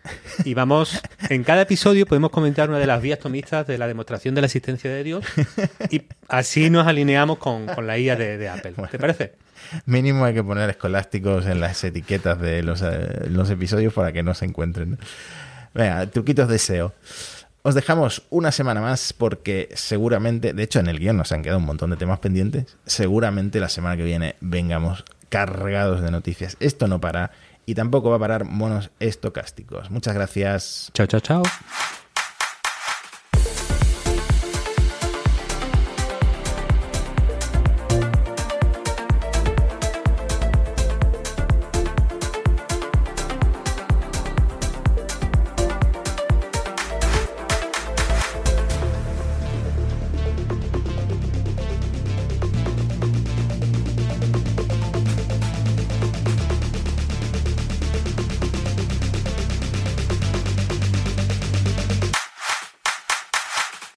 y 0.43 0.53
vamos, 0.53 1.01
en 1.29 1.43
cada 1.43 1.63
episodio 1.63 2.05
podemos 2.05 2.29
comentar 2.29 2.69
una 2.69 2.77
de 2.77 2.85
las 2.85 3.01
vías 3.01 3.17
tomistas 3.17 3.65
de 3.65 3.77
la 3.77 3.87
demostración 3.87 4.35
de 4.35 4.41
la 4.41 4.45
existencia 4.45 4.91
de 4.91 5.03
Dios 5.03 5.25
y 5.89 6.03
así 6.27 6.69
nos 6.69 6.85
alineamos 6.85 7.39
con, 7.39 7.65
la 7.65 7.97
IA 7.97 8.15
de, 8.15 8.24
Apple. 8.49 8.73
¿Te 8.91 8.99
parece? 8.99 9.33
Mínimo 9.85 10.25
hay 10.25 10.33
que 10.33 10.43
poner 10.43 10.69
escolásticos 10.69 11.45
en 11.45 11.59
las 11.59 11.83
etiquetas 11.83 12.39
de 12.39 12.63
los, 12.63 12.81
eh, 12.81 13.27
los 13.29 13.49
episodios 13.49 13.93
para 13.93 14.11
que 14.11 14.23
no 14.23 14.33
se 14.33 14.45
encuentren. 14.45 14.97
Venga, 15.73 16.05
truquitos 16.07 16.47
de 16.47 16.59
SEO. 16.59 16.93
Os 17.63 17.73
dejamos 17.73 18.23
una 18.29 18.51
semana 18.51 18.79
más 18.79 19.11
porque 19.11 19.69
seguramente, 19.73 20.53
de 20.53 20.63
hecho 20.63 20.79
en 20.79 20.87
el 20.87 20.99
guion 20.99 21.17
nos 21.17 21.31
han 21.31 21.41
quedado 21.41 21.57
un 21.57 21.65
montón 21.65 21.89
de 21.89 21.97
temas 21.97 22.19
pendientes, 22.19 22.77
seguramente 22.85 23.59
la 23.59 23.69
semana 23.69 23.97
que 23.97 24.03
viene 24.03 24.35
vengamos 24.39 25.03
cargados 25.29 26.01
de 26.01 26.11
noticias. 26.11 26.57
Esto 26.59 26.87
no 26.87 27.01
para 27.01 27.31
y 27.65 27.73
tampoco 27.73 28.09
va 28.11 28.17
a 28.17 28.19
parar 28.19 28.45
monos 28.45 28.91
estocásticos. 28.99 29.89
Muchas 29.89 30.13
gracias. 30.13 30.91
Chao, 30.93 31.07
chao, 31.07 31.19
chao. 31.19 31.43